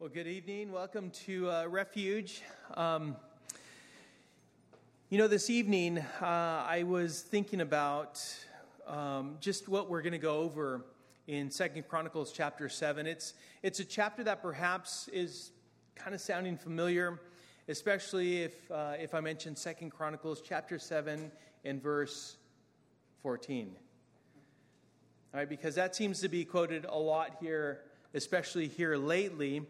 Well, 0.00 0.08
good 0.08 0.28
evening. 0.28 0.72
Welcome 0.72 1.10
to 1.26 1.50
uh, 1.50 1.66
Refuge. 1.66 2.40
Um, 2.72 3.16
you 5.10 5.18
know, 5.18 5.28
this 5.28 5.50
evening 5.50 5.98
uh, 5.98 6.24
I 6.24 6.84
was 6.84 7.20
thinking 7.20 7.60
about 7.60 8.18
um, 8.86 9.36
just 9.40 9.68
what 9.68 9.90
we're 9.90 10.00
going 10.00 10.14
to 10.14 10.18
go 10.18 10.38
over 10.38 10.86
in 11.26 11.50
Second 11.50 11.86
Chronicles 11.86 12.32
chapter 12.32 12.70
seven. 12.70 13.06
It's 13.06 13.34
it's 13.62 13.78
a 13.80 13.84
chapter 13.84 14.24
that 14.24 14.40
perhaps 14.40 15.06
is 15.12 15.50
kind 15.96 16.14
of 16.14 16.22
sounding 16.22 16.56
familiar, 16.56 17.20
especially 17.68 18.44
if 18.44 18.70
uh, 18.70 18.94
if 18.98 19.14
I 19.14 19.20
mention 19.20 19.54
Second 19.54 19.90
Chronicles 19.90 20.40
chapter 20.40 20.78
seven 20.78 21.30
and 21.66 21.82
verse 21.82 22.38
fourteen. 23.22 23.76
All 25.34 25.40
right, 25.40 25.48
because 25.48 25.74
that 25.74 25.94
seems 25.94 26.20
to 26.20 26.30
be 26.30 26.46
quoted 26.46 26.86
a 26.88 26.98
lot 26.98 27.36
here, 27.38 27.82
especially 28.14 28.66
here 28.66 28.96
lately. 28.96 29.66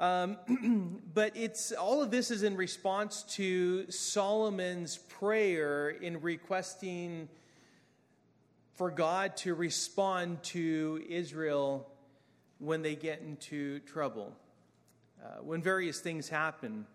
Um, 0.00 1.00
but 1.14 1.36
it's 1.36 1.70
all 1.72 2.02
of 2.02 2.10
this 2.10 2.30
is 2.30 2.42
in 2.42 2.56
response 2.56 3.22
to 3.34 3.90
Solomon's 3.90 4.98
prayer 4.98 5.90
in 5.90 6.20
requesting 6.20 7.28
for 8.74 8.90
God 8.90 9.36
to 9.38 9.54
respond 9.54 10.42
to 10.44 11.00
Israel 11.08 11.88
when 12.58 12.82
they 12.82 12.96
get 12.96 13.20
into 13.20 13.78
trouble, 13.80 14.36
uh, 15.24 15.42
when 15.42 15.62
various 15.62 16.00
things 16.00 16.28
happen. 16.28 16.86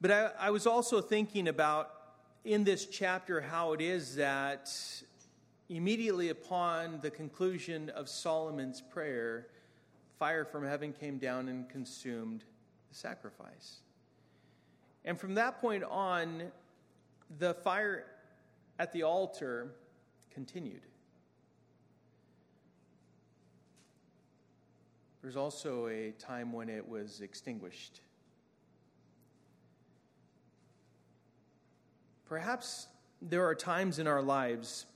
But 0.00 0.10
I, 0.10 0.30
I 0.38 0.50
was 0.50 0.66
also 0.66 1.00
thinking 1.00 1.48
about 1.48 1.90
in 2.44 2.64
this 2.64 2.84
chapter 2.84 3.40
how 3.40 3.72
it 3.72 3.80
is 3.80 4.16
that 4.16 4.70
immediately 5.70 6.28
upon 6.28 7.00
the 7.00 7.10
conclusion 7.10 7.88
of 7.90 8.08
Solomon's 8.08 8.80
prayer, 8.80 9.48
fire 10.18 10.44
from 10.44 10.64
heaven 10.64 10.92
came 10.92 11.18
down 11.18 11.48
and 11.48 11.68
consumed 11.68 12.44
the 12.88 12.94
sacrifice. 12.94 13.76
And 15.04 15.18
from 15.18 15.34
that 15.34 15.60
point 15.60 15.84
on, 15.84 16.50
the 17.38 17.54
fire 17.54 18.04
at 18.78 18.92
the 18.92 19.02
altar 19.02 19.72
continued. 20.30 20.82
There's 25.22 25.36
also 25.36 25.88
a 25.88 26.12
time 26.18 26.52
when 26.52 26.68
it 26.68 26.88
was 26.88 27.20
extinguished. 27.20 28.00
Perhaps 32.28 32.88
there 33.22 33.44
are 33.46 33.54
times 33.54 33.98
in 33.98 34.06
our 34.06 34.22
lives 34.22 34.86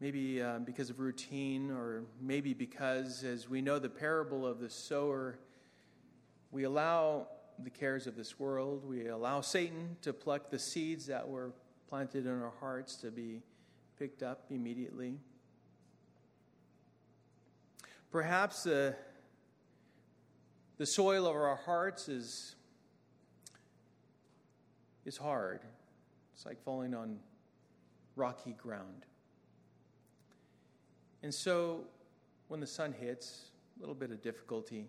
maybe 0.00 0.42
uh, 0.42 0.58
because 0.60 0.88
of 0.88 0.98
routine, 0.98 1.70
or 1.70 2.04
maybe 2.20 2.54
because, 2.54 3.22
as 3.22 3.48
we 3.48 3.60
know 3.60 3.78
the 3.78 3.88
parable 3.88 4.46
of 4.46 4.58
the 4.58 4.70
sower, 4.70 5.38
we 6.50 6.64
allow 6.64 7.28
the 7.62 7.70
cares 7.70 8.06
of 8.06 8.16
this 8.16 8.38
world, 8.38 8.84
we 8.84 9.08
allow 9.08 9.42
Satan 9.42 9.96
to 10.00 10.14
pluck 10.14 10.50
the 10.50 10.58
seeds 10.58 11.06
that 11.06 11.28
were 11.28 11.52
planted 11.88 12.24
in 12.24 12.40
our 12.40 12.52
hearts 12.60 12.96
to 12.96 13.10
be 13.10 13.42
picked 13.98 14.22
up 14.22 14.44
immediately. 14.48 15.18
Perhaps 18.10 18.66
uh, 18.66 18.92
the 20.78 20.86
soil 20.86 21.26
of 21.26 21.36
our 21.36 21.56
hearts 21.56 22.08
is, 22.08 22.56
is 25.04 25.18
hard. 25.18 25.60
It's 26.34 26.46
like 26.46 26.62
falling 26.64 26.94
on 26.94 27.18
rocky 28.16 28.54
ground. 28.54 29.04
And 31.22 31.34
so 31.34 31.84
when 32.48 32.60
the 32.60 32.66
sun 32.66 32.92
hits, 32.92 33.50
a 33.76 33.80
little 33.80 33.94
bit 33.94 34.10
of 34.10 34.20
difficulty. 34.20 34.88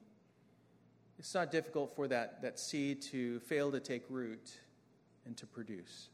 It's 1.18 1.34
not 1.34 1.50
difficult 1.50 1.96
for 1.96 2.10
that, 2.10 2.42
that 2.42 2.60
seed 2.60 3.02
to 3.04 3.40
fail 3.42 3.72
to 3.72 3.80
take 3.80 4.04
root 4.10 4.60
and 5.26 5.38
to 5.38 5.46
produce. 5.46 6.10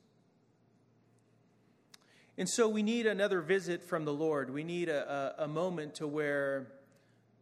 And 2.38 2.48
so 2.48 2.70
we 2.70 2.84
need 2.84 3.08
another 3.08 3.42
visit 3.42 3.82
from 3.82 4.06
the 4.06 4.14
Lord. 4.14 4.52
We 4.52 4.64
need 4.64 4.90
a, 4.90 5.34
a, 5.40 5.46
a 5.46 5.48
moment 5.48 5.96
to 5.96 6.08
where 6.08 6.68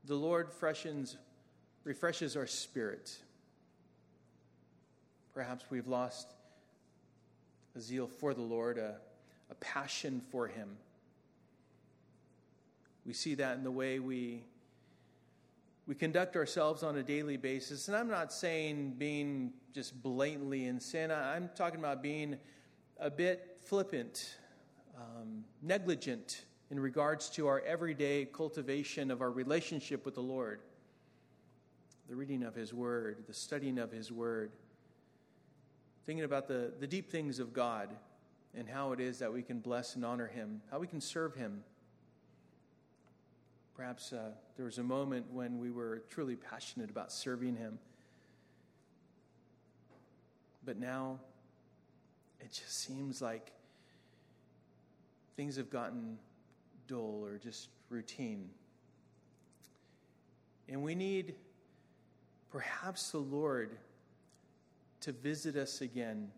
the 0.06 0.16
Lord 0.16 0.54
freshens, 0.54 1.18
refreshes 1.84 2.38
our 2.38 2.48
spirit. 2.48 3.18
Perhaps 5.34 5.66
we've 5.70 5.88
lost 5.88 6.34
a 7.76 7.82
zeal 7.82 8.08
for 8.08 8.34
the 8.34 8.42
Lord, 8.42 8.78
a, 8.78 8.96
a 9.50 9.56
passion 9.56 10.22
for 10.32 10.48
Him. 10.48 10.78
We 13.06 13.14
see 13.14 13.36
that 13.36 13.58
in 13.58 13.64
the 13.64 13.72
way 13.72 14.00
we 14.00 14.44
we 15.88 15.94
conduct 15.94 16.36
ourselves 16.36 16.82
on 16.82 16.98
a 16.98 17.04
daily 17.04 17.38
basis. 17.38 17.88
And 17.88 17.96
I'm 17.96 18.08
not 18.08 18.34
saying 18.34 18.96
being 18.98 19.54
just 19.72 20.02
blatantly 20.02 20.66
in 20.66 20.80
sin. 20.80 21.12
I'm 21.12 21.52
talking 21.56 21.80
about 21.80 22.02
being 22.02 22.38
a 23.00 23.12
bit 23.12 23.60
flippant, 23.62 24.36
um, 24.98 25.44
negligent 25.62 26.46
in 26.72 26.80
regards 26.80 27.30
to 27.32 27.46
our 27.46 27.60
everyday 27.62 28.26
cultivation 28.26 29.12
of 29.12 29.22
our 29.22 29.30
relationship 29.30 30.06
with 30.06 30.16
the 30.16 30.22
Lord, 30.22 30.62
the 32.10 32.16
reading 32.16 32.42
of 32.42 32.56
His 32.56 32.74
Word, 32.74 33.24
the 33.28 33.34
studying 33.34 33.78
of 33.78 33.92
His 33.92 34.12
Word, 34.12 34.54
thinking 36.08 36.26
about 36.26 36.48
the, 36.48 36.74
the 36.80 36.88
deep 36.88 37.12
things 37.12 37.38
of 37.38 37.54
God 37.54 37.90
and 38.56 38.68
how 38.68 38.92
it 38.92 39.00
is 39.00 39.20
that 39.20 39.32
we 39.32 39.44
can 39.44 39.60
bless 39.60 39.96
and 39.96 40.04
honor 40.04 40.28
Him, 40.28 40.62
how 40.72 40.80
we 40.80 40.88
can 40.88 41.02
serve 41.02 41.36
Him 41.36 41.64
Perhaps 43.76 44.14
uh, 44.14 44.32
there 44.56 44.66
was 44.66 44.78
a 44.78 44.84
moment 44.84 45.26
when 45.32 45.60
we 45.60 45.70
were 45.70 46.04
truly 46.10 46.36
passionate 46.36 46.90
about 46.90 47.12
serving 47.12 47.58
Him. 47.58 47.78
But 50.66 50.80
now 50.80 51.20
it 52.40 52.52
just 52.52 52.80
seems 52.80 53.22
like 53.22 53.52
things 55.36 55.58
have 55.58 55.70
gotten 55.70 56.18
dull 56.88 57.22
or 57.24 57.38
just 57.38 57.68
routine. 57.90 58.50
And 60.70 60.82
we 60.82 60.96
need 60.96 61.36
perhaps 62.52 63.12
the 63.12 63.18
Lord 63.18 63.78
to 65.02 65.12
visit 65.12 65.56
us 65.58 65.82
again, 65.82 66.32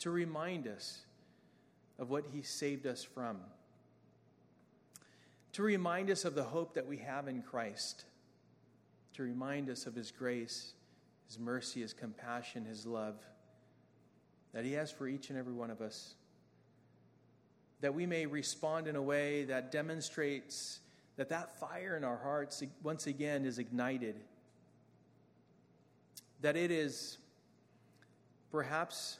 to 0.00 0.10
remind 0.10 0.66
us 0.66 1.02
of 1.98 2.08
what 2.08 2.24
He 2.32 2.40
saved 2.42 2.86
us 2.86 3.04
from 3.04 3.38
to 5.52 5.62
remind 5.62 6.10
us 6.10 6.24
of 6.24 6.34
the 6.34 6.44
hope 6.44 6.74
that 6.74 6.86
we 6.86 6.98
have 6.98 7.28
in 7.28 7.42
Christ, 7.42 8.04
to 9.14 9.22
remind 9.22 9.68
us 9.68 9.86
of 9.86 9.94
His 9.94 10.10
grace, 10.10 10.72
His 11.26 11.38
mercy, 11.38 11.80
His 11.80 11.92
compassion, 11.92 12.64
His 12.64 12.86
love 12.86 13.16
that 14.52 14.64
He 14.64 14.72
has 14.72 14.90
for 14.90 15.08
each 15.08 15.30
and 15.30 15.38
every 15.38 15.52
one 15.52 15.70
of 15.70 15.80
us. 15.80 16.14
That 17.80 17.94
we 17.94 18.06
may 18.06 18.26
respond 18.26 18.86
in 18.86 18.96
a 18.96 19.02
way 19.02 19.44
that 19.44 19.72
demonstrates 19.72 20.80
that 21.16 21.28
that 21.30 21.58
fire 21.58 21.96
in 21.96 22.04
our 22.04 22.16
hearts 22.16 22.62
once 22.82 23.06
again 23.06 23.44
is 23.44 23.58
ignited. 23.58 24.20
That 26.40 26.56
it 26.56 26.70
is 26.70 27.18
perhaps 28.50 29.18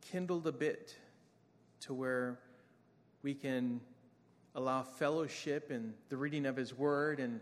kindled 0.00 0.46
a 0.46 0.52
bit 0.52 0.96
to 1.80 1.94
where 1.94 2.38
we 3.22 3.34
can 3.34 3.80
allow 4.54 4.82
fellowship 4.82 5.70
and 5.70 5.94
the 6.08 6.16
reading 6.16 6.46
of 6.46 6.56
His 6.56 6.76
Word 6.76 7.20
and 7.20 7.40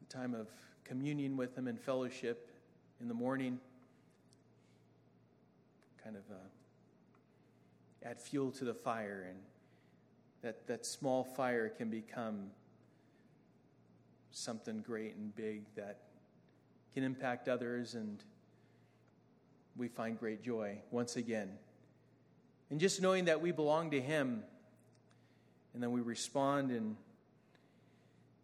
the 0.00 0.14
time 0.14 0.34
of 0.34 0.48
communion 0.84 1.36
with 1.36 1.56
Him 1.56 1.66
and 1.66 1.78
fellowship 1.80 2.48
in 3.00 3.08
the 3.08 3.14
morning. 3.14 3.58
Kind 6.02 6.16
of 6.16 6.22
uh, 6.30 8.08
add 8.08 8.20
fuel 8.20 8.50
to 8.52 8.64
the 8.64 8.74
fire, 8.74 9.26
and 9.28 9.38
that, 10.42 10.66
that 10.68 10.86
small 10.86 11.24
fire 11.24 11.68
can 11.68 11.90
become 11.90 12.50
something 14.30 14.80
great 14.80 15.16
and 15.16 15.34
big 15.34 15.62
that 15.74 15.98
can 16.94 17.02
impact 17.02 17.48
others, 17.48 17.94
and 17.94 18.22
we 19.76 19.88
find 19.88 20.18
great 20.18 20.42
joy 20.42 20.78
once 20.92 21.16
again. 21.16 21.50
And 22.70 22.78
just 22.78 23.02
knowing 23.02 23.24
that 23.24 23.40
we 23.40 23.50
belong 23.50 23.90
to 23.90 24.00
Him 24.00 24.44
and 25.78 25.82
then 25.84 25.92
we 25.92 26.00
respond 26.00 26.72
in, 26.72 26.96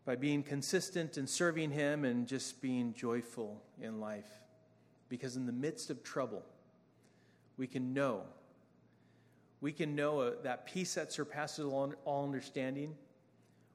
by 0.04 0.14
being 0.14 0.44
consistent 0.44 1.18
in 1.18 1.26
serving 1.26 1.72
Him 1.72 2.04
and 2.04 2.28
just 2.28 2.62
being 2.62 2.94
joyful 2.94 3.60
in 3.82 3.98
life. 3.98 4.30
Because 5.08 5.34
in 5.34 5.44
the 5.44 5.52
midst 5.52 5.90
of 5.90 6.04
trouble, 6.04 6.44
we 7.56 7.66
can 7.66 7.92
know. 7.92 8.22
We 9.60 9.72
can 9.72 9.96
know 9.96 10.20
uh, 10.20 10.30
that 10.44 10.64
peace 10.64 10.94
that 10.94 11.10
surpasses 11.10 11.64
all, 11.64 11.92
all 12.04 12.22
understanding. 12.22 12.94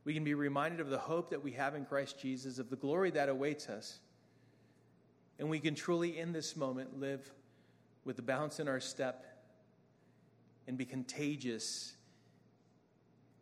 We 0.05 0.13
can 0.13 0.23
be 0.23 0.35
reminded 0.35 0.79
of 0.79 0.89
the 0.89 0.97
hope 0.97 1.29
that 1.31 1.43
we 1.43 1.51
have 1.51 1.75
in 1.75 1.83
Christ 1.83 2.17
Jesus, 2.17 2.59
of 2.59 2.69
the 2.69 2.77
glory 2.77 3.11
that 3.11 3.27
awaits 3.27 3.67
us. 3.67 3.99
And 5.37 5.49
we 5.49 5.59
can 5.59 5.75
truly, 5.75 6.17
in 6.17 6.31
this 6.31 6.55
moment, 6.55 6.97
live 6.97 7.29
with 8.05 8.15
the 8.15 8.21
bounce 8.21 8.61
in 8.61 8.69
our 8.69 8.79
step 8.79 9.25
and 10.65 10.77
be 10.77 10.85
contagious 10.85 11.95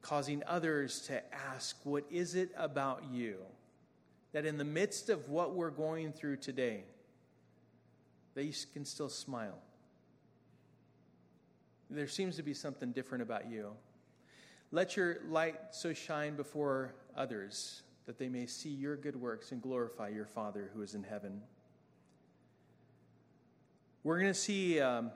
causing 0.01 0.43
others 0.45 1.01
to 1.07 1.21
ask, 1.33 1.77
What 1.83 2.05
is 2.09 2.35
it 2.35 2.51
about 2.57 3.03
you? 3.11 3.37
That 4.33 4.45
in 4.45 4.57
the 4.57 4.65
midst 4.65 5.09
of 5.09 5.29
what 5.29 5.55
we're 5.55 5.71
going 5.71 6.11
through 6.11 6.37
today, 6.37 6.83
they 8.35 8.53
can 8.73 8.85
still 8.85 9.09
smile. 9.09 9.57
There 11.89 12.07
seems 12.07 12.35
to 12.35 12.43
be 12.43 12.53
something 12.53 12.91
different 12.91 13.21
about 13.21 13.49
you. 13.49 13.71
Let 14.71 14.97
your 14.97 15.19
light 15.29 15.55
so 15.71 15.93
shine 15.93 16.35
before 16.35 16.93
others 17.15 17.83
that 18.05 18.17
they 18.17 18.27
may 18.27 18.45
see 18.45 18.69
your 18.69 18.95
good 18.97 19.15
works 19.15 19.51
and 19.51 19.61
glorify 19.61 20.09
your 20.09 20.25
Father 20.25 20.69
who 20.73 20.81
is 20.81 20.93
in 20.93 21.03
heaven. 21.03 21.41
We're 24.03 24.19
going 24.19 24.31
to 24.31 24.39
see 24.39 24.79
um, 24.79 25.11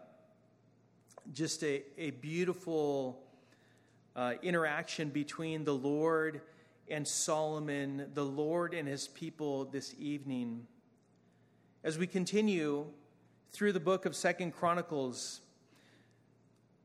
just 1.33 1.63
a, 1.63 1.83
a 1.97 2.11
beautiful 2.11 3.21
uh, 4.15 4.33
interaction 4.41 5.09
between 5.09 5.63
the 5.63 5.73
Lord 5.73 6.41
and 6.89 7.07
Solomon, 7.07 8.09
the 8.13 8.25
Lord 8.25 8.73
and 8.73 8.87
his 8.87 9.07
people 9.07 9.65
this 9.65 9.95
evening. 9.97 10.67
As 11.83 11.97
we 11.97 12.07
continue 12.07 12.85
through 13.51 13.73
the 13.73 13.79
book 13.79 14.05
of 14.05 14.15
Second 14.15 14.51
Chronicles 14.53 15.41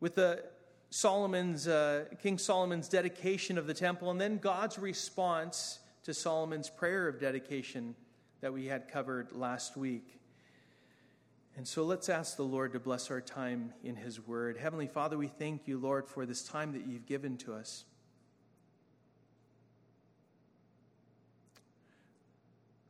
with 0.00 0.14
the 0.14 0.43
Solomon's 0.90 1.67
uh, 1.67 2.05
King 2.23 2.38
Solomon's 2.38 2.88
dedication 2.88 3.58
of 3.58 3.67
the 3.67 3.75
temple 3.75 4.11
and 4.11 4.20
then 4.20 4.38
God's 4.38 4.78
response 4.78 5.81
to 6.05 6.14
Solomon's 6.14 6.70
prayer 6.70 7.08
of 7.08 7.20
dedication 7.20 7.94
that 8.40 8.52
we 8.52 8.67
had 8.67 8.88
covered 8.88 9.32
last 9.32 9.76
week. 9.76 10.20
And 11.56 11.66
so 11.66 11.84
let's 11.84 12.10
ask 12.10 12.36
the 12.36 12.42
Lord 12.42 12.74
to 12.74 12.80
bless 12.80 13.10
our 13.10 13.22
time 13.22 13.72
in 13.82 13.96
His 13.96 14.20
Word. 14.20 14.58
Heavenly 14.58 14.86
Father, 14.86 15.16
we 15.16 15.28
thank 15.28 15.66
you, 15.66 15.78
Lord, 15.78 16.06
for 16.06 16.26
this 16.26 16.42
time 16.42 16.72
that 16.72 16.86
you've 16.86 17.06
given 17.06 17.38
to 17.38 17.54
us. 17.54 17.86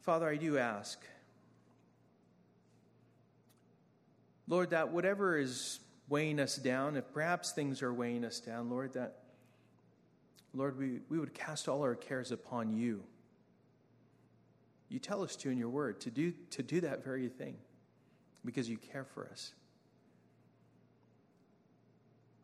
Father, 0.01 0.29
I 0.29 0.37
do 0.37 0.59
ask, 0.59 1.01
Lord, 4.49 4.71
that 4.71 4.91
whatever 4.93 5.39
is 5.39 5.79
weighing 6.09 6.41
us 6.41 6.57
down, 6.57 6.97
if 6.97 7.13
perhaps 7.13 7.53
things 7.53 7.83
are 7.83 7.95
weighing 7.95 8.25
us 8.25 8.41
down, 8.41 8.69
Lord, 8.69 8.95
that, 8.95 9.19
Lord, 10.53 10.77
we, 10.77 11.01
we 11.09 11.21
would 11.21 11.35
cast 11.35 11.69
all 11.69 11.83
our 11.83 11.95
cares 11.95 12.33
upon 12.33 12.73
you. 12.73 13.05
You 14.89 14.99
tell 14.99 15.23
us 15.23 15.37
to 15.37 15.51
in 15.51 15.59
your 15.59 15.69
word 15.69 16.01
to 16.01 16.11
do, 16.11 16.33
to 16.51 16.65
do 16.65 16.81
that 16.81 17.05
very 17.05 17.29
thing 17.29 17.57
because 18.47 18.71
you 18.71 18.79
care 18.79 19.05
for 19.05 19.29
us. 19.31 19.53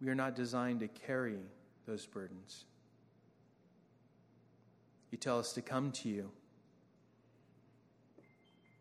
We 0.00 0.08
are 0.08 0.14
not 0.14 0.34
designed 0.34 0.80
to 0.80 0.88
carry 0.88 1.38
those 1.86 2.04
burdens. 2.04 2.64
You 5.12 5.18
tell 5.18 5.38
us 5.38 5.52
to 5.52 5.62
come 5.62 5.92
to 5.92 6.08
you 6.08 6.30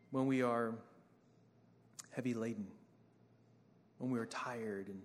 when 0.10 0.26
we 0.26 0.42
are 0.42 0.74
heavy 2.10 2.34
laden, 2.34 2.68
when 4.00 4.12
we 4.12 4.20
are 4.20 4.26
tired 4.26 4.88
and 4.88 5.02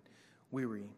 weary. 0.50 0.88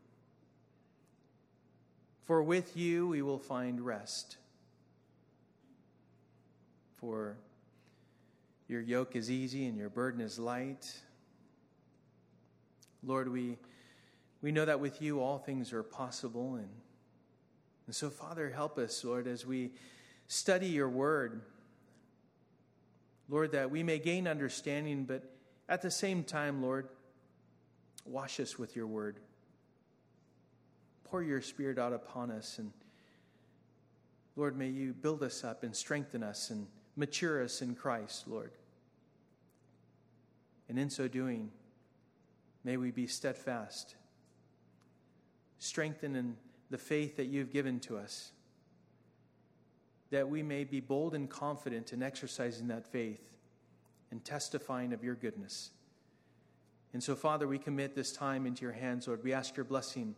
For 2.26 2.42
with 2.42 2.76
you 2.76 3.08
we 3.08 3.22
will 3.22 3.38
find 3.38 3.80
rest. 3.80 4.36
For 6.96 7.38
your 8.68 8.82
yoke 8.82 9.16
is 9.16 9.30
easy 9.30 9.66
and 9.66 9.76
your 9.76 9.88
burden 9.88 10.20
is 10.20 10.38
light. 10.38 10.92
Lord, 13.04 13.30
we, 13.30 13.56
we 14.42 14.52
know 14.52 14.64
that 14.64 14.80
with 14.80 15.00
you 15.00 15.20
all 15.20 15.38
things 15.38 15.72
are 15.72 15.82
possible. 15.82 16.56
And, 16.56 16.68
and 17.86 17.94
so, 17.94 18.10
Father, 18.10 18.50
help 18.50 18.78
us, 18.78 19.04
Lord, 19.04 19.26
as 19.26 19.46
we 19.46 19.70
study 20.26 20.66
your 20.66 20.88
word. 20.88 21.40
Lord, 23.28 23.52
that 23.52 23.70
we 23.70 23.82
may 23.82 23.98
gain 23.98 24.26
understanding, 24.26 25.04
but 25.04 25.22
at 25.68 25.82
the 25.82 25.90
same 25.90 26.24
time, 26.24 26.62
Lord, 26.62 26.88
wash 28.06 28.40
us 28.40 28.58
with 28.58 28.74
your 28.74 28.86
word. 28.86 29.18
Pour 31.04 31.22
your 31.22 31.40
spirit 31.42 31.78
out 31.78 31.92
upon 31.92 32.30
us. 32.30 32.58
And 32.58 32.72
Lord, 34.36 34.56
may 34.56 34.68
you 34.68 34.92
build 34.92 35.22
us 35.22 35.44
up 35.44 35.62
and 35.62 35.74
strengthen 35.74 36.22
us 36.22 36.50
and 36.50 36.66
mature 36.96 37.42
us 37.42 37.60
in 37.60 37.74
Christ, 37.74 38.26
Lord. 38.28 38.52
And 40.68 40.78
in 40.78 40.90
so 40.90 41.08
doing, 41.08 41.50
May 42.64 42.76
we 42.76 42.90
be 42.90 43.06
steadfast, 43.06 43.96
strengthened 45.58 46.16
in 46.16 46.36
the 46.70 46.78
faith 46.78 47.16
that 47.16 47.26
you've 47.26 47.50
given 47.50 47.80
to 47.80 47.96
us, 47.96 48.32
that 50.10 50.28
we 50.28 50.42
may 50.42 50.64
be 50.64 50.80
bold 50.80 51.14
and 51.14 51.28
confident 51.28 51.92
in 51.92 52.02
exercising 52.02 52.68
that 52.68 52.86
faith 52.86 53.22
and 54.10 54.24
testifying 54.24 54.92
of 54.92 55.04
your 55.04 55.14
goodness. 55.14 55.70
And 56.92 57.02
so, 57.02 57.14
Father, 57.14 57.46
we 57.46 57.58
commit 57.58 57.94
this 57.94 58.12
time 58.12 58.46
into 58.46 58.62
your 58.62 58.72
hands, 58.72 59.06
Lord. 59.06 59.22
We 59.22 59.32
ask 59.32 59.56
your 59.56 59.64
blessing, 59.64 60.14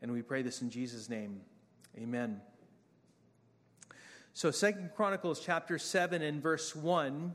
and 0.00 0.10
we 0.10 0.22
pray 0.22 0.42
this 0.42 0.62
in 0.62 0.70
Jesus' 0.70 1.08
name. 1.08 1.42
Amen. 1.98 2.40
So, 4.32 4.50
Second 4.50 4.90
Chronicles 4.94 5.40
chapter 5.40 5.78
7 5.78 6.22
and 6.22 6.42
verse 6.42 6.74
1 6.74 7.34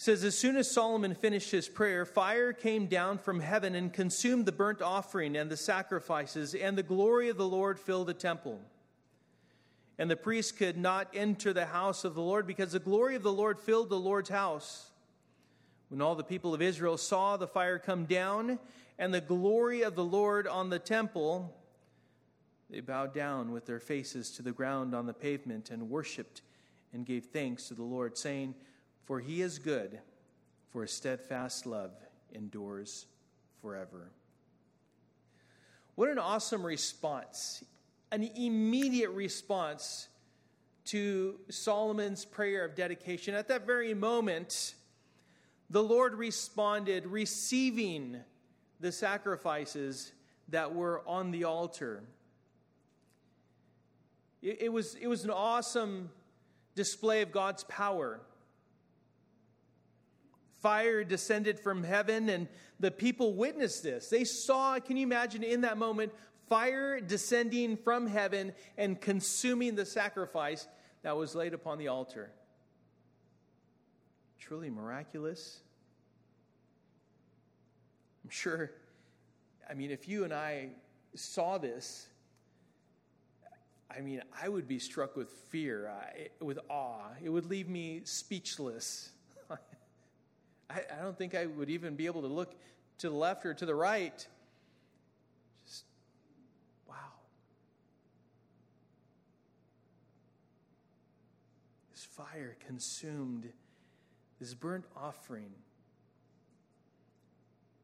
says 0.00 0.24
as 0.24 0.34
soon 0.34 0.56
as 0.56 0.70
Solomon 0.70 1.14
finished 1.14 1.50
his 1.50 1.68
prayer 1.68 2.06
fire 2.06 2.54
came 2.54 2.86
down 2.86 3.18
from 3.18 3.38
heaven 3.38 3.74
and 3.74 3.92
consumed 3.92 4.46
the 4.46 4.50
burnt 4.50 4.80
offering 4.80 5.36
and 5.36 5.50
the 5.50 5.58
sacrifices 5.58 6.54
and 6.54 6.78
the 6.78 6.82
glory 6.82 7.28
of 7.28 7.36
the 7.36 7.46
Lord 7.46 7.78
filled 7.78 8.06
the 8.06 8.14
temple. 8.14 8.62
And 9.98 10.10
the 10.10 10.16
priests 10.16 10.52
could 10.52 10.78
not 10.78 11.08
enter 11.12 11.52
the 11.52 11.66
house 11.66 12.06
of 12.06 12.14
the 12.14 12.22
Lord 12.22 12.46
because 12.46 12.72
the 12.72 12.78
glory 12.78 13.14
of 13.14 13.22
the 13.22 13.30
Lord 13.30 13.60
filled 13.60 13.90
the 13.90 14.00
Lord's 14.00 14.30
house. 14.30 14.90
When 15.90 16.00
all 16.00 16.14
the 16.14 16.24
people 16.24 16.54
of 16.54 16.62
Israel 16.62 16.96
saw 16.96 17.36
the 17.36 17.46
fire 17.46 17.78
come 17.78 18.06
down 18.06 18.58
and 18.98 19.12
the 19.12 19.20
glory 19.20 19.82
of 19.82 19.96
the 19.96 20.04
Lord 20.04 20.46
on 20.46 20.70
the 20.70 20.78
temple 20.78 21.54
they 22.70 22.80
bowed 22.80 23.12
down 23.12 23.52
with 23.52 23.66
their 23.66 23.80
faces 23.80 24.30
to 24.30 24.42
the 24.42 24.52
ground 24.52 24.94
on 24.94 25.04
the 25.04 25.12
pavement 25.12 25.68
and 25.68 25.90
worshiped 25.90 26.40
and 26.94 27.04
gave 27.04 27.26
thanks 27.26 27.68
to 27.68 27.74
the 27.74 27.82
Lord 27.82 28.16
saying 28.16 28.54
for 29.10 29.18
he 29.18 29.42
is 29.42 29.58
good, 29.58 29.98
for 30.68 30.82
his 30.82 30.92
steadfast 30.92 31.66
love 31.66 31.90
endures 32.32 33.06
forever. 33.60 34.12
What 35.96 36.10
an 36.10 36.18
awesome 36.18 36.64
response, 36.64 37.64
an 38.12 38.22
immediate 38.22 39.10
response 39.10 40.06
to 40.84 41.40
Solomon's 41.48 42.24
prayer 42.24 42.64
of 42.64 42.76
dedication. 42.76 43.34
At 43.34 43.48
that 43.48 43.66
very 43.66 43.94
moment, 43.94 44.76
the 45.70 45.82
Lord 45.82 46.14
responded, 46.14 47.04
receiving 47.04 48.16
the 48.78 48.92
sacrifices 48.92 50.12
that 50.50 50.72
were 50.72 51.02
on 51.04 51.32
the 51.32 51.42
altar. 51.42 52.04
It, 54.40 54.58
it, 54.62 54.68
was, 54.72 54.94
it 54.94 55.08
was 55.08 55.24
an 55.24 55.30
awesome 55.30 56.10
display 56.76 57.22
of 57.22 57.32
God's 57.32 57.64
power 57.64 58.20
fire 60.60 61.04
descended 61.04 61.58
from 61.58 61.82
heaven, 61.82 62.28
and 62.28 62.48
the 62.78 62.90
people 62.90 63.34
witnessed 63.34 63.82
this. 63.82 64.08
They 64.08 64.24
saw, 64.24 64.78
can 64.78 64.96
you 64.96 65.02
imagine 65.02 65.42
in 65.42 65.62
that 65.62 65.78
moment, 65.78 66.12
fire 66.48 67.00
descending 67.00 67.76
from 67.76 68.06
heaven 68.06 68.52
and 68.76 69.00
consuming 69.00 69.74
the 69.74 69.86
sacrifice 69.86 70.66
that 71.02 71.16
was 71.16 71.34
laid 71.34 71.54
upon 71.54 71.78
the 71.78 71.88
altar? 71.88 72.30
Truly 74.38 74.70
miraculous. 74.70 75.60
I'm 78.24 78.30
sure, 78.30 78.72
I 79.68 79.74
mean, 79.74 79.90
if 79.90 80.08
you 80.08 80.24
and 80.24 80.32
I 80.32 80.70
saw 81.14 81.58
this, 81.58 82.06
I 83.90 84.00
mean, 84.00 84.22
I 84.40 84.48
would 84.48 84.68
be 84.68 84.78
struck 84.78 85.16
with 85.16 85.30
fear, 85.50 85.90
with 86.40 86.58
awe. 86.68 87.08
It 87.22 87.28
would 87.28 87.46
leave 87.46 87.68
me 87.68 88.02
speechless. 88.04 89.10
I, 90.70 90.82
I 90.98 91.02
don't 91.02 91.16
think 91.16 91.34
I 91.34 91.46
would 91.46 91.68
even 91.68 91.96
be 91.96 92.06
able 92.06 92.22
to 92.22 92.28
look 92.28 92.54
to 92.98 93.08
the 93.08 93.14
left 93.14 93.44
or 93.44 93.54
to 93.54 93.66
the 93.66 93.74
right. 93.74 94.26
Just, 95.66 95.84
wow. 96.88 96.94
This 101.90 102.04
fire 102.04 102.56
consumed 102.66 103.48
this 104.38 104.54
burnt 104.54 104.84
offering 104.96 105.50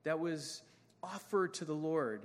that 0.05 0.21
was 0.21 0.63
offered 1.03 1.55
to 1.55 1.65
the 1.65 1.75
Lord. 1.75 2.23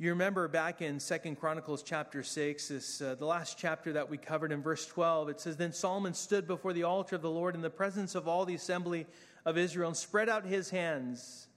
You 0.00 0.10
remember 0.10 0.46
back 0.46 0.80
in 0.80 1.00
Second 1.00 1.40
Chronicles 1.40 1.82
chapter 1.82 2.22
6, 2.22 2.68
this, 2.68 3.00
uh, 3.00 3.16
the 3.16 3.26
last 3.26 3.58
chapter 3.58 3.92
that 3.94 4.08
we 4.08 4.16
covered 4.16 4.52
in 4.52 4.62
verse 4.62 4.86
12, 4.86 5.28
it 5.28 5.40
says, 5.40 5.56
Then 5.56 5.72
Solomon 5.72 6.14
stood 6.14 6.46
before 6.46 6.72
the 6.72 6.84
altar 6.84 7.16
of 7.16 7.22
the 7.22 7.30
Lord 7.30 7.56
in 7.56 7.62
the 7.62 7.70
presence 7.70 8.14
of 8.14 8.28
all 8.28 8.44
the 8.44 8.54
assembly 8.54 9.06
of 9.44 9.58
Israel 9.58 9.88
and 9.88 9.96
spread 9.96 10.28
out 10.28 10.44
his 10.44 10.70
hands, 10.70 11.48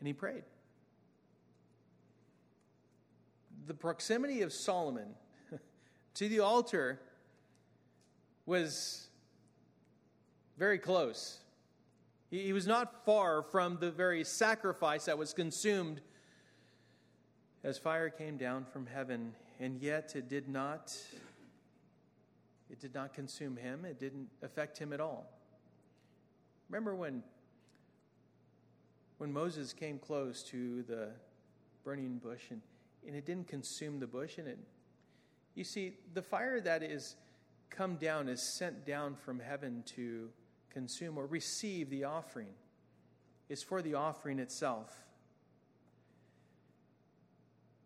and 0.00 0.08
he 0.08 0.12
prayed. 0.12 0.42
the 3.66 3.74
proximity 3.74 4.42
of 4.42 4.52
Solomon 4.52 5.08
to 6.14 6.28
the 6.28 6.40
altar 6.40 7.00
was 8.46 9.08
very 10.56 10.78
close. 10.78 11.38
He 12.30 12.52
was 12.52 12.66
not 12.66 13.04
far 13.04 13.42
from 13.42 13.78
the 13.80 13.90
very 13.90 14.24
sacrifice 14.24 15.06
that 15.06 15.18
was 15.18 15.32
consumed 15.32 16.00
as 17.66 17.76
fire 17.76 18.08
came 18.08 18.36
down 18.36 18.64
from 18.64 18.86
heaven, 18.86 19.34
and 19.58 19.82
yet 19.82 20.14
it 20.14 20.28
did 20.28 20.48
not 20.48 20.96
it 22.70 22.80
did 22.80 22.94
not 22.94 23.12
consume 23.12 23.56
him. 23.56 23.84
It 23.84 23.98
didn't 23.98 24.28
affect 24.40 24.78
him 24.78 24.92
at 24.92 25.00
all. 25.00 25.28
Remember 26.70 26.94
when 26.94 27.24
when 29.18 29.32
Moses 29.32 29.72
came 29.72 29.98
close 29.98 30.44
to 30.44 30.84
the 30.84 31.08
burning 31.82 32.18
bush 32.18 32.50
and, 32.50 32.60
and 33.04 33.16
it 33.16 33.26
didn't 33.26 33.48
consume 33.48 33.98
the 33.98 34.06
bush 34.06 34.38
and 34.38 34.46
it 34.46 34.58
you 35.56 35.64
see 35.64 35.94
the 36.14 36.22
fire 36.22 36.60
that 36.60 36.84
is 36.84 37.16
come 37.70 37.96
down 37.96 38.28
is 38.28 38.40
sent 38.58 38.86
down 38.86 39.16
from 39.16 39.40
heaven 39.40 39.82
to 39.96 40.28
consume 40.70 41.18
or 41.18 41.26
receive 41.26 41.90
the 41.90 42.04
offering 42.04 42.54
is 43.48 43.62
for 43.62 43.82
the 43.82 43.94
offering 43.94 44.38
itself. 44.38 45.05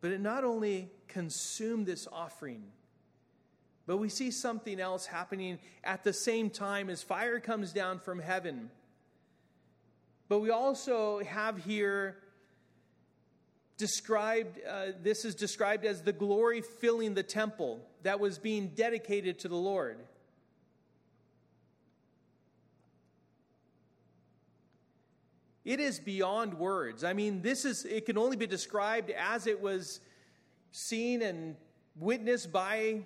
But 0.01 0.13
it 0.13 0.21
not 0.21 0.45
only 0.45 0.91
consumed 1.09 1.87
this 1.87 2.07
offering, 2.11 2.65
but 3.87 3.97
we 3.97 4.09
see 4.09 4.31
something 4.31 4.81
else 4.81 5.07
happening 5.07 5.59
at 5.83 6.05
the 6.05 6.13
same 6.13 6.49
time 6.51 6.89
as 6.89 7.03
fire 7.03 7.41
comes 7.41 7.73
down 7.73 7.99
from 7.99 8.19
heaven. 8.19 8.71
But 10.29 10.39
we 10.39 10.51
also 10.51 11.25
have 11.25 11.59
here 11.59 12.17
described, 13.77 14.61
uh, 14.69 14.93
this 15.03 15.25
is 15.25 15.35
described 15.35 15.85
as 15.85 16.03
the 16.03 16.13
glory 16.13 16.61
filling 16.61 17.15
the 17.15 17.23
temple 17.23 17.81
that 18.03 18.21
was 18.21 18.39
being 18.39 18.69
dedicated 18.69 19.41
to 19.41 19.49
the 19.49 19.57
Lord. 19.57 19.99
It 25.65 25.81
is 25.81 25.99
beyond 25.99 26.55
words. 26.55 27.05
I 27.05 27.13
mean, 27.13 27.43
this 27.43 27.65
is, 27.65 27.85
it 27.85 28.07
can 28.07 28.17
only 28.17 28.37
be 28.37 28.47
described 28.47 29.11
as 29.11 29.47
it 29.47 29.61
was 29.61 30.01
seen 30.73 31.23
and 31.23 31.57
witnessed 31.97 32.51
by 32.51 33.03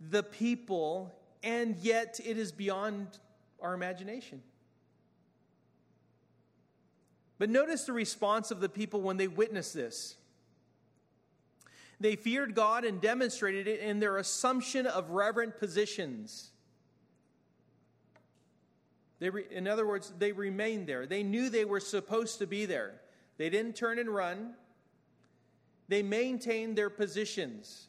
the 0.00 0.22
people, 0.22 1.12
and 1.42 1.76
yet 1.76 2.18
it 2.24 2.38
is 2.38 2.50
beyond 2.52 3.06
our 3.60 3.74
imagination. 3.74 4.42
But 7.38 7.50
notice 7.50 7.84
the 7.84 7.92
response 7.92 8.50
of 8.50 8.60
the 8.60 8.68
people 8.68 9.00
when 9.00 9.16
they 9.16 9.28
witnessed 9.28 9.74
this. 9.74 10.16
They 11.98 12.16
feared 12.16 12.54
God 12.54 12.84
and 12.84 13.00
demonstrated 13.00 13.66
it 13.66 13.80
in 13.80 14.00
their 14.00 14.16
assumption 14.16 14.86
of 14.86 15.10
reverent 15.10 15.58
positions. 15.58 16.50
They 19.20 19.28
re, 19.30 19.44
in 19.50 19.68
other 19.68 19.86
words, 19.86 20.12
they 20.18 20.32
remained 20.32 20.86
there. 20.86 21.06
They 21.06 21.22
knew 21.22 21.50
they 21.50 21.66
were 21.66 21.80
supposed 21.80 22.38
to 22.38 22.46
be 22.46 22.66
there. 22.66 22.94
They 23.36 23.50
didn't 23.50 23.76
turn 23.76 23.98
and 23.98 24.08
run. 24.08 24.54
They 25.88 26.02
maintained 26.02 26.76
their 26.76 26.90
positions. 26.90 27.88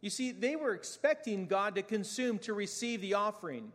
You 0.00 0.10
see, 0.10 0.32
they 0.32 0.56
were 0.56 0.74
expecting 0.74 1.46
God 1.46 1.76
to 1.76 1.82
consume 1.82 2.38
to 2.40 2.52
receive 2.52 3.00
the 3.00 3.14
offering, 3.14 3.70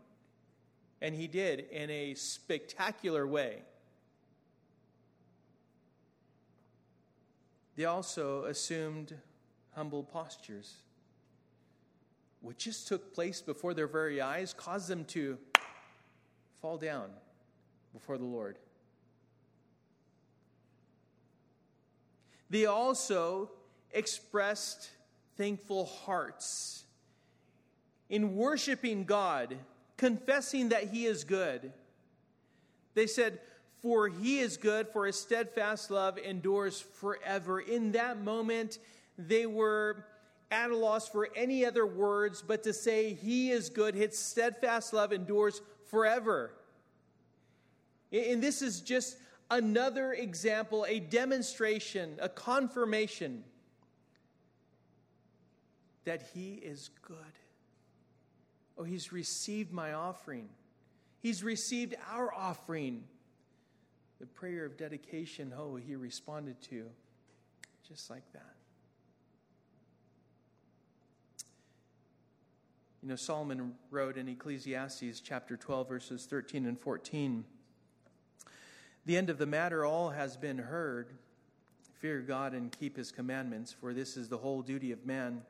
and 1.01 1.15
He 1.15 1.27
did 1.27 1.61
in 1.71 1.89
a 1.89 2.13
spectacular 2.15 3.25
way. 3.25 3.61
They 7.77 7.85
also 7.85 8.43
assumed 8.45 9.15
humble 9.73 10.03
postures 10.03 10.73
what 12.47 12.57
just 12.57 12.87
took 12.87 13.13
place 13.13 13.41
before 13.41 13.73
their 13.73 13.87
very 13.87 14.21
eyes 14.21 14.53
caused 14.53 14.87
them 14.87 15.03
to 15.03 15.37
fall 16.61 16.77
down 16.77 17.09
before 17.91 18.17
the 18.17 18.23
Lord. 18.23 18.57
They 22.49 22.65
also 22.65 23.51
expressed 23.91 24.89
thankful 25.35 25.87
hearts 25.87 26.85
in 28.09 28.37
worshiping 28.37 29.03
God, 29.03 29.57
confessing 29.97 30.69
that 30.69 30.85
He 30.85 31.05
is 31.05 31.25
good. 31.25 31.73
They 32.93 33.07
said, 33.07 33.41
For 33.81 34.07
He 34.07 34.39
is 34.39 34.55
good, 34.55 34.87
for 34.87 35.05
His 35.05 35.19
steadfast 35.19 35.91
love 35.91 36.17
endures 36.17 36.79
forever. 36.79 37.59
In 37.59 37.91
that 37.91 38.21
moment, 38.21 38.79
they 39.17 39.45
were 39.45 40.05
at 40.49 40.71
a 40.71 40.75
loss 40.75 41.07
for 41.09 41.29
any 41.35 41.65
other 41.65 41.85
words 41.85 42.41
but 42.45 42.63
to 42.63 42.73
say 42.73 43.13
he 43.13 43.51
is 43.51 43.69
good. 43.69 43.95
His 43.95 44.17
steadfast 44.17 44.93
love 44.93 45.11
endures 45.11 45.61
forever. 45.89 46.51
And 48.11 48.41
this 48.41 48.61
is 48.61 48.81
just 48.81 49.17
another 49.51 50.13
example, 50.13 50.85
a 50.87 50.99
demonstration, 50.99 52.17
a 52.21 52.29
confirmation 52.29 53.43
that 56.05 56.29
he 56.33 56.53
is 56.53 56.89
good. 57.01 57.17
Oh, 58.77 58.83
he's 58.83 59.11
received 59.11 59.73
my 59.73 59.93
offering. 59.93 60.47
He's 61.19 61.43
received 61.43 61.95
our 62.09 62.33
offering. 62.33 63.03
The 64.19 64.25
prayer 64.25 64.65
of 64.65 64.77
dedication, 64.77 65.53
oh, 65.55 65.75
he 65.75 65.95
responded 65.95 66.61
to 66.69 66.85
just 67.87 68.09
like 68.09 68.23
that. 68.33 68.56
You 73.07 73.13
know, 73.13 73.15
Solomon 73.15 73.73
wrote 73.89 74.17
in 74.17 74.27
Ecclesiastes 74.27 75.21
chapter 75.21 75.55
12, 75.55 75.87
verses 75.87 76.25
13 76.25 76.65
and 76.65 76.77
14 76.77 77.45
The 79.05 79.15
end 79.15 79.29
of 79.29 79.37
the 79.37 79.45
matter 79.45 79.85
all 79.85 80.09
has 80.09 80.35
been 80.35 80.57
heard. 80.57 81.13
Fear 82.01 82.19
God 82.23 82.51
and 82.51 82.69
keep 82.69 82.97
his 82.97 83.13
commandments, 83.13 83.71
for 83.71 83.93
this 83.93 84.17
is 84.17 84.27
the 84.27 84.35
whole 84.35 84.61
duty 84.61 84.91
of 84.91 85.05
man. 85.05 85.43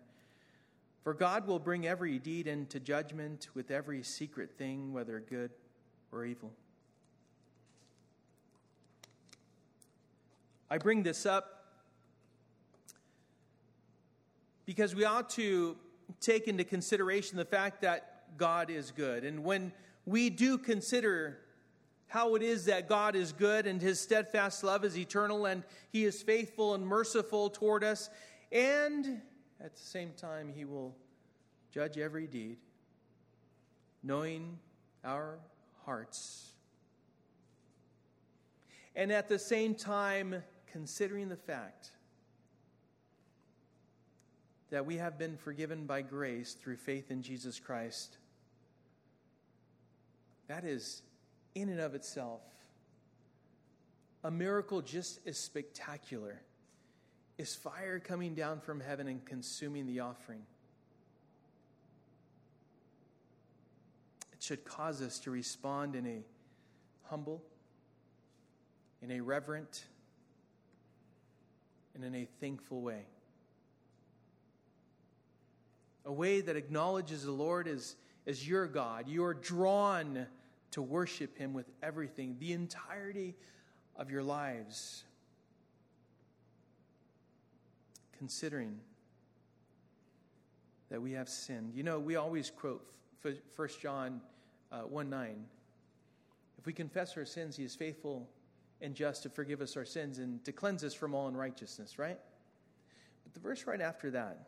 For 1.04 1.16
God 1.16 1.48
will 1.48 1.58
bring 1.58 1.88
every 1.88 2.20
deed 2.20 2.46
into 2.46 2.80
judgment 2.80 3.48
with 3.56 3.72
every 3.72 4.04
secret 4.04 4.52
thing, 4.56 4.94
whether 4.94 5.20
good 5.20 5.50
or 6.12 6.26
evil. 6.26 6.52
I 10.70 10.78
bring 10.78 11.02
this 11.02 11.26
up 11.26 11.66
because 14.68 14.94
we 14.94 15.06
ought 15.06 15.32
to 15.32 15.76
take 16.20 16.48
into 16.48 16.64
consideration 16.64 17.38
the 17.38 17.46
fact 17.46 17.82
that 17.82 18.38
God 18.38 18.70
is 18.70 18.92
good. 18.92 19.24
And 19.24 19.44
when 19.44 19.72
we 20.06 20.30
do 20.30 20.58
consider 20.58 21.40
how 22.08 22.36
it 22.36 22.42
is 22.42 22.66
that 22.66 22.88
God 22.88 23.16
is 23.16 23.34
good 23.34 23.68
and 23.68 23.82
his 23.82 24.00
steadfast 24.00 24.64
love 24.64 24.86
is 24.86 24.98
eternal 24.98 25.46
and 25.46 25.64
he 25.92 26.06
is 26.06 26.22
faithful 26.22 26.74
and 26.74 26.86
merciful 26.86 27.50
toward 27.50 27.84
us, 27.84 28.10
and 28.52 29.22
at 29.60 29.76
the 29.76 29.82
same 29.82 30.14
time, 30.16 30.52
he 30.56 30.66
will 30.66 30.96
judge 31.72 31.98
every 31.98 32.28
deed, 32.28 32.58
knowing 34.04 34.58
our 35.04 35.40
hearts. 35.86 36.52
And 38.96 39.12
at 39.12 39.28
the 39.28 39.40
same 39.40 39.76
time, 39.76 40.44
considering 40.72 41.30
the 41.30 41.36
fact 41.36 41.92
that 44.70 44.86
we 44.86 44.98
have 44.98 45.18
been 45.18 45.38
forgiven 45.38 45.86
by 45.86 46.02
grace 46.02 46.54
through 46.54 46.76
faith 46.76 47.10
in 47.10 47.22
Jesus 47.22 47.60
Christ. 47.60 48.18
That 50.48 50.66
is, 50.66 51.02
in 51.56 51.70
and 51.70 51.80
of 51.80 51.96
itself, 51.96 52.42
a 54.24 54.32
miracle 54.32 54.82
just 54.82 55.20
as 55.26 55.38
spectacular 55.38 56.42
is 57.38 57.56
fire 57.56 58.00
coming 58.00 58.34
down 58.34 58.60
from 58.60 58.80
heaven 58.80 59.08
and 59.08 59.24
consuming 59.24 59.86
the 59.86 60.02
offering. 60.02 60.42
It 64.34 64.44
should 64.44 64.66
cause 64.66 65.02
us 65.02 65.20
to 65.20 65.32
respond 65.32 65.96
in 65.96 66.06
a 66.06 66.26
humble, 67.04 67.42
in 69.02 69.12
a 69.12 69.22
reverent, 69.22 69.86
and 71.96 72.04
in 72.04 72.16
a 72.16 72.28
thankful 72.40 72.82
way 72.82 73.06
a 76.08 76.12
way 76.12 76.40
that 76.40 76.56
acknowledges 76.56 77.26
the 77.26 77.32
Lord 77.32 77.68
as, 77.68 77.98
as 78.26 78.48
your 78.48 78.66
God. 78.66 79.10
You 79.10 79.26
are 79.26 79.34
drawn 79.34 80.26
to 80.72 80.82
worship 80.82 81.38
Him 81.38 81.54
with 81.54 81.70
everything, 81.84 82.38
the 82.40 82.54
entirety 82.54 83.36
of 83.96 84.10
your 84.10 84.24
lives. 84.24 85.04
Considering 88.18 88.80
that 90.90 91.02
we 91.02 91.12
have 91.12 91.28
sinned. 91.28 91.74
You 91.76 91.84
know, 91.84 92.00
we 92.00 92.16
always 92.16 92.50
quote 92.50 92.90
1 93.22 93.70
John 93.82 94.22
uh, 94.72 94.80
1 94.84 95.10
9. 95.10 95.46
If 96.58 96.66
we 96.66 96.72
confess 96.72 97.18
our 97.18 97.26
sins, 97.26 97.58
He 97.58 97.66
is 97.66 97.76
faithful 97.76 98.30
and 98.80 98.96
just 98.96 99.24
to 99.24 99.30
forgive 99.30 99.60
us 99.60 99.76
our 99.76 99.86
sins 99.86 100.20
and 100.20 100.44
to 100.46 100.54
cleanse 100.54 100.86
us 100.86 100.94
from 100.94 101.14
all 101.14 101.28
unrighteousness, 101.28 102.00
right? 102.00 102.20
But 103.26 103.34
the 103.34 103.42
verse 103.42 103.68
right 103.68 103.82
after 103.82 104.12
that, 104.12 104.48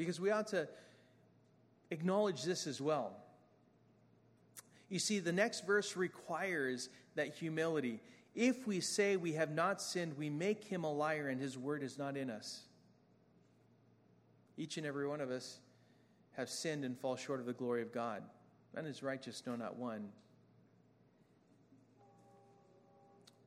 because 0.00 0.18
we 0.18 0.30
ought 0.30 0.46
to 0.48 0.66
acknowledge 1.90 2.42
this 2.42 2.66
as 2.66 2.80
well. 2.80 3.12
You 4.88 4.98
see, 4.98 5.18
the 5.18 5.32
next 5.32 5.66
verse 5.66 5.94
requires 5.94 6.88
that 7.16 7.34
humility. 7.34 8.00
If 8.34 8.66
we 8.66 8.80
say 8.80 9.16
we 9.16 9.34
have 9.34 9.50
not 9.50 9.82
sinned, 9.82 10.16
we 10.16 10.30
make 10.30 10.64
him 10.64 10.84
a 10.84 10.90
liar 10.90 11.28
and 11.28 11.38
his 11.38 11.58
word 11.58 11.82
is 11.82 11.98
not 11.98 12.16
in 12.16 12.30
us. 12.30 12.62
Each 14.56 14.78
and 14.78 14.86
every 14.86 15.06
one 15.06 15.20
of 15.20 15.30
us 15.30 15.58
have 16.32 16.48
sinned 16.48 16.82
and 16.82 16.98
fall 16.98 17.16
short 17.16 17.40
of 17.40 17.46
the 17.46 17.52
glory 17.52 17.82
of 17.82 17.92
God. 17.92 18.22
None 18.74 18.86
is 18.86 19.02
righteous, 19.02 19.42
no, 19.46 19.54
not 19.54 19.76
one. 19.76 20.08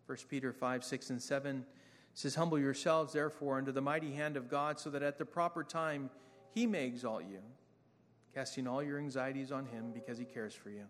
1 0.06 0.18
Peter 0.30 0.54
5, 0.54 0.84
6, 0.84 1.10
and 1.10 1.22
7 1.22 1.66
says, 2.14 2.36
Humble 2.36 2.60
yourselves, 2.60 3.14
therefore, 3.14 3.58
under 3.58 3.72
the 3.72 3.82
mighty 3.82 4.14
hand 4.14 4.38
of 4.38 4.50
God, 4.50 4.80
so 4.80 4.92
that 4.92 5.02
at 5.02 5.18
the 5.18 5.26
proper 5.26 5.64
time 5.64 6.10
he 6.54 6.68
may 6.68 6.86
exalt 6.86 7.24
you, 7.24 7.40
casting 8.34 8.68
all 8.68 8.84
your 8.84 9.00
anxieties 9.00 9.52
on 9.52 9.66
him 9.66 9.92
because 9.94 10.18
he 10.18 10.26
cares 10.26 10.54
for 10.54 10.70
you. 10.70 10.86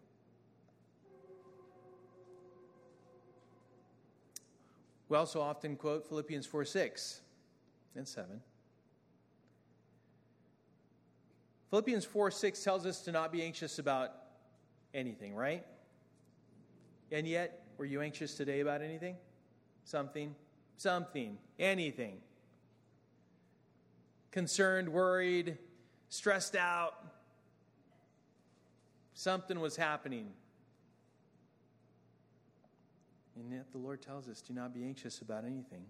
We 5.09 5.17
also 5.17 5.41
often 5.41 5.75
quote 5.75 6.07
Philippians 6.07 6.45
4 6.45 6.65
6 6.65 7.21
and 7.95 8.07
7. 8.07 8.41
Philippians 11.69 12.05
4 12.05 12.31
6 12.31 12.63
tells 12.63 12.85
us 12.85 13.01
to 13.01 13.11
not 13.11 13.31
be 13.31 13.43
anxious 13.43 13.79
about 13.79 14.11
anything, 14.93 15.35
right? 15.35 15.65
And 17.11 17.27
yet, 17.27 17.63
were 17.77 17.85
you 17.85 18.01
anxious 18.01 18.35
today 18.35 18.59
about 18.59 18.81
anything? 18.81 19.15
Something? 19.83 20.35
Something. 20.77 21.37
Anything. 21.59 22.17
Concerned, 24.33 24.89
worried, 24.89 25.59
stressed 26.09 26.55
out. 26.55 26.95
Something 29.13 29.59
was 29.59 29.75
happening. 29.75 30.31
And 33.35 33.51
yet 33.51 33.71
the 33.71 33.77
Lord 33.77 34.01
tells 34.01 34.27
us 34.27 34.41
do 34.41 34.51
not 34.51 34.73
be 34.73 34.85
anxious 34.85 35.21
about 35.21 35.45
anything. 35.45 35.85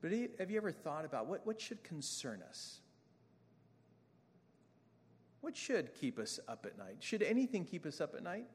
But 0.00 0.12
have 0.38 0.48
you 0.48 0.58
ever 0.58 0.70
thought 0.70 1.04
about 1.04 1.26
what, 1.26 1.44
what 1.44 1.60
should 1.60 1.82
concern 1.82 2.40
us? 2.48 2.78
What 5.40 5.56
should 5.56 5.92
keep 5.92 6.20
us 6.20 6.38
up 6.46 6.66
at 6.66 6.78
night? 6.78 6.98
Should 7.00 7.24
anything 7.24 7.64
keep 7.64 7.84
us 7.84 8.00
up 8.00 8.14
at 8.14 8.22
night? 8.22 8.46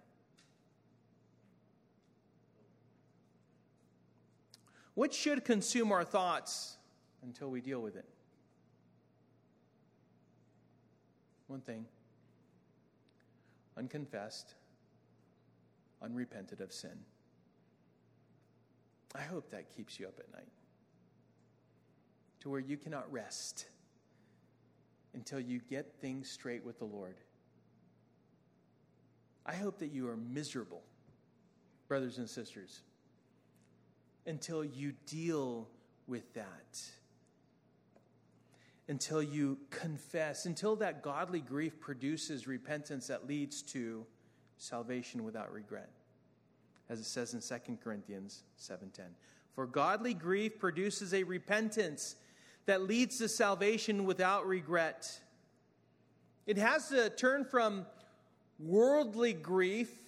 What 4.94 5.14
should 5.14 5.44
consume 5.44 5.92
our 5.92 6.06
thoughts 6.06 6.75
until 7.26 7.50
we 7.50 7.62
deal 7.62 7.82
with 7.82 7.96
it? 7.96 8.06
One 11.48 11.62
thing 11.62 11.86
unconfessed 13.78 14.54
unrepented 16.02 16.62
of 16.62 16.72
sin. 16.72 16.98
I 19.16 19.22
hope 19.22 19.50
that 19.52 19.76
keeps 19.76 20.00
you 20.00 20.08
up 20.08 20.20
at 20.20 20.32
night 20.34 20.48
to 22.42 22.50
where 22.50 22.60
you 22.60 22.78
cannot 22.78 23.12
rest 23.12 23.66
until 25.14 25.40
you 25.40 25.60
get 25.70 25.94
things 26.02 26.30
straight 26.30 26.64
with 26.64 26.78
the 26.80 26.86
Lord. 26.86 27.16
I 29.46 29.56
hope 29.56 29.80
that 29.80 29.92
you 29.92 30.08
are 30.10 30.18
miserable, 30.18 30.82
brothers 31.88 32.18
and 32.18 32.30
sisters, 32.30 32.82
until 34.28 34.66
you 34.66 34.94
deal 35.06 35.68
with 36.08 36.34
that. 36.34 36.82
Until 38.88 39.22
you 39.22 39.58
confess, 39.72 40.46
until 40.46 40.76
that 40.78 41.02
godly 41.02 41.42
grief 41.42 41.80
produces 41.80 42.48
repentance 42.48 43.08
that 43.08 43.28
leads 43.28 43.64
to 43.64 44.06
salvation 44.58 45.24
without 45.24 45.52
regret 45.52 45.90
as 46.90 47.00
it 47.00 47.06
says 47.06 47.34
in 47.34 47.42
2 47.42 47.78
Corinthians 47.82 48.44
7:10. 48.58 49.16
For 49.54 49.66
godly 49.66 50.14
grief 50.14 50.60
produces 50.60 51.14
a 51.14 51.24
repentance 51.24 52.16
that 52.66 52.82
leads 52.82 53.18
to 53.20 53.30
salvation 53.30 54.06
without 54.06 54.46
regret. 54.46 55.22
It 56.46 56.58
has 56.58 56.90
to 56.90 57.10
turn 57.10 57.46
from 57.46 57.88
worldly 58.60 59.34
grief 59.34 60.02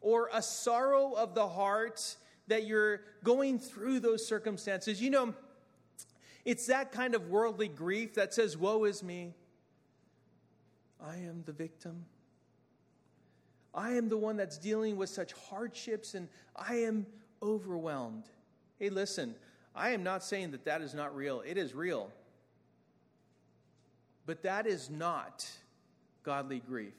or 0.00 0.28
a 0.32 0.42
sorrow 0.42 1.12
of 1.12 1.34
the 1.34 1.48
heart 1.48 2.16
that 2.48 2.64
you're 2.64 3.02
going 3.22 3.58
through 3.58 4.00
those 4.00 4.26
circumstances. 4.26 5.00
You 5.00 5.10
know, 5.10 5.34
it's 6.44 6.66
that 6.66 6.92
kind 6.92 7.14
of 7.14 7.28
worldly 7.28 7.68
grief 7.68 8.14
that 8.14 8.32
says, 8.32 8.56
Woe 8.56 8.84
is 8.84 9.02
me. 9.02 9.34
I 11.04 11.16
am 11.16 11.42
the 11.46 11.52
victim. 11.52 12.04
I 13.74 13.92
am 13.92 14.08
the 14.08 14.16
one 14.16 14.36
that's 14.36 14.58
dealing 14.58 14.96
with 14.96 15.08
such 15.08 15.32
hardships 15.32 16.14
and 16.14 16.28
I 16.56 16.76
am 16.76 17.06
overwhelmed. 17.42 18.24
Hey, 18.78 18.90
listen, 18.90 19.34
I 19.74 19.90
am 19.90 20.02
not 20.02 20.24
saying 20.24 20.50
that 20.50 20.64
that 20.64 20.82
is 20.82 20.94
not 20.94 21.14
real. 21.14 21.42
It 21.46 21.56
is 21.56 21.74
real. 21.74 22.10
But 24.26 24.42
that 24.42 24.66
is 24.66 24.90
not 24.90 25.48
godly 26.22 26.60
grief. 26.60 26.94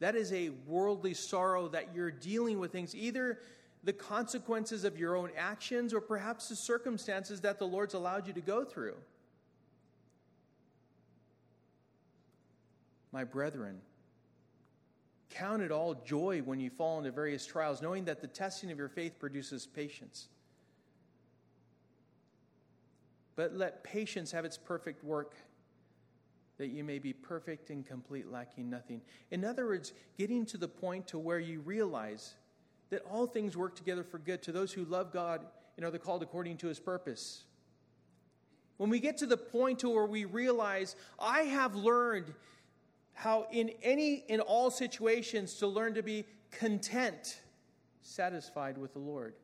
That 0.00 0.16
is 0.16 0.32
a 0.32 0.50
worldly 0.66 1.14
sorrow 1.14 1.68
that 1.68 1.94
you're 1.94 2.10
dealing 2.10 2.58
with 2.58 2.72
things, 2.72 2.94
either 2.94 3.38
the 3.84 3.92
consequences 3.92 4.84
of 4.84 4.98
your 4.98 5.16
own 5.16 5.30
actions 5.36 5.92
or 5.92 6.00
perhaps 6.00 6.48
the 6.48 6.56
circumstances 6.56 7.40
that 7.40 7.58
the 7.58 7.66
Lord's 7.66 7.94
allowed 7.94 8.26
you 8.26 8.32
to 8.32 8.40
go 8.40 8.64
through. 8.64 8.94
My 13.10 13.24
brethren, 13.24 13.80
Count 15.32 15.62
it 15.62 15.72
all 15.72 15.94
joy 15.94 16.42
when 16.44 16.60
you 16.60 16.68
fall 16.68 16.98
into 16.98 17.10
various 17.10 17.46
trials, 17.46 17.80
knowing 17.80 18.04
that 18.04 18.20
the 18.20 18.26
testing 18.26 18.70
of 18.70 18.76
your 18.76 18.90
faith 18.90 19.18
produces 19.18 19.66
patience. 19.66 20.28
But 23.34 23.54
let 23.54 23.82
patience 23.82 24.30
have 24.32 24.44
its 24.44 24.58
perfect 24.58 25.02
work, 25.02 25.34
that 26.58 26.68
you 26.68 26.84
may 26.84 26.98
be 26.98 27.14
perfect 27.14 27.70
and 27.70 27.86
complete, 27.86 28.30
lacking 28.30 28.68
nothing. 28.68 29.00
In 29.30 29.42
other 29.42 29.64
words, 29.64 29.94
getting 30.18 30.44
to 30.46 30.58
the 30.58 30.68
point 30.68 31.06
to 31.08 31.18
where 31.18 31.38
you 31.38 31.60
realize 31.60 32.34
that 32.92 33.02
all 33.10 33.26
things 33.26 33.56
work 33.56 33.74
together 33.74 34.04
for 34.04 34.18
good 34.18 34.42
to 34.42 34.52
those 34.52 34.70
who 34.70 34.84
love 34.84 35.14
God 35.14 35.40
and 35.78 35.86
are 35.86 35.90
called 35.96 36.22
according 36.22 36.58
to 36.58 36.66
his 36.66 36.78
purpose. 36.78 37.44
When 38.76 38.90
we 38.90 39.00
get 39.00 39.16
to 39.18 39.26
the 39.26 39.38
point 39.38 39.78
to 39.78 39.88
where 39.88 40.04
we 40.04 40.26
realize, 40.26 40.94
I 41.18 41.40
have 41.44 41.74
learned 41.74 42.34
how 43.14 43.46
in 43.50 43.70
any 43.82 44.24
in 44.28 44.40
all 44.40 44.70
situations 44.70 45.54
to 45.54 45.66
learn 45.66 45.94
to 45.94 46.02
be 46.02 46.26
content, 46.50 47.40
satisfied 48.02 48.76
with 48.76 48.92
the 48.92 48.98
Lord. 48.98 49.36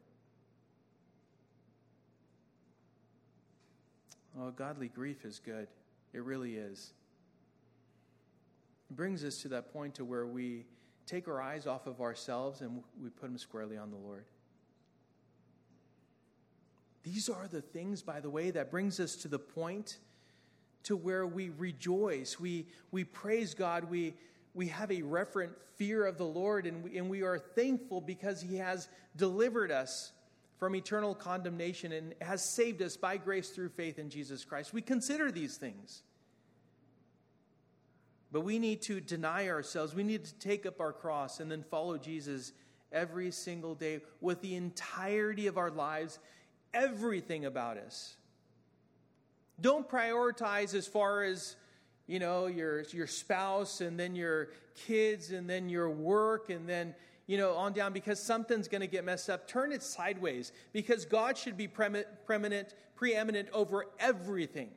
Oh, 4.39 4.51
godly 4.51 4.89
grief 4.89 5.25
is 5.25 5.39
good. 5.39 5.69
It 6.13 6.23
really 6.23 6.57
is. 6.57 6.93
It 8.91 8.97
brings 8.97 9.25
us 9.25 9.39
to 9.39 9.49
that 9.49 9.73
point 9.73 9.95
to 9.95 10.05
where 10.05 10.27
we 10.27 10.67
take 11.09 11.27
our 11.27 11.41
eyes 11.41 11.67
off 11.67 11.87
of 11.87 12.01
ourselves 12.01 12.61
and 12.61 12.83
we 13.03 13.09
put 13.09 13.29
them 13.29 13.39
squarely 13.39 13.77
on 13.77 13.91
the 13.91 13.97
Lord. 13.97 14.25
These 17.03 17.29
are 17.29 17.49
the 17.51 17.63
things, 17.63 18.03
by 18.03 18.21
the 18.21 18.29
way, 18.29 18.51
that 18.51 18.71
brings 18.71 19.01
us 19.01 19.17
to 19.17 19.29
the 19.29 19.39
point 19.39 19.99
to 20.85 20.97
where 20.97 21.27
we 21.27 21.51
rejoice, 21.51 22.39
we, 22.39 22.67
we 22.91 23.05
praise 23.05 23.55
God, 23.55 23.91
we, 23.91 24.15
we 24.55 24.69
have 24.69 24.91
a 24.91 25.03
reverent 25.03 25.53
fear 25.77 26.07
of 26.07 26.19
the 26.19 26.25
Lord, 26.25 26.67
and 26.67 26.83
we, 26.83 26.99
and 26.99 27.09
we 27.11 27.23
are 27.23 27.39
thankful 27.39 28.01
because 28.01 28.41
He 28.41 28.57
has 28.57 28.89
delivered 29.17 29.71
us 29.71 30.13
from 30.59 30.75
eternal 30.75 31.15
condemnation 31.15 31.93
and 31.93 32.15
has 32.21 32.43
saved 32.43 32.83
us 32.83 32.97
by 32.97 33.17
grace 33.17 33.51
through 33.51 33.69
faith 33.71 33.99
in 33.99 34.11
Jesus 34.11 34.45
Christ. 34.45 34.73
We 34.73 34.83
consider 34.83 35.31
these 35.31 35.57
things. 35.57 36.03
But 38.31 38.43
we 38.43 38.59
need 38.59 38.83
to 38.83 39.01
deny 39.01 39.49
ourselves. 39.49 39.95
We 39.95 40.03
need 40.03 40.25
to 40.25 40.35
take 40.35 40.67
up 40.67 40.81
our 40.81 40.93
cross 40.93 41.41
and 41.41 41.51
then 41.51 41.63
follow 41.63 41.97
Jesus 41.97 42.53
every 42.93 43.31
single 43.31 43.75
day 43.75 44.01
with 44.21 44.41
the 44.43 44.55
entirety 44.55 45.47
of 45.47 45.57
our 45.59 45.71
lives, 45.71 46.19
everything 46.75 47.45
about 47.47 47.79
us. 47.79 48.17
Don't 49.61 49.89
prioritize 49.89 50.75
as 50.75 50.87
far 50.87 51.23
as, 51.23 51.57
you 52.07 52.19
know, 52.19 52.47
your, 52.47 52.83
your 52.91 53.07
spouse 53.07 53.81
and 53.81 53.99
then 53.99 54.15
your 54.15 54.51
kids 54.87 55.33
and 55.33 55.49
then 55.49 55.69
your 55.69 55.91
work 55.91 56.51
and 56.51 56.69
then, 56.69 56.95
you 57.27 57.37
know, 57.39 57.55
on 57.55 57.73
down 57.73 57.93
because 57.93 58.23
something's 58.23 58.69
going 58.69 58.81
to 58.83 58.87
get 58.87 59.05
messed 59.05 59.29
up. 59.29 59.49
Turn 59.49 59.73
it 59.73 59.83
sideways 59.83 60.53
because 60.73 61.05
God 61.05 61.37
should 61.37 61.57
be 61.57 61.67
preeminent, 61.67 62.75
preeminent 62.95 63.49
over 63.53 63.87
everything. 63.99 64.71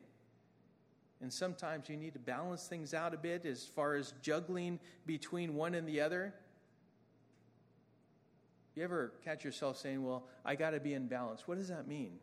And 1.21 1.31
sometimes 1.31 1.87
you 1.87 1.97
need 1.97 2.13
to 2.13 2.19
balance 2.19 2.65
things 2.65 2.93
out 2.93 3.13
a 3.13 3.17
bit 3.17 3.45
as 3.45 3.65
far 3.65 3.95
as 3.95 4.13
juggling 4.21 4.79
between 5.05 5.53
one 5.53 5.75
and 5.75 5.87
the 5.87 6.01
other. 6.01 6.33
You 8.75 8.83
ever 8.83 9.13
catch 9.23 9.43
yourself 9.43 9.77
saying, 9.77 10.03
Well, 10.03 10.25
I 10.43 10.55
got 10.55 10.71
to 10.71 10.79
be 10.79 10.93
in 10.93 11.07
balance? 11.07 11.47
What 11.47 11.57
does 11.57 11.67
that 11.67 11.87
mean? 11.87 12.13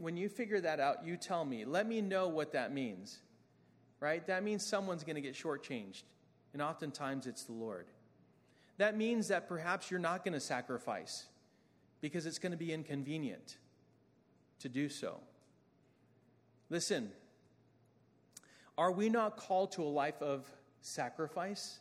When 0.00 0.16
you 0.16 0.28
figure 0.28 0.60
that 0.60 0.80
out, 0.80 1.06
you 1.06 1.16
tell 1.16 1.44
me. 1.44 1.64
Let 1.64 1.86
me 1.86 2.02
know 2.02 2.28
what 2.28 2.52
that 2.52 2.72
means. 2.72 3.18
Right? 4.00 4.26
That 4.26 4.42
means 4.42 4.66
someone's 4.66 5.04
going 5.04 5.16
to 5.16 5.22
get 5.22 5.34
shortchanged. 5.34 6.02
And 6.52 6.60
oftentimes 6.60 7.26
it's 7.26 7.44
the 7.44 7.52
Lord. 7.52 7.86
That 8.78 8.96
means 8.96 9.28
that 9.28 9.46
perhaps 9.46 9.90
you're 9.90 10.00
not 10.00 10.24
going 10.24 10.34
to 10.34 10.40
sacrifice 10.40 11.26
because 12.00 12.26
it's 12.26 12.38
going 12.38 12.52
to 12.52 12.58
be 12.58 12.72
inconvenient 12.72 13.58
to 14.60 14.68
do 14.68 14.88
so. 14.88 15.20
Listen, 16.70 17.10
are 18.80 18.90
we 18.90 19.10
not 19.10 19.36
called 19.36 19.72
to 19.72 19.82
a 19.82 19.84
life 19.84 20.22
of 20.22 20.50
sacrifice? 20.80 21.80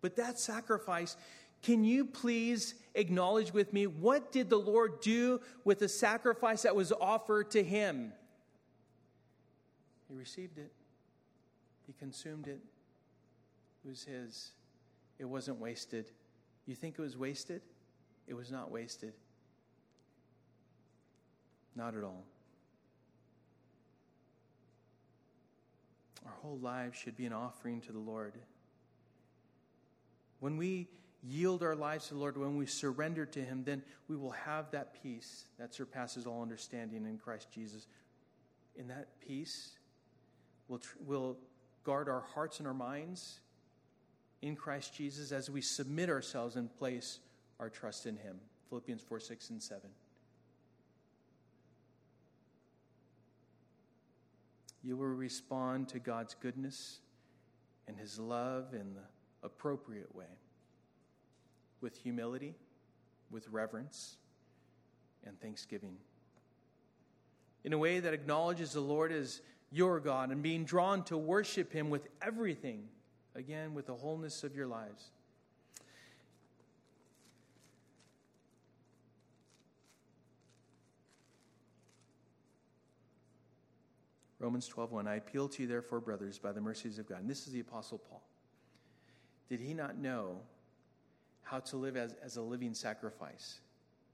But 0.00 0.16
that 0.16 0.40
sacrifice, 0.40 1.16
can 1.62 1.84
you 1.84 2.04
please 2.04 2.74
acknowledge 2.96 3.52
with 3.52 3.72
me 3.72 3.86
what 3.86 4.32
did 4.32 4.50
the 4.50 4.58
Lord 4.58 5.00
do 5.02 5.40
with 5.62 5.78
the 5.78 5.88
sacrifice 5.88 6.62
that 6.62 6.74
was 6.74 6.90
offered 6.90 7.52
to 7.52 7.62
him? 7.62 8.12
He 10.08 10.16
received 10.16 10.58
it, 10.58 10.72
he 11.86 11.92
consumed 11.92 12.48
it. 12.48 12.58
It 13.84 13.88
was 13.88 14.02
his, 14.02 14.50
it 15.20 15.26
wasn't 15.26 15.60
wasted. 15.60 16.10
You 16.66 16.74
think 16.74 16.98
it 16.98 17.02
was 17.02 17.16
wasted? 17.16 17.62
It 18.26 18.34
was 18.34 18.50
not 18.50 18.72
wasted. 18.72 19.12
Not 21.76 21.94
at 21.94 22.02
all. 22.02 22.24
Our 26.24 26.32
whole 26.42 26.58
lives 26.58 26.98
should 26.98 27.16
be 27.16 27.26
an 27.26 27.32
offering 27.32 27.80
to 27.82 27.92
the 27.92 27.98
Lord. 27.98 28.34
When 30.40 30.56
we 30.56 30.88
yield 31.22 31.62
our 31.62 31.76
lives 31.76 32.08
to 32.08 32.14
the 32.14 32.20
Lord, 32.20 32.36
when 32.36 32.56
we 32.56 32.66
surrender 32.66 33.26
to 33.26 33.40
Him, 33.40 33.62
then 33.64 33.82
we 34.08 34.16
will 34.16 34.30
have 34.30 34.70
that 34.70 35.02
peace 35.02 35.44
that 35.58 35.74
surpasses 35.74 36.26
all 36.26 36.42
understanding 36.42 37.04
in 37.04 37.18
Christ 37.18 37.48
Jesus. 37.52 37.86
In 38.76 38.88
that 38.88 39.08
peace, 39.20 39.72
we'll, 40.68 40.78
tr- 40.78 40.96
we'll 41.04 41.36
guard 41.84 42.08
our 42.08 42.24
hearts 42.34 42.58
and 42.58 42.66
our 42.66 42.74
minds 42.74 43.40
in 44.42 44.56
Christ 44.56 44.94
Jesus 44.94 45.32
as 45.32 45.50
we 45.50 45.60
submit 45.60 46.08
ourselves 46.08 46.56
and 46.56 46.74
place 46.78 47.18
our 47.58 47.68
trust 47.68 48.06
in 48.06 48.16
Him. 48.16 48.38
Philippians 48.68 49.02
4 49.02 49.20
6 49.20 49.50
and 49.50 49.62
7. 49.62 49.90
You 54.82 54.96
will 54.96 55.06
respond 55.06 55.88
to 55.88 55.98
God's 55.98 56.34
goodness 56.34 57.00
and 57.86 57.96
His 57.96 58.18
love 58.18 58.72
in 58.72 58.94
the 58.94 59.46
appropriate 59.46 60.14
way 60.14 60.38
with 61.80 61.96
humility, 61.96 62.54
with 63.30 63.48
reverence, 63.48 64.16
and 65.24 65.38
thanksgiving. 65.40 65.96
In 67.64 67.72
a 67.72 67.78
way 67.78 68.00
that 68.00 68.14
acknowledges 68.14 68.72
the 68.72 68.80
Lord 68.80 69.12
as 69.12 69.42
your 69.70 70.00
God 70.00 70.30
and 70.30 70.42
being 70.42 70.64
drawn 70.64 71.04
to 71.04 71.16
worship 71.16 71.72
Him 71.72 71.90
with 71.90 72.08
everything, 72.22 72.88
again, 73.34 73.74
with 73.74 73.86
the 73.86 73.94
wholeness 73.94 74.44
of 74.44 74.56
your 74.56 74.66
lives. 74.66 75.10
Romans 84.40 84.68
12:1 84.68 85.06
I 85.06 85.16
appeal 85.16 85.48
to 85.50 85.62
you 85.62 85.68
therefore 85.68 86.00
brothers 86.00 86.38
by 86.38 86.50
the 86.50 86.60
mercies 86.60 86.98
of 86.98 87.06
God. 87.06 87.20
And 87.20 87.30
this 87.30 87.46
is 87.46 87.52
the 87.52 87.60
apostle 87.60 87.98
Paul. 87.98 88.22
Did 89.48 89.60
he 89.60 89.74
not 89.74 89.98
know 89.98 90.40
how 91.42 91.60
to 91.60 91.76
live 91.76 91.96
as, 91.96 92.14
as 92.22 92.36
a 92.36 92.42
living 92.42 92.74
sacrifice? 92.74 93.60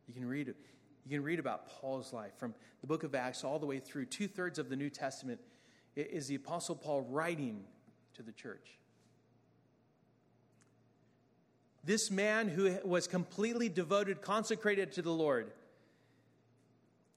You 0.09 0.15
can 0.15 0.27
read 0.27 0.49
you 0.49 1.11
can 1.11 1.23
read 1.23 1.39
about 1.39 1.69
Paul's 1.69 2.13
life 2.13 2.33
from 2.37 2.55
the 2.81 2.89
book 2.89 3.05
of 3.05 3.15
Acts 3.15 3.45
all 3.45 3.61
the 3.61 3.67
way 3.67 3.79
through 3.79 4.07
two 4.07 4.27
thirds 4.27 4.59
of 4.59 4.69
the 4.69 4.75
New 4.75 4.91
Testament 4.91 5.41
is 5.95 6.27
the 6.27 6.35
apostle 6.35 6.75
Paul 6.75 7.03
writing 7.03 7.63
to 8.15 8.25
the 8.25 8.33
church. 8.33 8.79
This 11.85 12.11
man 12.11 12.49
who 12.49 12.77
was 12.85 13.07
completely 13.07 13.69
devoted, 13.69 14.21
consecrated 14.21 14.91
to 14.93 15.03
the 15.03 15.13
Lord, 15.13 15.53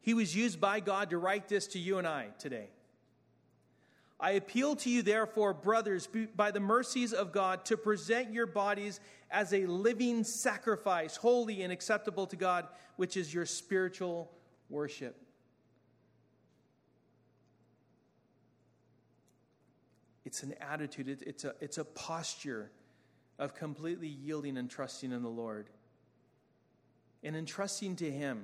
he 0.01 0.13
was 0.13 0.35
used 0.35 0.61
by 0.61 0.79
God 0.79 1.09
to 1.09 1.17
write 1.17 1.47
this 1.47 1.65
to 1.67 1.79
you 1.79 1.97
and 1.97 2.07
I 2.07 2.27
today. 2.37 2.69
I 4.19 4.31
appeal 4.31 4.75
to 4.77 4.89
you, 4.89 5.01
therefore, 5.01 5.53
brothers, 5.53 6.09
by 6.35 6.51
the 6.51 6.59
mercies 6.59 7.13
of 7.13 7.31
God, 7.31 7.63
to 7.65 7.77
present 7.77 8.33
your 8.33 8.47
bodies 8.47 8.99
as 9.31 9.53
a 9.53 9.65
living 9.65 10.25
sacrifice, 10.25 11.15
holy 11.15 11.61
and 11.61 11.71
acceptable 11.71 12.27
to 12.27 12.35
God, 12.35 12.67
which 12.97 13.15
is 13.15 13.33
your 13.33 13.45
spiritual 13.45 14.29
worship. 14.69 15.15
It's 20.25 20.43
an 20.43 20.53
attitude, 20.59 21.23
it's 21.25 21.45
a, 21.45 21.55
it's 21.61 21.77
a 21.77 21.85
posture 21.85 22.71
of 23.39 23.55
completely 23.55 24.09
yielding 24.09 24.57
and 24.57 24.69
trusting 24.69 25.13
in 25.13 25.23
the 25.23 25.29
Lord. 25.29 25.69
And 27.23 27.37
entrusting 27.37 27.95
to 27.97 28.11
Him, 28.11 28.43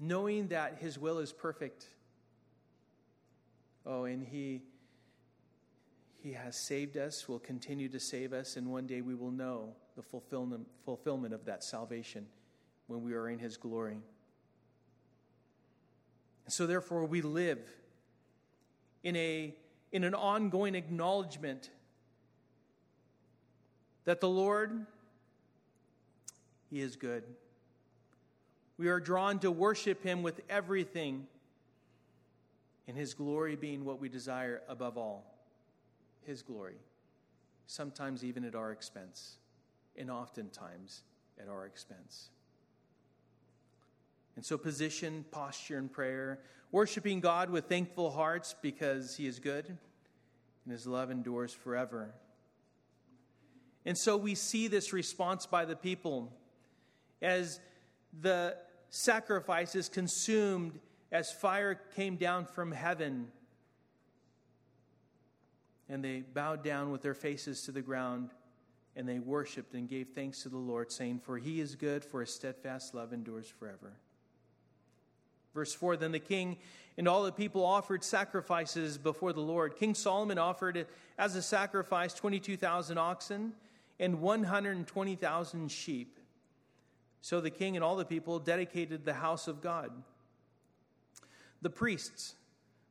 knowing 0.00 0.48
that 0.48 0.78
His 0.80 0.98
will 0.98 1.18
is 1.18 1.32
perfect 1.32 1.86
Oh, 3.86 4.04
and 4.04 4.22
He 4.22 4.62
He 6.22 6.32
has 6.32 6.56
saved 6.56 6.96
us, 6.96 7.28
will 7.28 7.38
continue 7.38 7.88
to 7.88 8.00
save 8.00 8.32
us, 8.32 8.56
and 8.56 8.68
one 8.68 8.86
day 8.86 9.00
we 9.00 9.14
will 9.14 9.30
know 9.30 9.74
the 9.96 10.02
fulfillment, 10.02 10.66
fulfillment 10.84 11.34
of 11.34 11.44
that 11.46 11.64
salvation 11.64 12.26
when 12.86 13.02
we 13.02 13.14
are 13.14 13.28
in 13.28 13.38
His 13.38 13.56
glory. 13.56 13.98
And 16.44 16.52
so 16.52 16.66
therefore 16.66 17.04
we 17.04 17.22
live 17.22 17.60
in 19.02 19.16
a 19.16 19.54
in 19.92 20.04
an 20.04 20.14
ongoing 20.14 20.74
acknowledgement 20.74 21.70
that 24.04 24.20
the 24.20 24.28
Lord 24.28 24.86
he 26.70 26.80
is 26.80 26.96
good. 26.96 27.24
We 28.78 28.88
are 28.88 29.00
drawn 29.00 29.40
to 29.40 29.50
worship 29.50 30.02
him 30.02 30.22
with 30.22 30.40
everything 30.48 31.26
and 32.90 32.98
His 32.98 33.14
glory 33.14 33.54
being 33.54 33.84
what 33.84 34.00
we 34.00 34.08
desire 34.08 34.62
above 34.68 34.98
all. 34.98 35.32
His 36.22 36.42
glory, 36.42 36.74
sometimes 37.68 38.24
even 38.24 38.44
at 38.44 38.56
our 38.56 38.72
expense, 38.72 39.36
and 39.96 40.10
oftentimes 40.10 41.02
at 41.40 41.48
our 41.48 41.66
expense. 41.66 42.30
And 44.34 44.44
so, 44.44 44.58
position, 44.58 45.24
posture, 45.30 45.78
and 45.78 45.90
prayer, 45.90 46.40
worshiping 46.72 47.20
God 47.20 47.48
with 47.48 47.66
thankful 47.66 48.10
hearts 48.10 48.56
because 48.60 49.16
He 49.16 49.28
is 49.28 49.38
good 49.38 49.66
and 49.68 50.72
His 50.72 50.84
love 50.84 51.12
endures 51.12 51.52
forever. 51.52 52.12
And 53.86 53.96
so, 53.96 54.16
we 54.16 54.34
see 54.34 54.66
this 54.66 54.92
response 54.92 55.46
by 55.46 55.64
the 55.64 55.76
people 55.76 56.32
as 57.22 57.60
the 58.20 58.56
sacrifice 58.88 59.76
is 59.76 59.88
consumed 59.88 60.80
as 61.12 61.32
fire 61.32 61.80
came 61.96 62.16
down 62.16 62.44
from 62.44 62.72
heaven. 62.72 63.28
And 65.88 66.04
they 66.04 66.20
bowed 66.20 66.62
down 66.62 66.90
with 66.90 67.02
their 67.02 67.14
faces 67.14 67.62
to 67.62 67.72
the 67.72 67.82
ground, 67.82 68.30
and 68.94 69.08
they 69.08 69.18
worshiped 69.18 69.74
and 69.74 69.88
gave 69.88 70.08
thanks 70.14 70.42
to 70.44 70.48
the 70.48 70.56
Lord, 70.56 70.92
saying, 70.92 71.20
For 71.20 71.38
he 71.38 71.60
is 71.60 71.74
good, 71.74 72.04
for 72.04 72.20
his 72.20 72.32
steadfast 72.32 72.94
love 72.94 73.12
endures 73.12 73.48
forever. 73.48 73.92
Verse 75.54 75.74
4 75.74 75.96
Then 75.96 76.12
the 76.12 76.18
king 76.18 76.58
and 76.96 77.08
all 77.08 77.24
the 77.24 77.32
people 77.32 77.64
offered 77.64 78.04
sacrifices 78.04 78.98
before 78.98 79.32
the 79.32 79.40
Lord. 79.40 79.76
King 79.76 79.94
Solomon 79.94 80.38
offered 80.38 80.86
as 81.18 81.34
a 81.34 81.42
sacrifice 81.42 82.12
22,000 82.14 82.98
oxen 82.98 83.52
and 83.98 84.20
120,000 84.20 85.70
sheep. 85.70 86.18
So 87.20 87.40
the 87.40 87.50
king 87.50 87.76
and 87.76 87.84
all 87.84 87.96
the 87.96 88.04
people 88.04 88.38
dedicated 88.38 89.04
the 89.04 89.14
house 89.14 89.48
of 89.48 89.60
God. 89.60 89.90
The 91.62 91.70
priests 91.70 92.34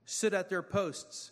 stood 0.06 0.34
at 0.34 0.50
their 0.50 0.64
posts. 0.64 1.32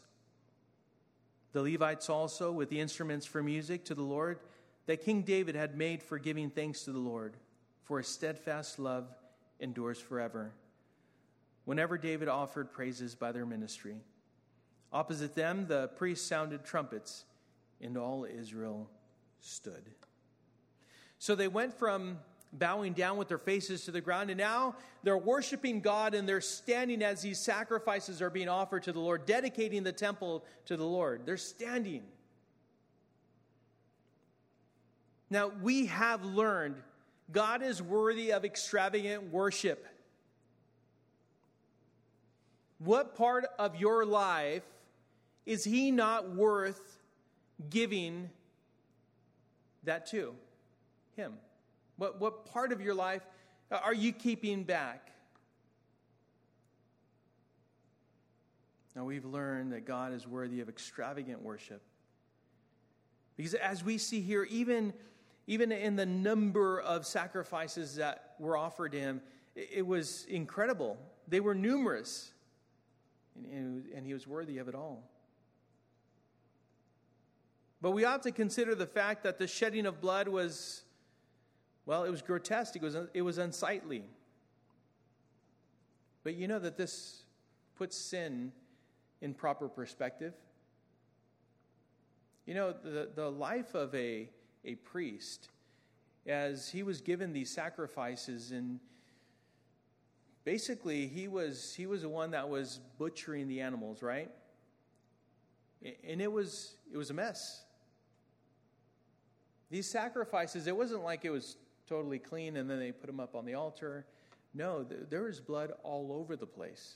The 1.54 1.62
Levites 1.62 2.10
also, 2.10 2.52
with 2.52 2.69
the 2.69 2.80
instruments 2.80 3.26
for 3.26 3.41
music 3.41 3.86
to 3.86 3.95
the 3.95 4.04
Lord 4.04 4.39
that 4.86 5.04
King 5.04 5.21
David 5.23 5.56
had 5.56 5.78
made 5.78 6.02
for 6.02 6.17
giving 6.17 6.50
thanks 6.50 6.84
to 6.84 6.91
the 6.91 7.00
Lord, 7.00 7.36
for 7.84 7.97
his 7.97 8.08
steadfast 8.08 8.80
love 8.80 9.08
endures 9.60 10.00
forever. 10.00 10.52
Whenever 11.65 11.97
David 11.97 12.28
offered 12.28 12.71
praises 12.71 13.13
by 13.15 13.32
their 13.32 13.45
ministry, 13.45 13.97
opposite 14.93 15.36
them 15.36 15.67
the 15.67 15.89
priests 15.89 16.28
sounded 16.28 16.63
trumpets, 16.63 17.26
and 17.82 17.97
all 17.97 18.26
Israel 18.26 18.89
stood. 19.41 19.84
So 21.19 21.36
they 21.36 21.47
went 21.47 21.73
from 21.73 22.19
bowing 22.53 22.93
down 22.93 23.17
with 23.17 23.27
their 23.27 23.38
faces 23.38 23.86
to 23.86 23.91
the 23.91 24.01
ground. 24.01 24.29
And 24.29 24.38
now 24.38 24.75
they're 25.03 25.17
worshiping 25.17 25.81
God 25.81 26.13
and 26.13 26.27
they're 26.27 26.41
standing 26.41 27.01
as 27.01 27.21
these 27.21 27.39
sacrifices 27.39 28.21
are 28.21 28.29
being 28.29 28.49
offered 28.49 28.83
to 28.83 28.91
the 28.91 28.99
Lord, 28.99 29.25
dedicating 29.25 29.83
the 29.83 29.91
temple 29.91 30.43
to 30.65 30.77
the 30.77 30.86
Lord. 30.86 31.21
They're 31.25 31.38
standing. 31.38 32.03
Now, 35.29 35.51
we 35.62 35.88
have 35.88 36.23
learned 36.23 36.75
God 37.31 37.62
is 37.62 37.81
worthy 37.81 38.31
of 38.31 38.45
extravagant 38.45 39.31
worship. 39.31 39.86
What 42.79 43.15
part 43.15 43.45
of 43.60 43.75
your 43.75 44.05
life 44.05 44.63
is 45.45 45.63
He 45.63 45.91
not 45.91 46.36
worth 46.36 46.99
giving 47.69 48.29
that 49.83 50.05
to? 50.07 50.33
Him. 51.15 51.33
What, 51.97 52.19
what 52.19 52.45
part 52.45 52.71
of 52.71 52.81
your 52.81 52.93
life 52.93 53.21
are 53.71 53.93
you 53.93 54.13
keeping 54.13 54.63
back? 54.63 55.12
Now, 58.95 59.05
we've 59.05 59.25
learned 59.25 59.73
that 59.73 59.86
God 59.86 60.13
is 60.13 60.27
worthy 60.27 60.60
of 60.60 60.69
extravagant 60.69 61.43
worship. 61.43 61.83
Because 63.36 63.53
as 63.53 63.83
we 63.83 63.99
see 63.99 64.21
here, 64.21 64.43
even, 64.45 64.91
even 65.45 65.71
in 65.71 65.95
the 65.95 66.05
number 66.05 66.81
of 66.81 67.05
sacrifices 67.05 67.95
that 67.97 68.33
were 68.39 68.57
offered 68.57 68.93
him, 68.93 69.21
it, 69.55 69.69
it 69.75 69.86
was 69.86 70.25
incredible. 70.25 70.97
They 71.27 71.39
were 71.39 71.53
numerous, 71.53 72.31
and, 73.51 73.86
and 73.95 74.05
he 74.05 74.15
was 74.15 74.25
worthy 74.25 74.57
of 74.57 74.67
it 74.67 74.73
all. 74.73 75.03
But 77.79 77.91
we 77.91 78.03
ought 78.03 78.23
to 78.23 78.31
consider 78.31 78.73
the 78.73 78.88
fact 78.88 79.21
that 79.23 79.38
the 79.38 79.45
shedding 79.45 79.86
of 79.86 80.01
blood 80.01 80.27
was, 80.27 80.81
well, 81.88 82.04
it 82.04 82.12
was 82.12 82.21
grotesque, 82.21 82.76
it 82.76 82.82
was, 82.82 82.97
it 83.13 83.21
was 83.21 83.38
unsightly. 83.38 84.04
But 86.23 86.36
you 86.36 86.50
know 86.50 86.60
that 86.60 86.76
this 86.76 87.23
puts 87.78 87.97
sin 87.97 88.52
in 89.21 89.34
proper 89.34 89.69
perspective. 89.69 90.34
You 92.45 92.56
know, 92.56 92.73
the, 92.84 93.10
the 93.15 93.32
life 93.32 93.73
of 93.73 93.95
a, 93.95 94.30
a 94.65 94.76
priest, 94.76 95.47
as 96.26 96.67
he 96.67 96.84
was 96.84 97.00
given 97.00 97.32
these 97.32 97.50
sacrifices, 97.50 98.52
and 98.52 98.82
basically 100.43 101.08
he 101.08 101.30
was, 101.30 101.73
he 101.73 101.86
was 101.86 102.02
the 102.02 102.10
one 102.10 102.32
that 102.32 102.50
was 102.50 102.82
butchering 102.97 103.47
the 103.47 103.62
animals, 103.62 104.04
right? 104.04 104.30
And 106.06 106.21
it 106.21 106.32
was, 106.32 106.76
it 106.91 106.97
was 106.97 107.12
a 107.12 107.13
mess. 107.13 107.63
These 109.71 109.89
sacrifices, 109.89 110.67
it 110.67 110.76
wasn't 110.76 111.06
like 111.06 111.23
it 111.23 111.30
was 111.30 111.56
totally 111.88 112.19
clean 112.19 112.58
and 112.58 112.69
then 112.69 112.80
they 112.80 112.91
put 112.91 113.08
them 113.08 113.19
up 113.19 113.36
on 113.36 113.45
the 113.45 113.56
altar. 113.56 114.06
No, 114.54 114.84
there 114.84 115.23
was 115.23 115.39
blood 115.39 115.71
all 115.84 116.12
over 116.12 116.36
the 116.36 116.45
place. 116.45 116.95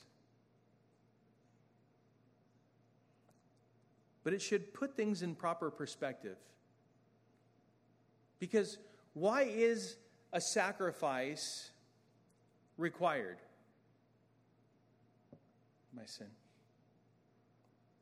but 4.24 4.32
it 4.32 4.42
should 4.42 4.72
put 4.72 4.96
things 4.96 5.22
in 5.22 5.34
proper 5.34 5.70
perspective. 5.70 6.36
Because 8.38 8.78
why 9.14 9.42
is 9.42 9.96
a 10.32 10.40
sacrifice 10.40 11.70
required? 12.76 13.38
My 15.94 16.06
sin. 16.06 16.28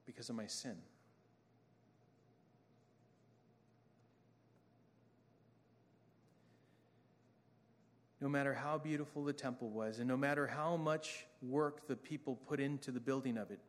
Because 0.06 0.28
of 0.28 0.36
my 0.36 0.46
sin. 0.46 0.76
No 8.20 8.28
matter 8.28 8.52
how 8.52 8.76
beautiful 8.76 9.24
the 9.24 9.32
temple 9.32 9.70
was, 9.70 9.98
and 9.98 10.06
no 10.06 10.16
matter 10.16 10.46
how 10.46 10.76
much 10.76 11.26
work 11.40 11.88
the 11.88 11.96
people 11.96 12.36
put 12.36 12.60
into 12.60 12.90
the 12.90 13.00
building 13.00 13.38
of 13.38 13.50
it, 13.50 13.60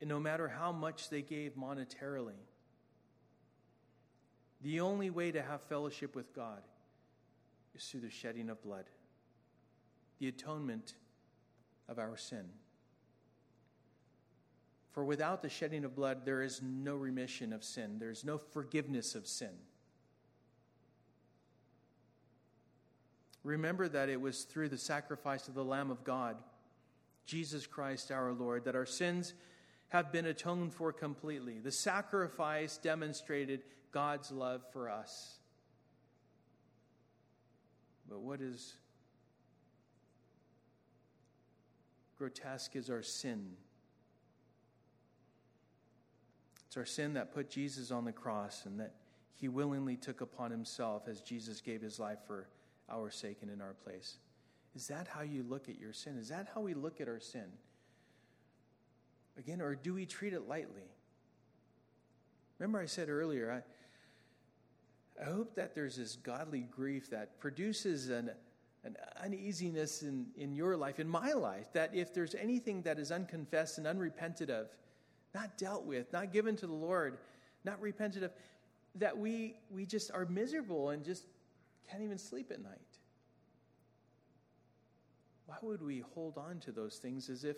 and 0.00 0.08
no 0.08 0.20
matter 0.20 0.48
how 0.48 0.72
much 0.72 1.08
they 1.08 1.22
gave 1.22 1.56
monetarily. 1.56 2.36
The 4.62 4.80
only 4.80 5.10
way 5.10 5.32
to 5.32 5.42
have 5.42 5.62
fellowship 5.62 6.14
with 6.14 6.34
God 6.34 6.62
is 7.74 7.84
through 7.84 8.00
the 8.00 8.10
shedding 8.10 8.50
of 8.50 8.62
blood, 8.62 8.84
the 10.18 10.28
atonement 10.28 10.94
of 11.88 11.98
our 11.98 12.16
sin. 12.16 12.46
For 14.92 15.04
without 15.04 15.42
the 15.42 15.48
shedding 15.48 15.84
of 15.84 15.94
blood, 15.94 16.24
there 16.24 16.42
is 16.42 16.62
no 16.62 16.96
remission 16.96 17.52
of 17.52 17.62
sin, 17.62 17.98
there 17.98 18.10
is 18.10 18.24
no 18.24 18.38
forgiveness 18.38 19.14
of 19.14 19.26
sin. 19.26 19.52
Remember 23.46 23.86
that 23.86 24.08
it 24.08 24.20
was 24.20 24.42
through 24.42 24.70
the 24.70 24.76
sacrifice 24.76 25.46
of 25.46 25.54
the 25.54 25.64
Lamb 25.64 25.92
of 25.92 26.02
God, 26.02 26.36
Jesus 27.26 27.64
Christ 27.64 28.10
our 28.10 28.32
Lord, 28.32 28.64
that 28.64 28.74
our 28.74 28.84
sins 28.84 29.34
have 29.90 30.10
been 30.10 30.26
atoned 30.26 30.74
for 30.74 30.92
completely. 30.92 31.60
The 31.60 31.70
sacrifice 31.70 32.76
demonstrated 32.76 33.62
God's 33.92 34.32
love 34.32 34.62
for 34.72 34.90
us. 34.90 35.36
But 38.08 38.18
what 38.18 38.40
is 38.40 38.74
grotesque 42.18 42.74
is 42.74 42.90
our 42.90 43.02
sin. 43.02 43.52
It's 46.66 46.76
our 46.76 46.84
sin 46.84 47.14
that 47.14 47.32
put 47.32 47.48
Jesus 47.48 47.92
on 47.92 48.04
the 48.04 48.12
cross 48.12 48.66
and 48.66 48.80
that 48.80 48.94
he 49.36 49.46
willingly 49.46 49.94
took 49.94 50.20
upon 50.20 50.50
himself 50.50 51.06
as 51.06 51.20
Jesus 51.20 51.60
gave 51.60 51.80
his 51.80 52.00
life 52.00 52.18
for 52.26 52.48
our 52.90 53.10
sake 53.10 53.38
and 53.42 53.50
in 53.50 53.60
our 53.60 53.74
place. 53.84 54.16
Is 54.74 54.88
that 54.88 55.08
how 55.08 55.22
you 55.22 55.42
look 55.42 55.68
at 55.68 55.78
your 55.78 55.92
sin? 55.92 56.18
Is 56.18 56.28
that 56.28 56.48
how 56.54 56.60
we 56.60 56.74
look 56.74 57.00
at 57.00 57.08
our 57.08 57.20
sin? 57.20 57.46
Again, 59.38 59.60
or 59.60 59.74
do 59.74 59.94
we 59.94 60.06
treat 60.06 60.32
it 60.32 60.48
lightly? 60.48 60.90
Remember, 62.58 62.80
I 62.80 62.86
said 62.86 63.08
earlier, 63.08 63.62
I, 65.20 65.22
I 65.22 65.30
hope 65.30 65.54
that 65.56 65.74
there's 65.74 65.96
this 65.96 66.16
godly 66.16 66.60
grief 66.70 67.10
that 67.10 67.38
produces 67.38 68.08
an, 68.08 68.30
an 68.84 68.96
uneasiness 69.22 70.02
in, 70.02 70.26
in 70.36 70.54
your 70.54 70.76
life, 70.76 71.00
in 71.00 71.08
my 71.08 71.32
life, 71.32 71.72
that 71.72 71.94
if 71.94 72.14
there's 72.14 72.34
anything 72.34 72.82
that 72.82 72.98
is 72.98 73.10
unconfessed 73.10 73.78
and 73.78 73.86
unrepented 73.86 74.50
of, 74.50 74.68
not 75.34 75.58
dealt 75.58 75.84
with, 75.84 76.12
not 76.12 76.32
given 76.32 76.56
to 76.56 76.66
the 76.66 76.74
Lord, 76.74 77.18
not 77.64 77.80
repented 77.80 78.22
of, 78.22 78.32
that 78.94 79.16
we, 79.16 79.56
we 79.70 79.84
just 79.84 80.10
are 80.12 80.24
miserable 80.26 80.90
and 80.90 81.04
just 81.04 81.26
can't 81.90 82.02
even 82.02 82.18
sleep 82.18 82.50
at 82.50 82.62
night. 82.62 82.80
Why 85.46 85.56
would 85.62 85.82
we 85.82 86.02
hold 86.14 86.38
on 86.38 86.58
to 86.60 86.72
those 86.72 86.96
things 86.96 87.30
as 87.30 87.44
if 87.44 87.56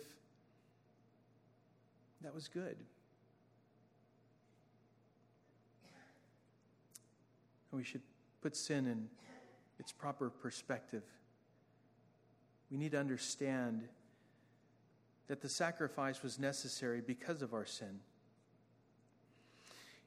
that 2.21 2.33
was 2.33 2.47
good. 2.47 2.75
we 7.71 7.83
should 7.83 8.01
put 8.41 8.55
sin 8.55 8.87
in 8.87 9.07
its 9.79 9.91
proper 9.91 10.29
perspective. 10.29 11.03
We 12.71 12.77
need 12.77 12.91
to 12.91 12.99
understand 12.99 13.87
that 15.27 15.41
the 15.41 15.49
sacrifice 15.49 16.23
was 16.23 16.39
necessary 16.39 17.01
because 17.01 17.41
of 17.41 17.53
our 17.53 17.65
sin. 17.65 17.99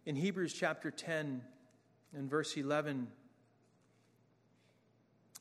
In 0.05 0.17
Hebrews 0.17 0.53
chapter 0.53 0.91
10 0.91 1.43
and 2.15 2.29
verse 2.29 2.57
11, 2.57 3.07
it 5.37 5.41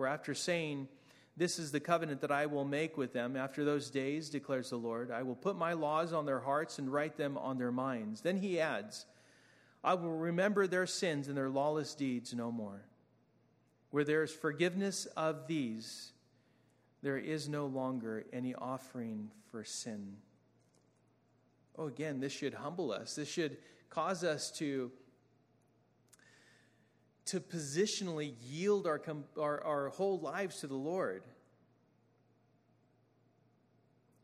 for 0.00 0.06
after 0.06 0.34
saying, 0.34 0.88
this 1.36 1.58
is 1.58 1.72
the 1.72 1.78
covenant 1.78 2.22
that 2.22 2.32
I 2.32 2.46
will 2.46 2.64
make 2.64 2.96
with 2.96 3.12
them 3.12 3.36
after 3.36 3.66
those 3.66 3.90
days, 3.90 4.30
declares 4.30 4.70
the 4.70 4.78
Lord. 4.78 5.10
I 5.10 5.22
will 5.24 5.34
put 5.34 5.58
my 5.58 5.74
laws 5.74 6.14
on 6.14 6.24
their 6.24 6.40
hearts 6.40 6.78
and 6.78 6.90
write 6.90 7.18
them 7.18 7.36
on 7.36 7.58
their 7.58 7.70
minds. 7.70 8.22
Then 8.22 8.38
he 8.38 8.58
adds, 8.58 9.04
I 9.84 9.92
will 9.92 10.16
remember 10.16 10.66
their 10.66 10.86
sins 10.86 11.28
and 11.28 11.36
their 11.36 11.50
lawless 11.50 11.94
deeds 11.94 12.32
no 12.32 12.50
more. 12.50 12.80
Where 13.90 14.02
there 14.02 14.22
is 14.22 14.32
forgiveness 14.32 15.04
of 15.18 15.46
these, 15.46 16.12
there 17.02 17.18
is 17.18 17.46
no 17.46 17.66
longer 17.66 18.24
any 18.32 18.54
offering 18.54 19.30
for 19.50 19.64
sin. 19.64 20.16
Oh, 21.76 21.88
again, 21.88 22.20
this 22.20 22.32
should 22.32 22.54
humble 22.54 22.90
us. 22.90 23.16
This 23.16 23.28
should 23.28 23.58
cause 23.90 24.24
us 24.24 24.50
to 24.52 24.92
to 27.30 27.38
positionally 27.38 28.34
yield 28.42 28.88
our, 28.88 29.00
our, 29.38 29.64
our 29.64 29.88
whole 29.90 30.18
lives 30.18 30.60
to 30.60 30.66
the 30.66 30.74
Lord 30.74 31.22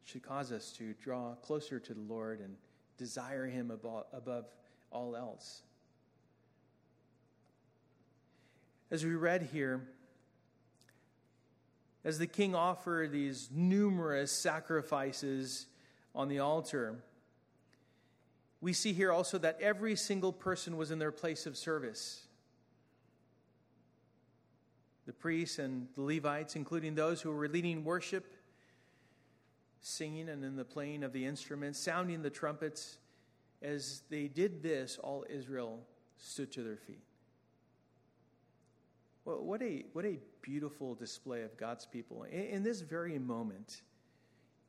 should 0.04 0.22
cause 0.22 0.50
us 0.50 0.72
to 0.78 0.92
draw 1.02 1.34
closer 1.36 1.78
to 1.78 1.94
the 1.94 2.00
Lord 2.00 2.40
and 2.40 2.56
desire 2.98 3.46
Him 3.46 3.70
above, 3.70 4.06
above 4.12 4.46
all 4.90 5.14
else. 5.14 5.62
As 8.90 9.04
we 9.04 9.14
read 9.14 9.48
here, 9.52 9.86
as 12.04 12.18
the 12.18 12.26
king 12.26 12.56
offered 12.56 13.12
these 13.12 13.48
numerous 13.52 14.32
sacrifices 14.32 15.66
on 16.12 16.28
the 16.28 16.40
altar, 16.40 16.96
we 18.60 18.72
see 18.72 18.92
here 18.92 19.12
also 19.12 19.38
that 19.38 19.60
every 19.60 19.94
single 19.94 20.32
person 20.32 20.76
was 20.76 20.90
in 20.90 20.98
their 20.98 21.12
place 21.12 21.46
of 21.46 21.56
service. 21.56 22.25
The 25.06 25.12
priests 25.12 25.58
and 25.58 25.86
the 25.94 26.02
Levites, 26.02 26.56
including 26.56 26.94
those 26.94 27.20
who 27.20 27.30
were 27.30 27.48
leading 27.48 27.84
worship, 27.84 28.26
singing 29.80 30.28
and 30.28 30.44
in 30.44 30.56
the 30.56 30.64
playing 30.64 31.04
of 31.04 31.12
the 31.12 31.24
instruments, 31.24 31.78
sounding 31.78 32.22
the 32.22 32.30
trumpets. 32.30 32.98
As 33.62 34.02
they 34.10 34.28
did 34.28 34.62
this, 34.62 34.98
all 35.02 35.24
Israel 35.30 35.80
stood 36.18 36.52
to 36.52 36.62
their 36.62 36.76
feet. 36.76 37.02
Well, 39.24 39.42
what 39.42 39.62
a, 39.62 39.84
what 39.92 40.04
a 40.04 40.18
beautiful 40.42 40.94
display 40.94 41.42
of 41.42 41.56
God's 41.56 41.86
people. 41.86 42.24
In, 42.24 42.42
in 42.42 42.62
this 42.62 42.80
very 42.80 43.18
moment, 43.18 43.82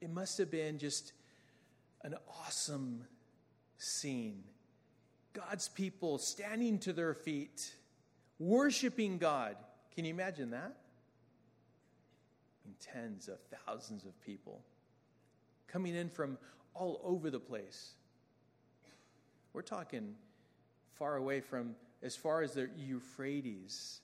it 0.02 0.10
must 0.10 0.38
have 0.38 0.50
been 0.50 0.78
just 0.78 1.13
an 2.04 2.15
awesome 2.45 3.04
scene. 3.78 4.43
God's 5.34 5.67
people 5.67 6.17
standing 6.17 6.80
to 6.80 6.93
their 6.93 7.13
feet, 7.13 7.73
worshiping 8.39 9.17
God. 9.17 9.56
Can 9.97 10.05
you 10.05 10.13
imagine 10.13 10.51
that? 10.51 10.77
tens 12.79 13.27
of 13.27 13.39
thousands 13.65 14.05
of 14.05 14.19
people 14.21 14.62
coming 15.67 15.95
in 15.95 16.07
from 16.07 16.38
all 16.75 17.01
over 17.03 17.31
the 17.31 17.39
place. 17.39 17.93
We're 19.53 19.63
talking 19.63 20.13
far 20.93 21.15
away 21.15 21.41
from 21.41 21.75
as 22.03 22.15
far 22.15 22.43
as 22.43 22.53
the 22.53 22.69
Euphrates 22.77 24.01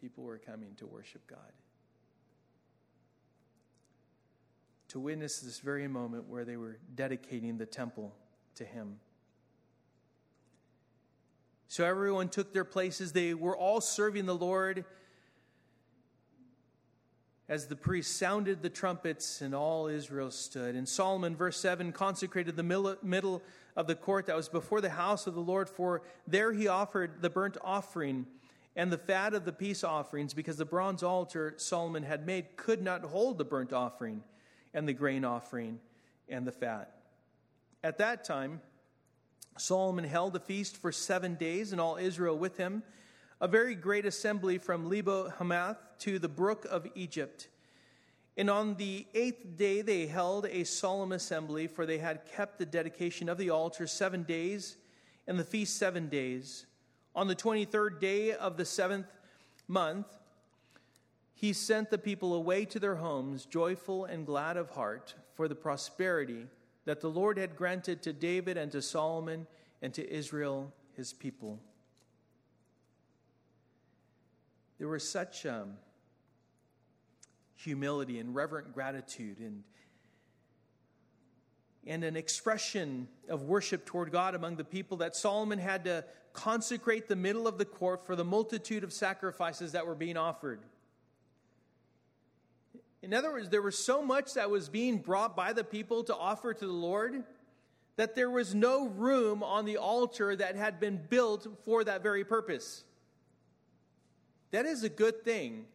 people 0.00 0.24
were 0.24 0.38
coming 0.38 0.74
to 0.78 0.86
worship 0.86 1.24
God. 1.28 1.52
To 4.88 4.98
witness 4.98 5.38
this 5.38 5.60
very 5.60 5.86
moment 5.86 6.28
where 6.28 6.44
they 6.44 6.56
were 6.56 6.78
dedicating 6.96 7.58
the 7.58 7.66
temple 7.66 8.12
to 8.56 8.64
Him. 8.64 8.96
So 11.68 11.84
everyone 11.84 12.28
took 12.28 12.52
their 12.52 12.64
places. 12.64 13.12
They 13.12 13.34
were 13.34 13.56
all 13.56 13.80
serving 13.80 14.26
the 14.26 14.34
Lord 14.34 14.84
as 17.48 17.66
the 17.66 17.76
priests 17.76 18.14
sounded 18.14 18.62
the 18.62 18.70
trumpets 18.70 19.40
and 19.40 19.54
all 19.54 19.86
Israel 19.86 20.30
stood. 20.30 20.74
And 20.74 20.88
Solomon, 20.88 21.36
verse 21.36 21.58
7, 21.60 21.92
consecrated 21.92 22.56
the 22.56 22.62
middle 22.62 23.42
of 23.76 23.86
the 23.86 23.94
court 23.94 24.26
that 24.26 24.36
was 24.36 24.48
before 24.48 24.80
the 24.80 24.90
house 24.90 25.26
of 25.26 25.34
the 25.34 25.40
Lord, 25.40 25.68
for 25.68 26.02
there 26.26 26.52
he 26.52 26.68
offered 26.68 27.22
the 27.22 27.30
burnt 27.30 27.56
offering 27.62 28.26
and 28.76 28.92
the 28.92 28.98
fat 28.98 29.34
of 29.34 29.44
the 29.44 29.52
peace 29.52 29.82
offerings, 29.82 30.34
because 30.34 30.56
the 30.56 30.64
bronze 30.64 31.02
altar 31.02 31.54
Solomon 31.56 32.02
had 32.02 32.26
made 32.26 32.56
could 32.56 32.82
not 32.82 33.02
hold 33.02 33.36
the 33.36 33.44
burnt 33.44 33.72
offering 33.72 34.22
and 34.72 34.86
the 34.86 34.92
grain 34.92 35.24
offering 35.24 35.80
and 36.28 36.46
the 36.46 36.52
fat. 36.52 36.94
At 37.82 37.98
that 37.98 38.24
time, 38.24 38.60
Solomon 39.60 40.04
held 40.04 40.36
a 40.36 40.40
feast 40.40 40.76
for 40.76 40.92
seven 40.92 41.34
days, 41.34 41.72
and 41.72 41.80
all 41.80 41.96
Israel 41.96 42.38
with 42.38 42.56
him, 42.56 42.82
a 43.40 43.48
very 43.48 43.74
great 43.74 44.06
assembly 44.06 44.58
from 44.58 44.88
Lebo 44.88 45.28
Hamath 45.30 45.78
to 46.00 46.18
the 46.18 46.28
brook 46.28 46.66
of 46.70 46.86
Egypt. 46.94 47.48
And 48.36 48.48
on 48.48 48.76
the 48.76 49.06
eighth 49.14 49.56
day 49.56 49.82
they 49.82 50.06
held 50.06 50.46
a 50.46 50.64
solemn 50.64 51.12
assembly, 51.12 51.66
for 51.66 51.86
they 51.86 51.98
had 51.98 52.24
kept 52.24 52.58
the 52.58 52.66
dedication 52.66 53.28
of 53.28 53.38
the 53.38 53.50
altar 53.50 53.86
seven 53.86 54.22
days, 54.22 54.76
and 55.26 55.38
the 55.38 55.44
feast 55.44 55.76
seven 55.76 56.08
days. 56.08 56.66
On 57.14 57.26
the 57.26 57.34
23rd 57.34 58.00
day 58.00 58.32
of 58.32 58.56
the 58.56 58.64
seventh 58.64 59.12
month, 59.66 60.06
he 61.34 61.52
sent 61.52 61.90
the 61.90 61.98
people 61.98 62.34
away 62.34 62.64
to 62.64 62.78
their 62.78 62.96
homes, 62.96 63.44
joyful 63.44 64.04
and 64.04 64.26
glad 64.26 64.56
of 64.56 64.70
heart, 64.70 65.14
for 65.34 65.46
the 65.46 65.54
prosperity 65.54 66.46
that 66.88 67.02
the 67.02 67.10
Lord 67.10 67.36
had 67.36 67.54
granted 67.54 68.00
to 68.04 68.14
David 68.14 68.56
and 68.56 68.72
to 68.72 68.80
Solomon 68.80 69.46
and 69.82 69.92
to 69.92 70.10
Israel, 70.10 70.72
his 70.96 71.12
people. 71.12 71.60
There 74.78 74.88
was 74.88 75.06
such 75.06 75.44
um, 75.44 75.74
humility 77.56 78.18
and 78.18 78.34
reverent 78.34 78.72
gratitude 78.72 79.38
and 79.38 79.64
and 81.86 82.04
an 82.04 82.16
expression 82.16 83.06
of 83.28 83.42
worship 83.42 83.84
toward 83.84 84.10
God 84.10 84.34
among 84.34 84.56
the 84.56 84.64
people 84.64 84.96
that 84.98 85.14
Solomon 85.14 85.58
had 85.58 85.84
to 85.84 86.06
consecrate 86.32 87.06
the 87.06 87.16
middle 87.16 87.46
of 87.46 87.58
the 87.58 87.66
court 87.66 88.06
for 88.06 88.16
the 88.16 88.24
multitude 88.24 88.82
of 88.82 88.94
sacrifices 88.94 89.72
that 89.72 89.86
were 89.86 89.94
being 89.94 90.16
offered. 90.16 90.60
In 93.02 93.14
other 93.14 93.30
words, 93.30 93.48
there 93.48 93.62
was 93.62 93.78
so 93.78 94.02
much 94.02 94.34
that 94.34 94.50
was 94.50 94.68
being 94.68 94.98
brought 94.98 95.36
by 95.36 95.52
the 95.52 95.64
people 95.64 96.02
to 96.04 96.16
offer 96.16 96.52
to 96.52 96.66
the 96.66 96.72
Lord 96.72 97.22
that 97.96 98.14
there 98.14 98.30
was 98.30 98.54
no 98.54 98.86
room 98.86 99.42
on 99.42 99.64
the 99.64 99.76
altar 99.76 100.34
that 100.34 100.56
had 100.56 100.78
been 100.78 101.00
built 101.08 101.46
for 101.64 101.84
that 101.84 102.02
very 102.02 102.24
purpose. 102.24 102.84
That 104.50 104.66
is 104.66 104.84
a 104.84 104.88
good 104.88 105.24
thing. 105.24 105.66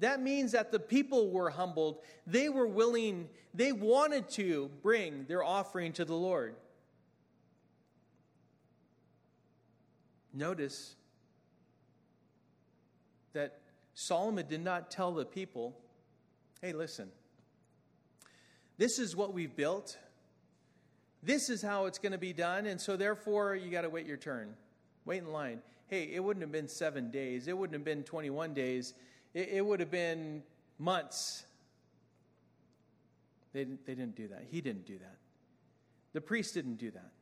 That 0.00 0.20
means 0.20 0.52
that 0.52 0.72
the 0.72 0.78
people 0.78 1.30
were 1.30 1.50
humbled. 1.50 1.98
They 2.26 2.48
were 2.48 2.66
willing, 2.66 3.28
they 3.54 3.72
wanted 3.72 4.28
to 4.30 4.70
bring 4.82 5.24
their 5.26 5.42
offering 5.42 5.92
to 5.94 6.04
the 6.04 6.14
Lord. 6.14 6.54
Notice 10.34 10.96
that 13.32 13.60
Solomon 13.94 14.46
did 14.46 14.62
not 14.62 14.90
tell 14.90 15.12
the 15.12 15.24
people, 15.24 15.78
hey, 16.66 16.72
listen, 16.72 17.08
this 18.76 18.98
is 18.98 19.14
what 19.14 19.32
we've 19.32 19.54
built. 19.54 19.96
This 21.22 21.48
is 21.48 21.62
how 21.62 21.86
it's 21.86 21.98
going 21.98 22.12
to 22.12 22.18
be 22.18 22.32
done. 22.32 22.66
And 22.66 22.80
so, 22.80 22.96
therefore, 22.96 23.54
you 23.54 23.70
got 23.70 23.82
to 23.82 23.88
wait 23.88 24.04
your 24.04 24.16
turn. 24.16 24.54
Wait 25.04 25.18
in 25.18 25.30
line. 25.32 25.60
Hey, 25.86 26.10
it 26.12 26.24
wouldn't 26.24 26.42
have 26.42 26.50
been 26.50 26.66
seven 26.66 27.12
days, 27.12 27.46
it 27.46 27.56
wouldn't 27.56 27.74
have 27.74 27.84
been 27.84 28.02
21 28.02 28.52
days 28.52 28.94
it, 29.32 29.50
it 29.52 29.66
would 29.66 29.78
have 29.78 29.90
been 29.90 30.42
months. 30.78 31.44
They, 33.52 33.64
they 33.64 33.94
didn't 33.94 34.16
do 34.16 34.28
that. 34.28 34.46
He 34.50 34.60
didn't 34.60 34.86
do 34.86 34.98
that. 34.98 35.16
The 36.14 36.20
priest 36.20 36.54
didn't 36.54 36.76
do 36.76 36.90
that. 36.90 37.12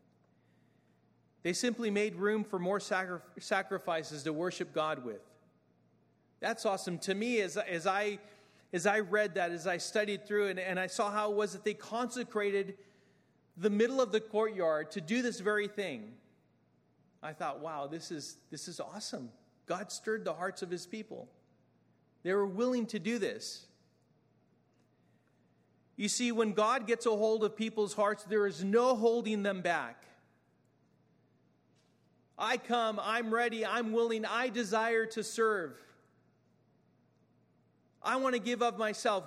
They 1.43 1.53
simply 1.53 1.91
made 1.91 2.15
room 2.15 2.45
for 2.45 2.59
more 2.59 2.81
sacri- 2.81 3.21
sacrifices 3.39 4.23
to 4.23 4.33
worship 4.33 4.73
God 4.73 5.05
with. 5.05 5.21
That's 6.41 6.65
awesome. 6.65 6.99
To 7.01 7.15
me, 7.15 7.41
as, 7.41 7.57
as, 7.57 7.87
I, 7.87 8.19
as 8.75 8.87
I 8.87 8.99
read 8.99 9.37
that, 9.37 9.53
as 9.53 9.69
I 9.69 9.77
studied 9.77 10.27
through 10.27 10.47
it, 10.49 10.59
and 10.59 10.81
I 10.81 10.89
saw 10.89 11.09
how 11.09 11.31
it 11.31 11.37
was 11.37 11.53
that 11.53 11.65
they 11.65 11.75
consecrated 11.75 12.75
the 13.57 13.71
middle 13.71 14.01
of 14.01 14.11
the 14.11 14.21
courtyard 14.21 14.91
to 14.91 15.01
do 15.01 15.23
this 15.23 15.39
very 15.39 15.69
thing, 15.69 16.11
I 17.23 17.33
thought, 17.33 17.61
wow, 17.61 17.87
this 17.87 18.11
is, 18.11 18.37
this 18.51 18.67
is 18.67 18.81
awesome. 18.81 19.31
God 19.67 19.93
stirred 19.93 20.25
the 20.25 20.35
hearts 20.35 20.61
of 20.61 20.71
his 20.73 20.87
people. 20.87 21.29
They 22.25 22.35
were 22.35 22.47
willing 22.47 22.87
to 22.87 22.99
do 22.99 23.21
this. 23.21 23.65
You 25.95 26.09
see, 26.09 26.33
when 26.33 26.53
God 26.53 26.89
gets 26.89 27.07
a 27.07 27.11
hold 27.11 27.45
of 27.45 27.57
people's 27.57 27.95
hearts, 27.95 28.25
there 28.25 28.45
is 28.45 28.65
no 28.65 28.97
holding 28.97 29.45
them 29.45 29.61
back. 29.61 30.03
I 32.37 32.57
come, 32.57 32.99
I'm 33.01 33.33
ready, 33.33 33.65
I'm 33.65 33.93
willing, 33.93 34.25
I 34.25 34.49
desire 34.49 35.07
to 35.07 35.23
serve. 35.23 35.79
I 38.05 38.17
want 38.17 38.35
to 38.35 38.41
give 38.41 38.63
of 38.63 38.79
myself. 38.79 39.25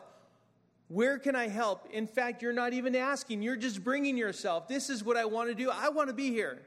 Where 0.88 1.20
can 1.20 1.36
I 1.36 1.48
help? 1.48 1.88
In 1.92 2.08
fact, 2.08 2.42
you're 2.42 2.54
not 2.54 2.74
even 2.74 2.96
asking, 2.96 3.42
you're 3.42 3.58
just 3.58 3.84
bringing 3.84 4.18
yourself. 4.18 4.68
This 4.68 4.90
is 4.90 5.04
what 5.04 5.18
I 5.18 5.26
want 5.26 5.50
to 5.50 5.56
do. 5.56 5.70
I 5.70 5.90
want 5.90 6.08
to 6.08 6.14
be 6.14 6.30
here. 6.30 6.62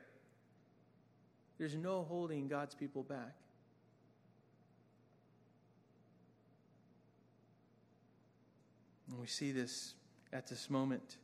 There's 1.58 1.74
no 1.74 2.02
holding 2.02 2.48
God's 2.48 2.74
people 2.74 3.02
back. 3.02 3.34
And 9.10 9.18
we 9.18 9.26
see 9.26 9.52
this 9.52 9.94
at 10.32 10.46
this 10.46 10.70
moment. 10.70 11.16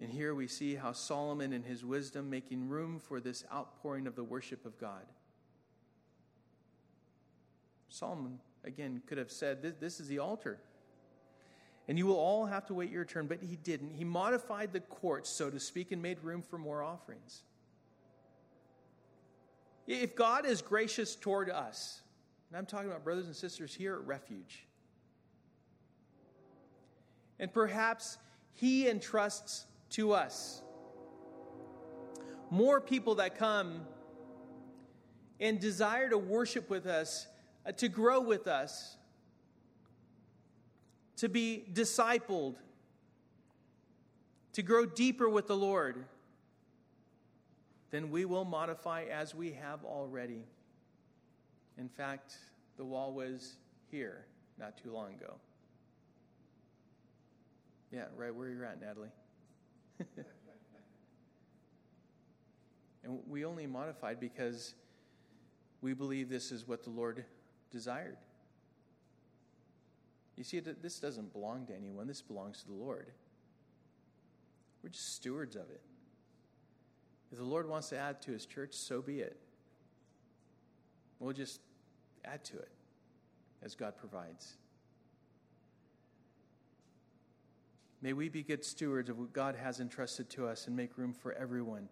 And 0.00 0.10
here 0.10 0.34
we 0.34 0.46
see 0.46 0.74
how 0.74 0.92
Solomon, 0.92 1.52
in 1.52 1.62
his 1.62 1.84
wisdom, 1.84 2.28
making 2.28 2.68
room 2.68 2.98
for 2.98 3.20
this 3.20 3.44
outpouring 3.52 4.06
of 4.06 4.14
the 4.14 4.24
worship 4.24 4.66
of 4.66 4.78
God. 4.78 5.04
Solomon, 7.88 8.38
again, 8.64 9.02
could 9.06 9.18
have 9.18 9.30
said, 9.30 9.62
This, 9.62 9.74
this 9.80 10.00
is 10.00 10.08
the 10.08 10.18
altar. 10.18 10.58
And 11.88 11.96
you 11.96 12.06
will 12.06 12.16
all 12.16 12.46
have 12.46 12.66
to 12.66 12.74
wait 12.74 12.90
your 12.90 13.04
turn, 13.04 13.26
but 13.26 13.38
he 13.40 13.56
didn't. 13.56 13.92
He 13.94 14.04
modified 14.04 14.72
the 14.72 14.80
court, 14.80 15.26
so 15.26 15.50
to 15.50 15.60
speak, 15.60 15.92
and 15.92 16.02
made 16.02 16.18
room 16.22 16.42
for 16.42 16.58
more 16.58 16.82
offerings. 16.82 17.42
If 19.86 20.16
God 20.16 20.46
is 20.46 20.62
gracious 20.62 21.14
toward 21.14 21.48
us, 21.48 22.00
and 22.48 22.58
I'm 22.58 22.66
talking 22.66 22.88
about 22.88 23.04
brothers 23.04 23.26
and 23.26 23.36
sisters 23.36 23.72
here 23.72 23.94
at 23.94 24.06
Refuge, 24.06 24.66
and 27.38 27.52
perhaps 27.52 28.18
He 28.52 28.88
entrusts 28.88 29.66
to 29.90 30.12
us. 30.12 30.62
More 32.50 32.80
people 32.80 33.16
that 33.16 33.38
come 33.38 33.82
and 35.38 35.60
desire 35.60 36.08
to 36.08 36.18
worship 36.18 36.68
with 36.70 36.86
us, 36.86 37.26
Uh, 37.66 37.72
to 37.72 37.88
grow 37.88 38.20
with 38.20 38.46
us, 38.46 38.96
to 41.16 41.28
be 41.28 41.64
discipled, 41.72 42.54
to 44.52 44.62
grow 44.62 44.86
deeper 44.86 45.28
with 45.28 45.48
the 45.48 45.56
Lord, 45.56 46.04
then 47.90 48.10
we 48.10 48.24
will 48.24 48.44
modify 48.44 49.04
as 49.04 49.34
we 49.34 49.52
have 49.52 49.84
already. 49.84 50.44
In 51.76 51.88
fact, 51.88 52.36
the 52.76 52.84
wall 52.84 53.12
was 53.12 53.56
here 53.90 54.26
not 54.58 54.76
too 54.82 54.92
long 54.92 55.14
ago. 55.14 55.34
Yeah, 57.90 58.04
right 58.16 58.34
where 58.34 58.48
you're 58.48 58.64
at, 58.64 58.80
Natalie. 58.80 59.08
and 63.04 63.18
we 63.28 63.44
only 63.44 63.66
modified 63.66 64.20
because 64.20 64.74
we 65.80 65.94
believe 65.94 66.28
this 66.28 66.52
is 66.52 66.68
what 66.68 66.84
the 66.84 66.90
Lord 66.90 67.24
desired. 67.76 68.16
You 70.34 70.44
see, 70.44 70.60
this 70.60 70.98
doesn't 70.98 71.32
belong 71.34 71.66
to 71.66 71.76
anyone, 71.76 72.06
this 72.06 72.22
belongs 72.22 72.60
to 72.60 72.66
the 72.68 72.74
Lord. 72.74 73.10
We're 74.82 74.88
just 74.88 75.14
stewards 75.14 75.56
of 75.56 75.68
it. 75.70 75.82
If 77.30 77.38
the 77.38 77.44
Lord 77.44 77.68
wants 77.68 77.90
to 77.90 77.98
add 77.98 78.22
to 78.22 78.32
his 78.32 78.46
church, 78.46 78.72
so 78.72 79.02
be 79.02 79.20
it. 79.20 79.38
We'll 81.18 81.34
just 81.34 81.60
add 82.24 82.44
to 82.46 82.56
it 82.56 82.70
as 83.62 83.74
God 83.74 83.96
provides. 83.98 84.56
May 88.00 88.14
we 88.14 88.28
be 88.30 88.42
good 88.42 88.64
stewards 88.64 89.10
of 89.10 89.18
what 89.18 89.32
God 89.32 89.56
has 89.56 89.80
entrusted 89.80 90.30
to 90.30 90.46
us 90.46 90.66
and 90.66 90.76
make 90.76 90.96
room 90.96 91.12
for 91.12 91.32
everyone 91.32 91.88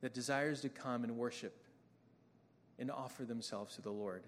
that 0.00 0.14
desires 0.14 0.62
to 0.62 0.70
come 0.70 1.04
and 1.04 1.16
worship 1.16 1.56
and 2.80 2.90
offer 2.90 3.24
themselves 3.24 3.76
to 3.76 3.82
the 3.82 3.92
Lord. 3.92 4.24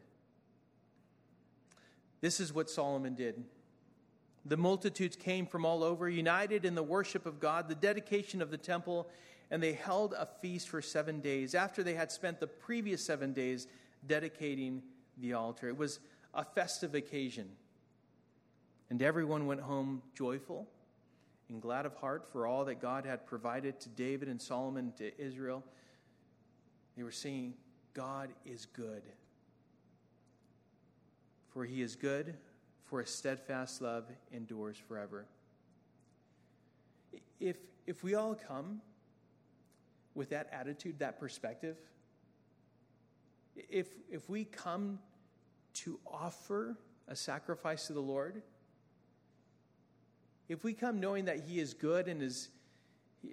This 2.21 2.39
is 2.39 2.53
what 2.53 2.71
Solomon 2.71 3.15
did. 3.15 3.43
The 4.45 4.57
multitudes 4.57 5.17
came 5.17 5.47
from 5.47 5.65
all 5.65 5.83
over, 5.83 6.09
united 6.09 6.65
in 6.65 6.75
the 6.75 6.83
worship 6.83 7.27
of 7.27 7.41
God, 7.41 7.69
the 7.69 7.75
dedication 7.75 8.43
of 8.43 8.51
the 8.51 8.57
temple, 8.57 9.09
and 9.51 9.63
they 9.63 9.73
held 9.73 10.15
a 10.15 10.29
feast 10.41 10.69
for 10.69 10.83
seven 10.83 11.21
days 11.21 11.55
after 11.55 11.83
they 11.83 11.95
had 11.95 12.13
spent 12.13 12.39
the 12.39 12.47
previous 12.47 13.05
seven 13.05 13.33
days 13.33 13.67
dedicating 14.07 14.83
the 15.19 15.33
altar. 15.33 15.69
It 15.69 15.77
was 15.77 16.01
a 16.35 16.45
festive 16.45 16.95
occasion. 16.95 17.49
And 18.91 19.01
everyone 19.03 19.47
went 19.47 19.61
home 19.61 20.03
joyful 20.15 20.69
and 21.49 21.61
glad 21.61 21.87
of 21.87 21.95
heart 21.97 22.29
for 22.33 22.47
all 22.47 22.65
that 22.65 22.81
God 22.81 23.05
had 23.05 23.27
provided 23.27 23.81
to 23.81 23.89
David 23.89 24.29
and 24.29 24.41
Solomon 24.41 24.93
to 24.99 25.19
Israel. 25.21 25.63
They 26.97 27.03
were 27.03 27.11
singing, 27.13 27.55
God 27.95 28.31
is 28.45 28.67
good. 28.67 29.03
For 31.51 31.65
he 31.65 31.83
is 31.83 31.97
good, 31.97 32.35
for 32.85 33.01
his 33.01 33.11
steadfast 33.11 33.83
love 33.83 34.05
endures 34.33 34.77
forever. 34.77 35.27
If, 37.41 37.57
if 37.87 38.03
we 38.03 38.15
all 38.15 38.35
come 38.35 38.81
with 40.15 40.31
that 40.31 40.49
attitude, 40.53 40.99
that 41.01 41.19
perspective, 41.19 41.77
if, 43.57 43.89
if 44.11 44.29
we 44.31 44.45
come 44.45 44.99
to 45.75 45.99
offer 46.07 46.77
a 47.09 47.17
sacrifice 47.17 47.87
to 47.89 47.93
the 47.93 48.01
Lord, 48.01 48.43
if 50.49 50.65
we 50.65 50.73
come 50.73 51.01
knowing 51.01 51.27
that 51.27 51.41
He 51.47 51.61
is 51.61 51.75
good 51.75 52.09
and 52.09 52.21
His, 52.21 52.49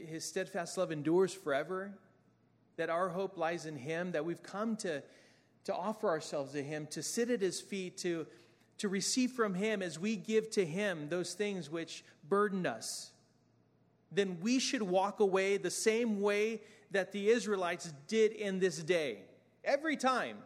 his 0.07 0.25
steadfast 0.25 0.77
love 0.77 0.91
endures 0.91 1.33
forever, 1.33 1.93
that 2.79 2.89
our 2.89 3.09
hope 3.09 3.37
lies 3.37 3.65
in 3.65 3.75
Him, 3.75 4.13
that 4.13 4.23
we've 4.23 4.41
come 4.41 4.77
to, 4.77 5.03
to 5.65 5.75
offer 5.75 6.07
ourselves 6.07 6.53
to 6.53 6.63
Him, 6.63 6.87
to 6.91 7.03
sit 7.03 7.29
at 7.29 7.41
His 7.41 7.59
feet, 7.59 7.97
to, 7.97 8.25
to 8.77 8.87
receive 8.87 9.31
from 9.31 9.53
Him 9.53 9.81
as 9.81 9.99
we 9.99 10.15
give 10.15 10.49
to 10.51 10.65
Him 10.65 11.09
those 11.09 11.33
things 11.33 11.69
which 11.69 12.05
burden 12.29 12.65
us, 12.65 13.11
then 14.13 14.37
we 14.41 14.59
should 14.59 14.81
walk 14.81 15.19
away 15.19 15.57
the 15.57 15.69
same 15.69 16.21
way 16.21 16.61
that 16.91 17.11
the 17.11 17.29
Israelites 17.29 17.93
did 18.07 18.31
in 18.31 18.59
this 18.59 18.77
day. 18.77 19.23
Every 19.65 19.97
time. 19.97 20.37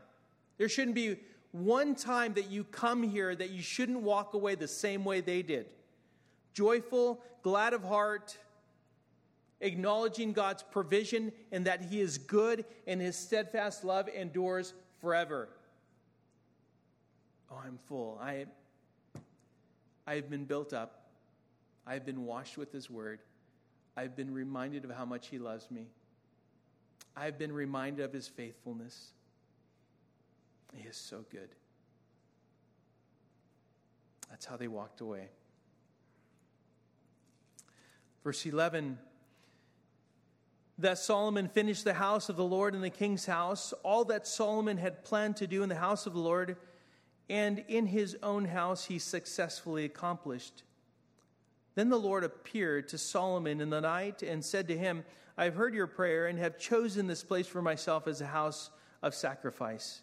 There 0.58 0.68
shouldn't 0.68 0.96
be 0.96 1.18
one 1.52 1.94
time 1.94 2.34
that 2.34 2.50
you 2.50 2.64
come 2.64 3.04
here 3.04 3.36
that 3.36 3.52
you 3.52 3.62
shouldn't 3.62 4.02
walk 4.02 4.34
away 4.34 4.56
the 4.56 4.68
same 4.68 5.06
way 5.06 5.22
they 5.22 5.44
did 5.44 5.68
joyful, 6.54 7.20
glad 7.44 7.74
of 7.74 7.84
heart, 7.84 8.38
acknowledging 9.64 10.34
God's 10.34 10.62
provision 10.62 11.32
and 11.52 11.66
that 11.66 11.82
He 11.82 12.00
is 12.00 12.18
good 12.18 12.66
and 12.86 13.02
His 13.02 13.16
steadfast 13.16 13.84
love 13.84 14.08
endures 14.08 14.74
forever. 15.00 15.50
Oh, 17.52 17.60
I'm 17.66 17.80
full. 17.88 18.20
I, 18.22 18.46
I 20.06 20.16
have 20.16 20.30
been 20.30 20.46
built 20.46 20.74
up. 20.74 21.08
I 21.88 21.94
have 21.94 22.06
been 22.06 22.26
washed 22.26 22.58
with 22.58 22.72
His 22.72 22.90
word. 22.90 23.20
I've 23.96 24.16
been 24.16 24.34
reminded 24.34 24.86
of 24.86 24.92
how 24.92 25.06
much 25.06 25.28
He 25.28 25.40
loves 25.40 25.70
me. 25.72 25.88
I've 27.16 27.38
been 27.38 27.52
reminded 27.52 28.04
of 28.04 28.14
His 28.14 28.28
faithfulness. 28.28 29.12
He 30.76 30.88
is 30.88 30.98
so 30.98 31.26
good. 31.32 31.50
That's 34.30 34.46
how 34.46 34.58
they 34.58 34.68
walked 34.68 35.02
away. 35.02 35.30
Verse 38.24 38.46
11 38.46 38.98
that 40.80 40.98
Solomon 40.98 41.48
finished 41.48 41.84
the 41.84 41.94
house 41.94 42.30
of 42.30 42.36
the 42.36 42.44
Lord 42.44 42.74
and 42.74 42.84
the 42.84 42.90
king's 42.90 43.26
house, 43.26 43.74
all 43.84 44.06
that 44.06 44.28
Solomon 44.28 44.78
had 44.78 45.04
planned 45.04 45.38
to 45.38 45.48
do 45.48 45.64
in 45.64 45.70
the 45.70 45.76
house 45.76 46.06
of 46.06 46.14
the 46.14 46.20
Lord 46.20 46.58
and 47.30 47.64
in 47.68 47.86
his 47.86 48.18
own 48.22 48.46
house 48.46 48.86
he 48.86 49.00
successfully 49.00 49.86
accomplished. 49.86 50.64
Then 51.76 51.90
the 51.90 51.98
Lord 51.98 52.24
appeared 52.24 52.90
to 52.90 52.98
Solomon 52.98 53.62
in 53.62 53.70
the 53.70 53.82
night 53.82 54.22
and 54.22 54.44
said 54.44 54.68
to 54.68 54.78
him, 54.78 55.06
I 55.38 55.46
have 55.46 55.56
heard 55.56 55.74
your 55.74 55.88
prayer 55.88 56.28
and 56.28 56.38
have 56.38 56.60
chosen 56.60 57.08
this 57.08 57.24
place 57.24 57.48
for 57.48 57.62
myself 57.62 58.08
as 58.08 58.22
a 58.22 58.28
house 58.28 58.70
of 59.02 59.16
sacrifice. 59.16 60.02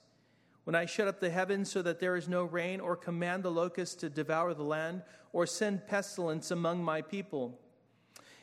When 0.64 0.74
I 0.74 0.86
shut 0.86 1.08
up 1.08 1.20
the 1.20 1.30
heavens 1.30 1.70
so 1.70 1.82
that 1.82 2.00
there 2.00 2.16
is 2.16 2.28
no 2.28 2.44
rain, 2.44 2.80
or 2.80 2.96
command 2.96 3.42
the 3.42 3.50
locusts 3.50 3.94
to 3.96 4.10
devour 4.10 4.54
the 4.54 4.62
land, 4.62 5.02
or 5.32 5.46
send 5.46 5.86
pestilence 5.86 6.50
among 6.50 6.82
my 6.82 7.00
people, 7.00 7.58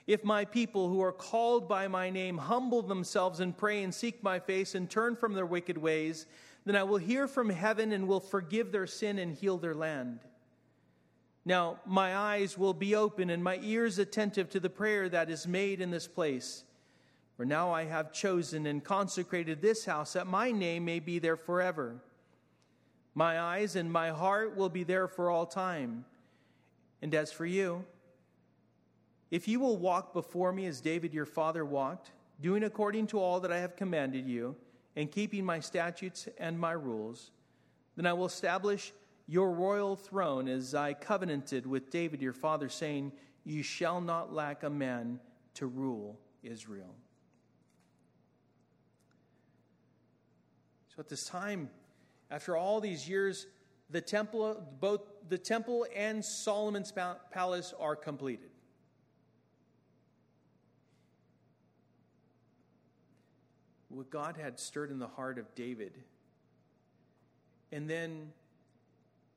if 0.07 0.23
my 0.23 0.45
people 0.45 0.87
who 0.87 1.01
are 1.01 1.11
called 1.11 1.67
by 1.67 1.89
my 1.89 2.09
name 2.09 2.37
humble 2.37 2.81
themselves 2.81 3.41
and 3.41 3.57
pray 3.57 3.83
and 3.83 3.93
seek 3.93 4.23
my 4.23 4.39
face 4.39 4.73
and 4.73 4.89
turn 4.89 5.17
from 5.17 5.33
their 5.33 5.45
wicked 5.45 5.77
ways, 5.77 6.25
then 6.65 6.77
I 6.77 6.83
will 6.83 6.97
hear 6.97 7.27
from 7.27 7.49
heaven 7.49 7.91
and 7.91 8.07
will 8.07 8.21
forgive 8.21 8.71
their 8.71 8.87
sin 8.87 9.19
and 9.19 9.33
heal 9.33 9.57
their 9.57 9.75
land. 9.75 10.19
Now, 11.43 11.79
my 11.85 12.15
eyes 12.15 12.57
will 12.57 12.73
be 12.73 12.95
open 12.95 13.29
and 13.29 13.43
my 13.43 13.59
ears 13.61 13.99
attentive 13.99 14.49
to 14.51 14.59
the 14.59 14.69
prayer 14.69 15.09
that 15.09 15.29
is 15.29 15.45
made 15.45 15.81
in 15.81 15.91
this 15.91 16.07
place. 16.07 16.63
For 17.35 17.45
now 17.45 17.71
I 17.71 17.85
have 17.85 18.11
chosen 18.11 18.65
and 18.65 18.83
consecrated 18.83 19.61
this 19.61 19.85
house 19.85 20.13
that 20.13 20.27
my 20.27 20.51
name 20.51 20.85
may 20.85 20.99
be 20.99 21.19
there 21.19 21.37
forever. 21.37 22.01
My 23.13 23.39
eyes 23.39 23.75
and 23.75 23.91
my 23.91 24.09
heart 24.09 24.55
will 24.55 24.69
be 24.69 24.83
there 24.83 25.07
for 25.07 25.29
all 25.29 25.45
time. 25.45 26.05
And 27.01 27.13
as 27.13 27.31
for 27.31 27.45
you, 27.45 27.85
if 29.31 29.47
you 29.47 29.59
will 29.59 29.77
walk 29.77 30.13
before 30.13 30.51
me 30.51 30.65
as 30.65 30.81
David 30.81 31.13
your 31.13 31.25
father 31.25 31.65
walked, 31.65 32.11
doing 32.41 32.63
according 32.63 33.07
to 33.07 33.19
all 33.19 33.39
that 33.41 33.51
I 33.51 33.59
have 33.59 33.75
commanded 33.75 34.27
you, 34.27 34.55
and 34.95 35.11
keeping 35.11 35.45
my 35.45 35.59
statutes 35.59 36.27
and 36.39 36.59
my 36.59 36.71
rules, 36.71 37.31
then 37.95 38.05
I 38.05 38.13
will 38.13 38.25
establish 38.25 38.93
your 39.27 39.51
royal 39.51 39.95
throne 39.95 40.47
as 40.47 40.73
I 40.73 40.93
covenanted 40.93 41.65
with 41.67 41.91
David 41.91 42.21
your 42.21 42.33
father, 42.33 42.69
saying, 42.69 43.11
You 43.43 43.61
shall 43.61 44.01
not 44.01 44.33
lack 44.33 44.63
a 44.63 44.69
man 44.69 45.19
to 45.55 45.67
rule 45.67 46.19
Israel. 46.41 46.95
So 50.95 51.01
at 51.01 51.09
this 51.09 51.25
time, 51.25 51.69
after 52.31 52.57
all 52.57 52.81
these 52.81 53.07
years, 53.07 53.45
the 53.89 54.01
temple, 54.01 54.63
both 54.79 55.01
the 55.29 55.37
temple 55.37 55.85
and 55.95 56.23
Solomon's 56.23 56.91
palace 57.31 57.73
are 57.79 57.95
completed. 57.95 58.49
What 63.97 64.11
God 64.11 64.37
had 64.37 64.59
stirred 64.59 64.91
in 64.91 64.99
the 64.99 65.07
heart 65.07 65.39
of 65.39 65.55
David. 65.55 65.97
And 67.71 67.89
then, 67.89 68.31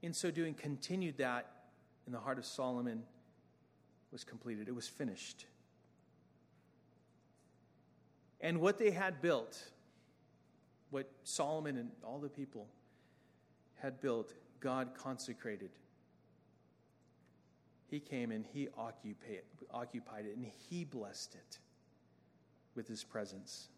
in 0.02 0.12
so 0.12 0.30
doing, 0.30 0.52
continued 0.52 1.16
that 1.16 1.50
in 2.06 2.12
the 2.12 2.18
heart 2.18 2.38
of 2.38 2.44
Solomon 2.44 3.02
was 4.12 4.22
completed. 4.22 4.68
It 4.68 4.74
was 4.74 4.86
finished. 4.86 5.46
And 8.42 8.60
what 8.60 8.78
they 8.78 8.90
had 8.90 9.22
built, 9.22 9.58
what 10.90 11.10
Solomon 11.24 11.78
and 11.78 11.90
all 12.04 12.18
the 12.18 12.28
people 12.28 12.68
had 13.76 14.00
built, 14.02 14.34
God 14.60 14.90
consecrated. 14.94 15.70
He 17.86 17.98
came 17.98 18.30
and 18.30 18.44
he 18.52 18.68
occupied, 18.76 20.26
it 20.26 20.36
and 20.36 20.46
he 20.68 20.84
blessed 20.84 21.34
it 21.34 21.58
with 22.74 22.86
his 22.86 23.02
presence. 23.02 23.68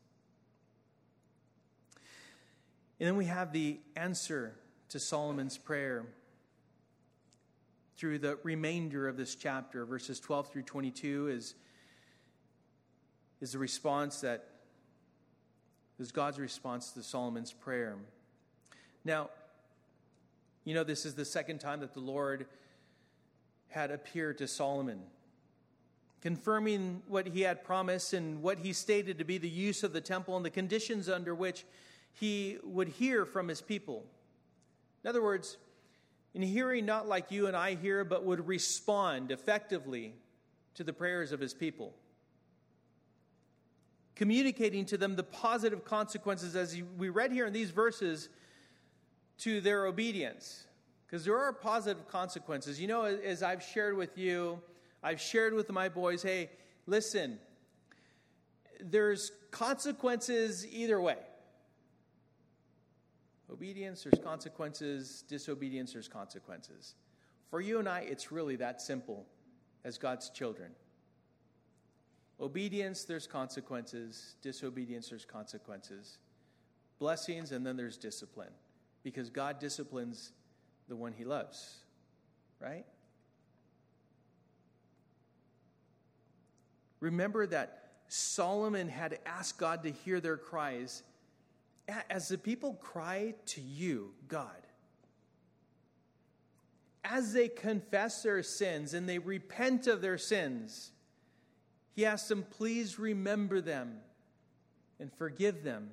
And 3.03 3.09
then 3.09 3.17
we 3.17 3.25
have 3.25 3.53
the 3.53 3.81
answer 3.97 4.55
to 4.91 5.01
Solomon's 5.01 5.59
prayer 5.59 6.05
through 7.97 8.21
the 8.21 8.39
remainder 8.45 9.09
of 9.09 9.17
this 9.17 9.35
chapter, 9.35 9.85
verses 9.85 10.21
12 10.21 10.53
through 10.53 10.63
22, 10.63 11.27
is, 11.27 11.57
is 13.41 13.51
the 13.51 13.59
response 13.59 14.21
that 14.21 14.47
is 15.99 16.13
God's 16.13 16.39
response 16.39 16.93
to 16.93 17.03
Solomon's 17.03 17.53
prayer. 17.53 17.97
Now, 19.05 19.31
you 20.63 20.73
know, 20.73 20.85
this 20.85 21.05
is 21.05 21.17
the 21.17 21.25
second 21.25 21.59
time 21.59 21.81
that 21.81 21.95
the 21.95 22.01
Lord 22.01 22.47
had 23.67 23.91
appeared 23.91 24.39
to 24.39 24.47
Solomon, 24.47 25.01
confirming 26.21 27.03
what 27.09 27.27
he 27.27 27.41
had 27.41 27.65
promised 27.65 28.13
and 28.13 28.43
what 28.43 28.61
he 28.61 28.73
stated 28.73 29.19
to 29.19 29.25
be 29.25 29.39
the 29.39 29.49
use 29.49 29.83
of 29.83 29.93
the 29.93 30.01
temple 30.01 30.37
and 30.37 30.47
the 30.47 30.51
conditions 30.51 31.09
under 31.09 31.35
which 31.35 31.65
he 32.13 32.59
would 32.63 32.89
hear 32.89 33.25
from 33.25 33.49
his 33.49 33.61
people. 33.61 34.05
In 35.03 35.11
other 35.11 35.23
words, 35.23 35.57
in 36.35 36.43
hearing 36.43 36.87
not 36.87 37.09
like 37.09 37.31
you 37.31 37.47
and 37.47 37.57
I 37.57 37.75
hear, 37.75 38.05
but 38.05 38.25
would 38.25 38.47
respond 38.47 39.31
effectively 39.31 40.15
to 40.75 40.85
the 40.85 40.93
prayers 40.93 41.33
of 41.33 41.41
his 41.41 41.53
people. 41.53 41.95
Communicating 44.15 44.85
to 44.87 44.97
them 44.97 45.17
the 45.17 45.23
positive 45.23 45.85
consequences, 45.85 46.55
as 46.55 46.81
we 46.97 47.09
read 47.09 47.33
here 47.33 47.47
in 47.47 47.53
these 47.53 47.71
verses, 47.71 48.29
to 49.39 49.61
their 49.61 49.87
obedience. 49.87 50.67
Because 51.07 51.25
there 51.25 51.37
are 51.37 51.53
positive 51.53 52.07
consequences. 52.09 52.81
You 52.81 52.87
know, 52.87 53.05
as 53.05 53.43
I've 53.43 53.63
shared 53.63 53.97
with 53.97 54.17
you, 54.17 54.61
I've 55.03 55.21
shared 55.21 55.53
with 55.53 55.71
my 55.71 55.89
boys, 55.89 56.23
hey, 56.23 56.51
listen, 56.87 57.39
there's 58.81 59.33
consequences 59.51 60.67
either 60.67 61.01
way. 61.01 61.19
Obedience, 63.51 64.03
there's 64.03 64.23
consequences. 64.23 65.25
Disobedience, 65.29 65.93
there's 65.93 66.09
consequences. 66.09 66.95
For 67.51 67.61
you 67.61 67.79
and 67.79 67.89
I, 67.89 68.01
it's 68.01 68.33
really 68.33 68.57
that 68.57 68.81
simple 68.81 69.27
as 69.85 69.99
God's 69.99 70.31
children. 70.31 70.71
Obedience, 72.41 73.05
there's 73.05 73.27
consequences. 73.27 74.37
Disobedience, 74.43 75.09
there's 75.09 75.25
consequences. 75.25 76.19
Blessings, 76.99 77.53
and 77.53 77.67
then 77.67 77.77
there's 77.77 77.97
discipline. 77.97 78.53
Because 79.03 79.31
God 79.31 79.59
disciplines 79.59 80.33
the 80.89 80.97
one 80.97 81.13
he 81.13 81.25
loves, 81.25 81.77
right? 82.61 82.85
Remember 87.01 87.47
that 87.49 87.91
Solomon 88.09 88.89
had 88.89 89.19
asked 89.27 89.59
God 89.59 89.83
to 89.83 89.91
hear 89.91 90.21
their 90.21 90.37
cries 90.37 91.03
as 91.89 92.29
the 92.29 92.39
people 92.39 92.75
cry 92.75 93.35
to 93.47 93.61
you, 93.61 94.13
God, 94.29 94.51
as 97.05 97.33
they 97.33 97.49
confess 97.49 98.23
their 98.23 98.43
sins 98.43 98.95
and 98.95 99.09
they 99.09 99.19
repent 99.19 99.87
of 99.87 100.01
their 100.01 100.19
sins, 100.19 100.93
he 101.95 102.07
asks 102.07 102.29
them, 102.29 102.45
please 102.49 102.99
remember 102.99 103.61
them 103.61 103.99
and 105.01 105.13
forgive 105.13 105.65
them. 105.65 105.91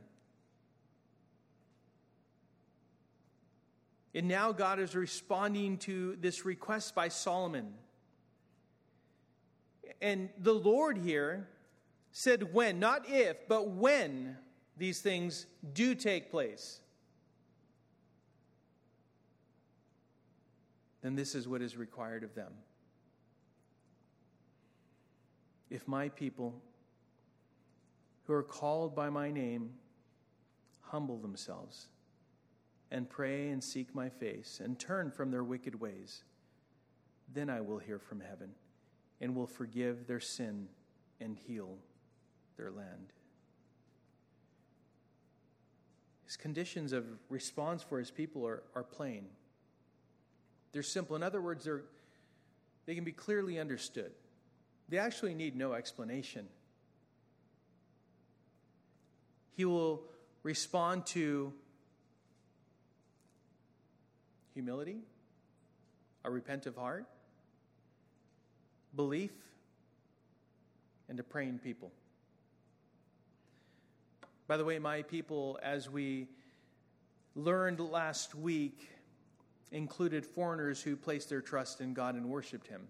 And 4.14 4.28
now 4.28 4.52
God 4.52 4.80
is 4.80 4.96
responding 4.96 5.78
to 5.80 6.16
this 6.20 6.46
request 6.46 6.96
by 6.96 7.10
Solomon. 7.10 7.74
And 10.02 10.30
the 10.38 10.54
Lord 10.54 10.98
here 10.98 11.48
said 12.12 12.54
when, 12.54 12.80
not 12.80 13.08
if, 13.08 13.48
but 13.48 13.70
when 13.70 14.38
these 14.80 15.01
things 15.01 15.45
do 15.73 15.93
take 15.93 16.32
place, 16.32 16.80
then 21.01 21.15
this 21.15 21.36
is 21.36 21.47
what 21.47 21.61
is 21.61 21.75
required 21.77 22.23
of 22.23 22.34
them. 22.34 22.53
If 25.69 25.88
my 25.88 26.09
people 26.09 26.55
who 28.25 28.34
are 28.34 28.43
called 28.43 28.95
by 28.95 29.09
my 29.09 29.30
name 29.30 29.71
humble 30.82 31.17
themselves 31.17 31.88
and 32.89 33.07
pray 33.07 33.49
and 33.49 33.63
seek 33.63 33.93
my 33.93 34.09
face 34.09 34.61
and 34.63 34.80
turn 34.80 35.11
from 35.11 35.30
their 35.30 35.43
wicked 35.43 35.80
ways, 35.80 36.23
then 37.32 37.49
I 37.49 37.61
will 37.61 37.77
hear 37.77 37.99
from 37.99 38.21
heaven 38.21 38.51
and 39.21 39.36
will 39.36 39.45
forgive 39.45 40.07
their 40.07 40.19
sin 40.19 40.69
and 41.19 41.36
heal 41.36 41.77
their 42.57 42.71
land. 42.71 43.13
His 46.30 46.38
conditions 46.38 46.93
of 46.93 47.05
response 47.27 47.82
for 47.82 47.97
his 47.97 48.11
people 48.11 48.45
are, 48.45 48.61
are 48.75 48.84
plain. 48.84 49.25
They're 50.71 50.84
simple. 50.84 51.15
In 51.15 51.23
other 51.23 51.41
words, 51.41 51.65
they're, 51.65 51.82
they 52.86 52.93
can 52.93 53.03
be 53.03 53.11
clearly 53.11 53.57
understood. 53.57 54.11
They 54.89 54.99
actually 54.99 55.34
need 55.34 55.55
no 55.55 55.73
explanation. 55.73 56.45
He 59.57 59.65
will 59.65 60.03
respond 60.43 61.07
to 61.07 61.51
humility, 64.53 64.99
a 66.23 66.30
repentant 66.30 66.77
heart, 66.77 67.05
belief, 68.95 69.32
and 71.09 71.19
a 71.19 71.23
praying 71.23 71.57
people. 71.57 71.91
By 74.50 74.58
the 74.58 74.66
way, 74.66 74.80
my 74.80 75.04
people, 75.04 75.60
as 75.62 75.91
we 75.91 76.28
learned 77.36 77.80
last 77.80 78.34
week, 78.34 78.89
included 79.72 80.26
foreigners 80.26 80.82
who 80.82 80.95
placed 80.95 81.30
their 81.30 81.39
trust 81.39 81.82
in 81.82 81.93
God 81.93 82.16
and 82.16 82.26
worshiped 82.26 82.66
Him. 82.66 82.88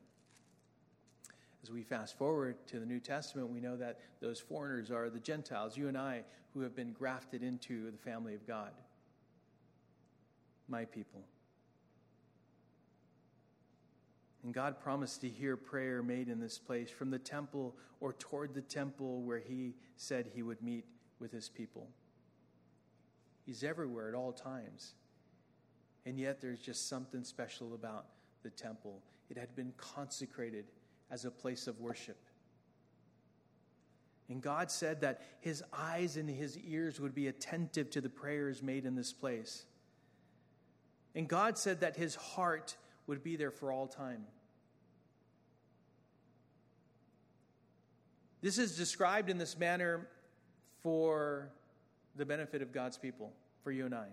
As 1.62 1.70
we 1.70 1.84
fast 1.84 2.18
forward 2.18 2.56
to 2.68 2.80
the 2.80 2.86
New 2.86 3.02
Testament, 3.02 3.50
we 3.50 3.60
know 3.60 3.76
that 3.76 4.00
those 4.22 4.40
foreigners 4.40 4.90
are 4.90 5.10
the 5.10 5.20
Gentiles, 5.20 5.76
you 5.76 5.90
and 5.90 5.98
I, 5.98 6.24
who 6.54 6.62
have 6.62 6.78
been 6.78 6.94
grafted 6.94 7.44
into 7.44 7.92
the 7.92 7.98
family 7.98 8.36
of 8.36 8.48
God. 8.48 8.72
My 10.70 10.86
people. 10.86 11.26
And 14.46 14.54
God 14.54 14.80
promised 14.80 15.20
to 15.22 15.28
hear 15.28 15.58
prayer 15.58 16.02
made 16.02 16.30
in 16.30 16.40
this 16.40 16.58
place 16.58 16.90
from 16.90 17.12
the 17.12 17.20
temple 17.20 17.76
or 18.00 18.14
toward 18.14 18.54
the 18.54 18.62
temple 18.62 19.24
where 19.24 19.40
He 19.40 19.76
said 19.98 20.30
He 20.34 20.42
would 20.42 20.62
meet 20.62 20.86
with 21.20 21.32
his 21.32 21.50
people. 21.50 21.88
He's 23.46 23.64
everywhere 23.64 24.10
at 24.10 24.16
all 24.16 24.32
times. 24.32 24.94
And 26.06 26.20
yet 26.20 26.42
there's 26.42 26.60
just 26.60 26.88
something 26.88 27.24
special 27.24 27.74
about 27.74 28.06
the 28.44 28.50
temple. 28.50 29.02
It 29.30 29.38
had 29.38 29.56
been 29.56 29.74
consecrated 29.78 30.66
as 31.12 31.26
a 31.26 31.32
place 31.32 31.68
of 31.68 31.80
worship. 31.80 32.18
And 34.30 34.42
God 34.42 34.70
said 34.70 35.02
that 35.02 35.22
his 35.42 35.64
eyes 35.74 36.16
and 36.16 36.30
his 36.30 36.58
ears 36.60 37.00
would 37.00 37.16
be 37.16 37.28
attentive 37.28 37.90
to 37.92 38.02
the 38.02 38.10
prayers 38.10 38.62
made 38.62 38.86
in 38.86 38.96
this 38.96 39.12
place. 39.12 39.66
And 41.16 41.28
God 41.28 41.58
said 41.58 41.82
that 41.82 41.98
his 41.98 42.16
heart 42.16 42.78
would 43.08 43.24
be 43.24 43.36
there 43.36 43.52
for 43.52 43.72
all 43.72 43.88
time. 43.88 44.26
This 48.42 48.58
is 48.58 48.78
described 48.78 49.30
in 49.30 49.38
this 49.38 49.58
manner 49.58 50.08
for 50.84 51.50
the 52.16 52.26
benefit 52.26 52.62
of 52.62 52.72
God's 52.72 52.98
people, 52.98 53.34
for 53.64 53.72
you 53.72 53.86
and 53.86 53.94
I. 53.94 54.08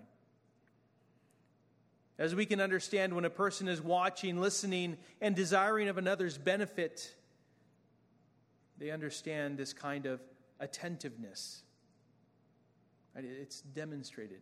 As 2.18 2.34
we 2.34 2.46
can 2.46 2.60
understand, 2.60 3.14
when 3.14 3.24
a 3.24 3.30
person 3.30 3.68
is 3.68 3.82
watching, 3.82 4.40
listening, 4.40 4.96
and 5.20 5.36
desiring 5.36 5.88
of 5.88 5.98
another's 5.98 6.38
benefit, 6.38 7.14
they 8.78 8.90
understand 8.90 9.58
this 9.58 9.72
kind 9.72 10.06
of 10.06 10.20
attentiveness. 10.58 11.62
It's 13.14 13.60
demonstrated. 13.60 14.40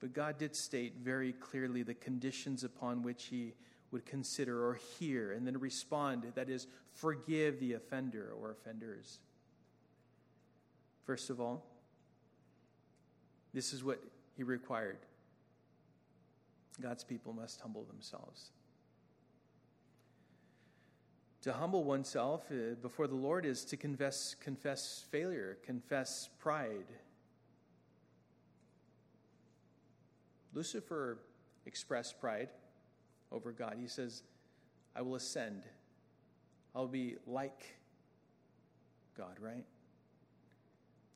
But 0.00 0.12
God 0.12 0.38
did 0.38 0.56
state 0.56 0.96
very 1.00 1.32
clearly 1.32 1.84
the 1.84 1.94
conditions 1.94 2.64
upon 2.64 3.02
which 3.02 3.26
He 3.26 3.54
would 3.92 4.06
consider 4.06 4.66
or 4.66 4.74
hear 4.98 5.32
and 5.32 5.46
then 5.46 5.60
respond 5.60 6.24
that 6.34 6.48
is, 6.48 6.66
forgive 6.94 7.60
the 7.60 7.74
offender 7.74 8.32
or 8.40 8.50
offenders. 8.50 9.20
First 11.04 11.30
of 11.30 11.40
all, 11.40 11.64
this 13.52 13.72
is 13.72 13.84
what 13.84 14.02
he 14.36 14.42
required 14.42 14.96
God's 16.80 17.04
people 17.04 17.34
must 17.34 17.60
humble 17.60 17.84
themselves. 17.84 18.50
To 21.42 21.52
humble 21.52 21.84
oneself 21.84 22.50
uh, 22.50 22.76
before 22.80 23.06
the 23.06 23.14
Lord 23.14 23.44
is 23.44 23.64
to 23.66 23.76
confess, 23.76 24.34
confess 24.40 25.04
failure, 25.10 25.58
confess 25.66 26.30
pride. 26.38 26.86
Lucifer 30.54 31.18
expressed 31.66 32.20
pride 32.20 32.48
over 33.32 33.52
God. 33.52 33.76
He 33.80 33.86
says, 33.86 34.22
I 34.94 35.02
will 35.02 35.14
ascend. 35.14 35.62
I'll 36.74 36.86
be 36.86 37.16
like 37.26 37.76
God, 39.16 39.36
right? 39.40 39.64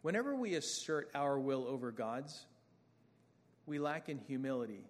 Whenever 0.02 0.36
we 0.36 0.54
assert 0.54 1.10
our 1.14 1.38
will 1.38 1.66
over 1.66 1.90
God's, 1.90 2.46
we 3.66 3.78
lack 3.78 4.08
in 4.08 4.18
humility. 4.18 4.84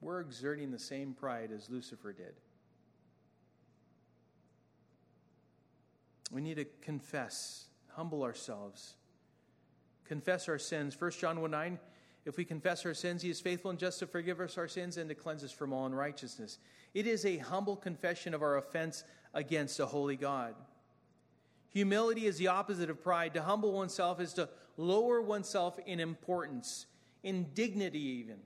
We're 0.00 0.20
exerting 0.20 0.70
the 0.70 0.78
same 0.78 1.14
pride 1.14 1.50
as 1.54 1.68
Lucifer 1.68 2.12
did. 2.12 2.34
We 6.30 6.40
need 6.40 6.56
to 6.56 6.66
confess, 6.82 7.64
humble 7.94 8.22
ourselves, 8.22 8.94
confess 10.04 10.48
our 10.48 10.58
sins. 10.58 10.96
1 10.98 11.10
John 11.12 11.40
1 11.40 11.50
9, 11.50 11.78
if 12.28 12.36
we 12.36 12.44
confess 12.44 12.84
our 12.84 12.92
sins, 12.92 13.22
he 13.22 13.30
is 13.30 13.40
faithful 13.40 13.70
and 13.70 13.78
just 13.78 13.98
to 14.00 14.06
forgive 14.06 14.38
us 14.38 14.58
our 14.58 14.68
sins 14.68 14.98
and 14.98 15.08
to 15.08 15.14
cleanse 15.14 15.42
us 15.42 15.50
from 15.50 15.72
all 15.72 15.86
unrighteousness. 15.86 16.58
It 16.92 17.06
is 17.06 17.24
a 17.24 17.38
humble 17.38 17.74
confession 17.74 18.34
of 18.34 18.42
our 18.42 18.58
offense 18.58 19.02
against 19.32 19.80
a 19.80 19.86
holy 19.86 20.16
God. 20.16 20.54
Humility 21.70 22.26
is 22.26 22.36
the 22.36 22.48
opposite 22.48 22.90
of 22.90 23.02
pride. 23.02 23.32
To 23.32 23.42
humble 23.42 23.72
oneself 23.72 24.20
is 24.20 24.34
to 24.34 24.50
lower 24.76 25.22
oneself 25.22 25.78
in 25.86 26.00
importance, 26.00 26.84
in 27.22 27.46
dignity, 27.54 27.98
even. 27.98 28.36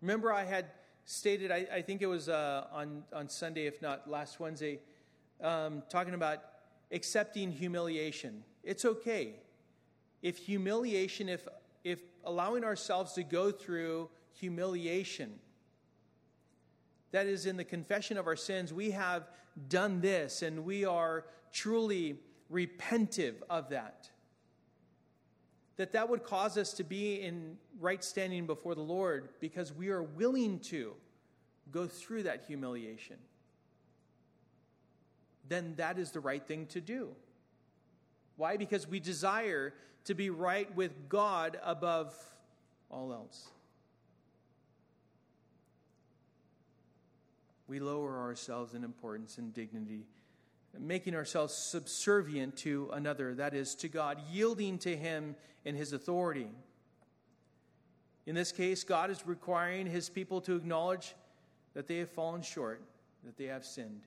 Remember, 0.00 0.32
I 0.32 0.44
had 0.44 0.66
stated, 1.04 1.52
I, 1.52 1.66
I 1.72 1.82
think 1.82 2.02
it 2.02 2.06
was 2.06 2.28
uh, 2.28 2.66
on, 2.72 3.04
on 3.12 3.28
Sunday, 3.28 3.66
if 3.66 3.82
not 3.82 4.10
last 4.10 4.40
Wednesday, 4.40 4.80
um, 5.40 5.84
talking 5.88 6.14
about 6.14 6.38
accepting 6.90 7.52
humiliation. 7.52 8.42
It's 8.64 8.84
okay. 8.84 9.36
If 10.22 10.38
humiliation, 10.38 11.28
if, 11.28 11.46
if 11.84 12.00
allowing 12.24 12.64
ourselves 12.64 13.12
to 13.12 13.22
go 13.22 13.50
through 13.50 14.08
humiliation, 14.32 15.34
that 17.12 17.26
is 17.26 17.46
in 17.46 17.56
the 17.56 17.64
confession 17.64 18.18
of 18.18 18.26
our 18.26 18.36
sins, 18.36 18.72
we 18.72 18.90
have 18.90 19.28
done 19.68 20.00
this 20.00 20.42
and 20.42 20.64
we 20.64 20.84
are 20.84 21.24
truly 21.52 22.18
repentive 22.52 23.34
of 23.48 23.68
that. 23.68 24.10
That 25.76 25.92
that 25.92 26.08
would 26.08 26.24
cause 26.24 26.58
us 26.58 26.72
to 26.74 26.84
be 26.84 27.20
in 27.20 27.56
right 27.80 28.02
standing 28.02 28.46
before 28.46 28.74
the 28.74 28.80
Lord 28.80 29.28
because 29.40 29.72
we 29.72 29.90
are 29.90 30.02
willing 30.02 30.58
to 30.60 30.94
go 31.70 31.86
through 31.86 32.24
that 32.24 32.44
humiliation 32.46 33.16
then 35.48 35.74
that 35.76 35.98
is 35.98 36.10
the 36.10 36.20
right 36.20 36.46
thing 36.46 36.66
to 36.66 36.80
do. 36.80 37.10
Why? 38.36 38.56
Because 38.56 38.88
we 38.88 39.00
desire 39.00 39.74
to 40.04 40.14
be 40.14 40.30
right 40.30 40.74
with 40.76 41.08
God 41.08 41.58
above 41.62 42.14
all 42.90 43.12
else. 43.12 43.48
We 47.66 47.80
lower 47.80 48.18
ourselves 48.18 48.74
in 48.74 48.84
importance 48.84 49.38
and 49.38 49.52
dignity, 49.54 50.06
making 50.78 51.14
ourselves 51.14 51.54
subservient 51.54 52.56
to 52.58 52.90
another, 52.92 53.34
that 53.34 53.54
is, 53.54 53.74
to 53.76 53.88
God, 53.88 54.20
yielding 54.30 54.78
to 54.80 54.94
Him 54.94 55.34
in 55.64 55.74
His 55.74 55.92
authority. 55.92 56.48
In 58.26 58.34
this 58.34 58.52
case, 58.52 58.84
God 58.84 59.10
is 59.10 59.26
requiring 59.26 59.86
His 59.86 60.10
people 60.10 60.40
to 60.42 60.56
acknowledge 60.56 61.14
that 61.72 61.88
they 61.88 61.98
have 61.98 62.10
fallen 62.10 62.42
short, 62.42 62.82
that 63.24 63.36
they 63.38 63.46
have 63.46 63.64
sinned. 63.64 64.02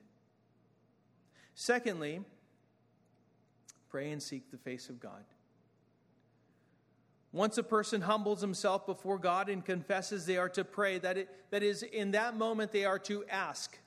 Secondly, 1.54 2.20
pray 3.90 4.12
and 4.12 4.22
seek 4.22 4.50
the 4.50 4.56
face 4.56 4.88
of 4.88 5.00
God. 5.00 5.24
Once 7.32 7.58
a 7.58 7.62
person 7.62 8.00
humbles 8.00 8.40
himself 8.40 8.86
before 8.86 9.18
God 9.18 9.48
and 9.48 9.64
confesses, 9.64 10.24
they 10.24 10.38
are 10.38 10.48
to 10.48 10.64
pray. 10.64 10.98
That, 10.98 11.18
it, 11.18 11.28
that 11.50 11.62
is, 11.62 11.82
in 11.82 12.12
that 12.12 12.36
moment, 12.36 12.72
they 12.72 12.86
are 12.86 12.98
to 13.00 13.24
ask. 13.26 13.78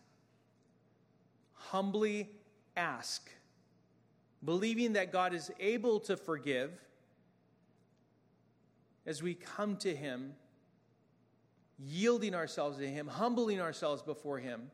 Humbly 1.54 2.30
ask. 2.78 3.30
Believing 4.46 4.94
that 4.94 5.12
God 5.12 5.34
is 5.34 5.52
able 5.60 6.00
to 6.02 6.18
forgive 6.18 6.72
as 9.08 9.24
we 9.24 9.34
come 9.34 9.76
to 9.78 9.96
Him, 9.96 10.34
yielding 11.80 12.36
ourselves 12.36 12.78
to 12.78 12.88
Him, 12.88 13.08
humbling 13.08 13.60
ourselves 13.60 14.04
before 14.04 14.38
Him. 14.38 14.70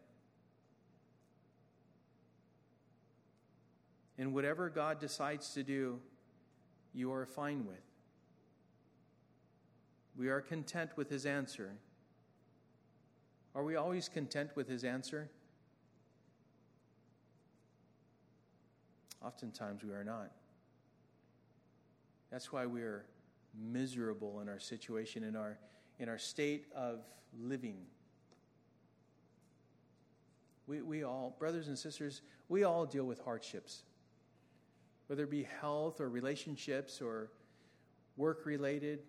And 4.18 4.34
whatever 4.34 4.70
God 4.70 5.00
decides 5.00 5.54
to 5.54 5.64
do, 5.64 6.00
you 6.94 7.14
are 7.14 7.26
fine 7.26 7.66
with. 7.66 7.87
We 10.18 10.30
are 10.30 10.42
content 10.42 10.92
with 10.96 11.10
his 11.10 11.26
answer. 11.26 11.72
Are 13.54 13.64
we 13.64 13.76
always 13.76 14.10
content 14.10 14.52
with 14.56 14.68
his 14.68 14.84
answer? 14.84 15.30
Oftentimes 19.24 19.84
we 19.84 19.94
are 19.94 20.04
not. 20.04 20.32
That's 22.32 22.52
why 22.52 22.66
we 22.66 22.82
are 22.82 23.06
miserable 23.58 24.42
in 24.42 24.50
our 24.50 24.60
situation, 24.60 25.24
in 25.24 25.36
our, 25.36 25.58
in 26.00 26.10
our 26.10 26.18
state 26.18 26.66
of 26.76 27.00
living. 27.40 27.78
We, 30.68 30.82
we 30.82 31.04
all, 31.04 31.36
brothers 31.40 31.68
and 31.68 31.78
sisters, 31.78 32.22
we 32.50 32.64
all 32.64 32.86
deal 32.86 33.06
with 33.06 33.20
hardships 33.24 33.84
whether 35.08 35.24
it 35.24 35.32
be 35.32 35.48
health 35.60 36.00
or 36.00 36.10
relationships 36.10 37.02
or 37.02 37.32
work 38.18 38.46
related. 38.46 39.00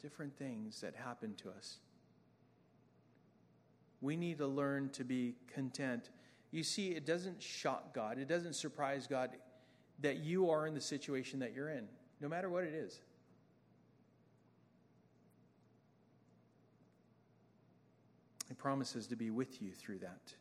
Different 0.00 0.36
things 0.38 0.80
that 0.80 0.94
happen 0.94 1.34
to 1.42 1.50
us. 1.50 1.78
We 4.00 4.16
need 4.16 4.38
to 4.38 4.46
learn 4.46 4.90
to 4.90 5.04
be 5.04 5.34
content. 5.52 6.10
You 6.50 6.62
see, 6.62 6.90
it 6.90 7.04
doesn't 7.04 7.42
shock 7.42 7.94
God, 7.94 8.18
it 8.18 8.28
doesn't 8.28 8.54
surprise 8.54 9.06
God 9.06 9.30
that 10.00 10.18
you 10.18 10.50
are 10.50 10.66
in 10.66 10.74
the 10.74 10.80
situation 10.80 11.40
that 11.40 11.52
you're 11.52 11.70
in, 11.70 11.88
no 12.20 12.28
matter 12.28 12.48
what 12.48 12.64
it 12.64 12.72
is. 12.72 13.00
He 18.48 18.54
promises 18.54 19.06
to 19.08 19.16
be 19.16 19.30
with 19.30 19.60
you 19.60 19.72
through 19.72 19.98
that. 19.98 20.32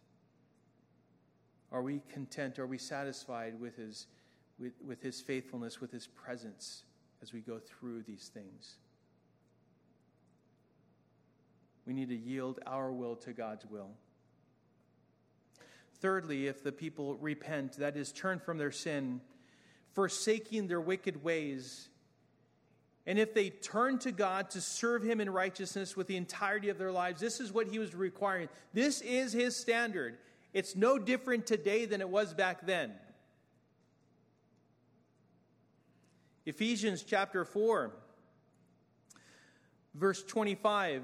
Are 1.71 1.81
we 1.81 2.01
content? 2.11 2.59
Are 2.59 2.67
we 2.67 2.77
satisfied 2.77 3.59
with 3.59 3.75
his, 3.75 4.07
with, 4.57 4.73
with 4.85 5.01
his 5.01 5.19
faithfulness, 5.19 5.81
with 5.81 5.91
his 5.91 6.07
presence 6.07 6.83
as 7.21 7.33
we 7.33 7.41
go 7.41 7.59
through 7.59 8.03
these 8.03 8.31
things? 8.33 8.75
We 11.87 11.93
need 11.93 12.09
to 12.09 12.15
yield 12.15 12.59
our 12.67 12.91
will 12.91 13.15
to 13.15 13.31
God's 13.31 13.65
will. 13.65 13.91
Thirdly, 16.01 16.47
if 16.47 16.61
the 16.61 16.73
people 16.73 17.15
repent, 17.15 17.77
that 17.77 17.95
is, 17.95 18.11
turn 18.11 18.39
from 18.39 18.57
their 18.57 18.73
sin, 18.73 19.21
forsaking 19.93 20.67
their 20.67 20.81
wicked 20.81 21.23
ways, 21.23 21.87
and 23.07 23.17
if 23.17 23.33
they 23.33 23.49
turn 23.49 23.99
to 23.99 24.11
God 24.11 24.49
to 24.49 24.59
serve 24.59 25.01
Him 25.01 25.21
in 25.21 25.29
righteousness 25.29 25.95
with 25.95 26.07
the 26.07 26.17
entirety 26.17 26.67
of 26.67 26.77
their 26.77 26.91
lives, 26.91 27.21
this 27.21 27.39
is 27.39 27.53
what 27.53 27.69
He 27.69 27.79
was 27.79 27.95
requiring. 27.95 28.49
This 28.73 28.99
is 28.99 29.31
His 29.31 29.55
standard. 29.55 30.17
It's 30.53 30.75
no 30.75 30.99
different 30.99 31.47
today 31.47 31.85
than 31.85 32.01
it 32.01 32.09
was 32.09 32.33
back 32.33 32.65
then. 32.65 32.91
Ephesians 36.45 37.03
chapter 37.03 37.45
4, 37.45 37.93
verse 39.95 40.21
25 40.23 41.03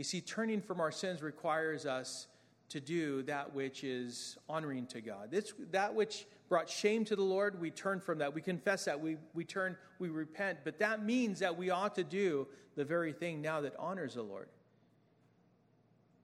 You 0.00 0.04
see, 0.04 0.22
turning 0.22 0.62
from 0.62 0.80
our 0.80 0.90
sins 0.90 1.20
requires 1.20 1.84
us 1.84 2.26
to 2.70 2.80
do 2.80 3.22
that 3.24 3.54
which 3.54 3.84
is 3.84 4.38
honoring 4.48 4.86
to 4.86 5.02
God. 5.02 5.30
This, 5.30 5.52
that 5.72 5.94
which 5.94 6.26
brought 6.48 6.70
shame 6.70 7.04
to 7.04 7.14
the 7.14 7.22
Lord, 7.22 7.60
we 7.60 7.70
turn 7.70 8.00
from 8.00 8.16
that. 8.20 8.34
We 8.34 8.40
confess 8.40 8.86
that. 8.86 8.98
We, 8.98 9.18
we 9.34 9.44
turn, 9.44 9.76
we 9.98 10.08
repent. 10.08 10.60
But 10.64 10.78
that 10.78 11.04
means 11.04 11.38
that 11.40 11.54
we 11.54 11.68
ought 11.68 11.94
to 11.96 12.02
do 12.02 12.48
the 12.76 12.84
very 12.86 13.12
thing 13.12 13.42
now 13.42 13.60
that 13.60 13.74
honors 13.78 14.14
the 14.14 14.22
Lord. 14.22 14.48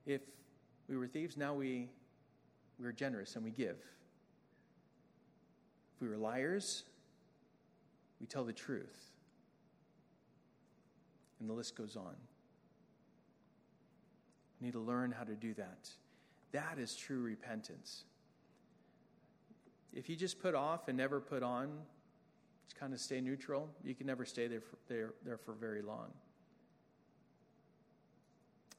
If 0.06 0.22
we 0.88 0.96
were 0.96 1.06
thieves, 1.06 1.36
now 1.36 1.52
we, 1.52 1.90
we're 2.78 2.92
generous 2.92 3.36
and 3.36 3.44
we 3.44 3.50
give. 3.50 3.76
If 5.96 6.00
we 6.00 6.08
were 6.08 6.16
liars, 6.16 6.84
we 8.22 8.26
tell 8.26 8.44
the 8.44 8.54
truth. 8.54 9.10
And 11.40 11.50
the 11.50 11.52
list 11.52 11.76
goes 11.76 11.94
on. 11.94 12.16
We 14.60 14.66
need 14.66 14.72
to 14.72 14.80
learn 14.80 15.12
how 15.12 15.24
to 15.24 15.34
do 15.34 15.54
that. 15.54 15.90
That 16.52 16.78
is 16.78 16.96
true 16.96 17.20
repentance. 17.20 18.04
If 19.92 20.08
you 20.08 20.16
just 20.16 20.40
put 20.40 20.54
off 20.54 20.88
and 20.88 20.96
never 20.96 21.20
put 21.20 21.42
on, 21.42 21.70
just 22.66 22.78
kind 22.78 22.92
of 22.92 23.00
stay 23.00 23.20
neutral, 23.20 23.68
you 23.84 23.94
can 23.94 24.06
never 24.06 24.24
stay 24.24 24.46
there 24.46 24.60
for, 24.60 24.76
there, 24.88 25.14
there 25.24 25.38
for 25.38 25.52
very 25.52 25.82
long. 25.82 26.12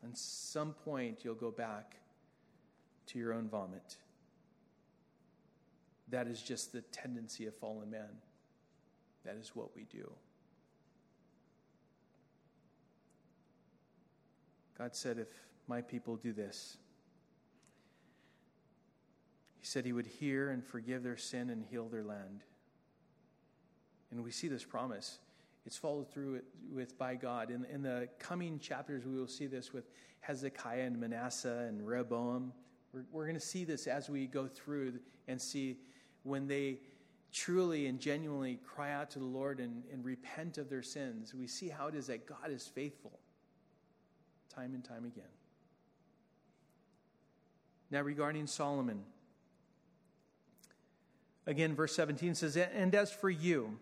At 0.04 0.18
some 0.18 0.74
point, 0.74 1.20
you'll 1.24 1.36
go 1.36 1.52
back 1.52 1.98
to 3.08 3.20
your 3.20 3.34
own 3.34 3.50
vomit. 3.50 3.98
That 6.10 6.28
is 6.28 6.42
just 6.42 6.72
the 6.72 6.82
tendency 6.82 7.48
of 7.48 7.56
fallen 7.56 7.90
man. 7.90 8.22
That 9.26 9.36
is 9.36 9.52
what 9.56 9.76
we 9.76 9.84
do. 9.84 10.10
God 14.78 14.96
said, 14.96 15.18
If 15.18 15.28
my 15.68 15.82
people 15.82 16.16
do 16.16 16.34
this, 16.34 16.78
he 19.60 19.66
said 19.66 19.86
he 19.86 19.94
would 19.94 20.08
hear 20.08 20.50
and 20.50 20.64
forgive 20.64 21.04
their 21.04 21.18
sin 21.18 21.50
and 21.50 21.64
heal 21.64 21.90
their 21.90 22.04
land. 22.04 22.44
And 24.12 24.24
we 24.24 24.32
see 24.32 24.48
this 24.48 24.64
promise. 24.64 25.20
It's 25.66 25.78
followed 25.78 26.10
through 26.10 26.42
with 26.74 26.98
by 26.98 27.16
God. 27.16 27.52
In, 27.52 27.66
in 27.66 27.82
the 27.82 28.08
coming 28.20 28.60
chapters, 28.60 29.06
we 29.06 29.20
will 29.20 29.28
see 29.28 29.48
this 29.48 29.74
with 29.74 29.90
Hezekiah 30.22 30.86
and 30.86 31.00
Manasseh 31.00 31.66
and 31.68 31.86
Rehoboam. 31.86 32.54
We're, 32.94 33.04
we're 33.12 33.26
going 33.26 33.36
to 33.36 33.46
see 33.46 33.66
this 33.66 33.88
as 33.88 34.10
we 34.10 34.28
go 34.28 34.48
through 34.48 34.94
and 35.28 35.42
see 35.42 35.78
when 36.24 36.48
they 36.48 36.80
truly 37.34 37.88
and 37.88 38.00
genuinely 38.00 38.60
cry 38.66 38.94
out 38.94 39.12
to 39.12 39.20
the 39.20 39.26
Lord 39.26 39.60
and, 39.60 39.84
and 39.92 40.06
repent 40.06 40.58
of 40.58 40.70
their 40.70 40.84
sins. 40.84 41.34
We 41.34 41.48
see 41.48 41.68
how 41.68 41.88
it 41.88 41.96
is 41.96 42.08
that 42.08 42.26
God 42.26 42.50
is 42.50 42.68
faithful 42.68 43.20
time 44.50 44.74
and 44.74 44.84
time 44.84 45.06
again. 45.06 45.26
Now, 47.90 48.02
regarding 48.02 48.48
Solomon, 48.48 49.04
Again, 51.48 51.74
verse 51.74 51.96
17 51.96 52.36
says, 52.36 52.58
And 52.58 52.94
as 52.94 53.12
for 53.12 53.30
you, 53.30 53.80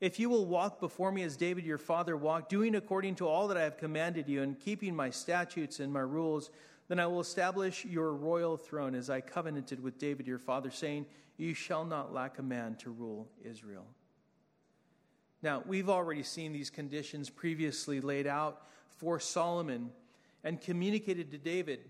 if 0.00 0.18
you 0.18 0.28
will 0.28 0.46
walk 0.46 0.80
before 0.80 1.12
me 1.12 1.22
as 1.22 1.36
David 1.36 1.64
your 1.64 1.78
father 1.78 2.16
walked, 2.16 2.50
doing 2.50 2.74
according 2.74 3.14
to 3.16 3.28
all 3.28 3.46
that 3.48 3.56
I 3.56 3.62
have 3.62 3.78
commanded 3.78 4.28
you, 4.28 4.42
and 4.42 4.58
keeping 4.58 4.94
my 4.94 5.08
statutes 5.08 5.78
and 5.78 5.92
my 5.92 6.00
rules, 6.00 6.50
then 6.88 6.98
I 6.98 7.06
will 7.06 7.20
establish 7.20 7.84
your 7.84 8.12
royal 8.12 8.56
throne 8.56 8.96
as 8.96 9.08
I 9.08 9.20
covenanted 9.20 9.80
with 9.80 9.96
David 9.96 10.26
your 10.26 10.40
father, 10.40 10.72
saying, 10.72 11.06
You 11.36 11.54
shall 11.54 11.84
not 11.84 12.12
lack 12.12 12.40
a 12.40 12.42
man 12.42 12.74
to 12.80 12.90
rule 12.90 13.28
Israel. 13.44 13.86
Now, 15.42 15.62
we've 15.66 15.88
already 15.88 16.24
seen 16.24 16.52
these 16.52 16.70
conditions 16.70 17.30
previously 17.30 18.00
laid 18.00 18.26
out 18.26 18.66
for 18.88 19.20
Solomon 19.20 19.90
and 20.42 20.60
communicated 20.60 21.30
to 21.30 21.38
David. 21.38 21.80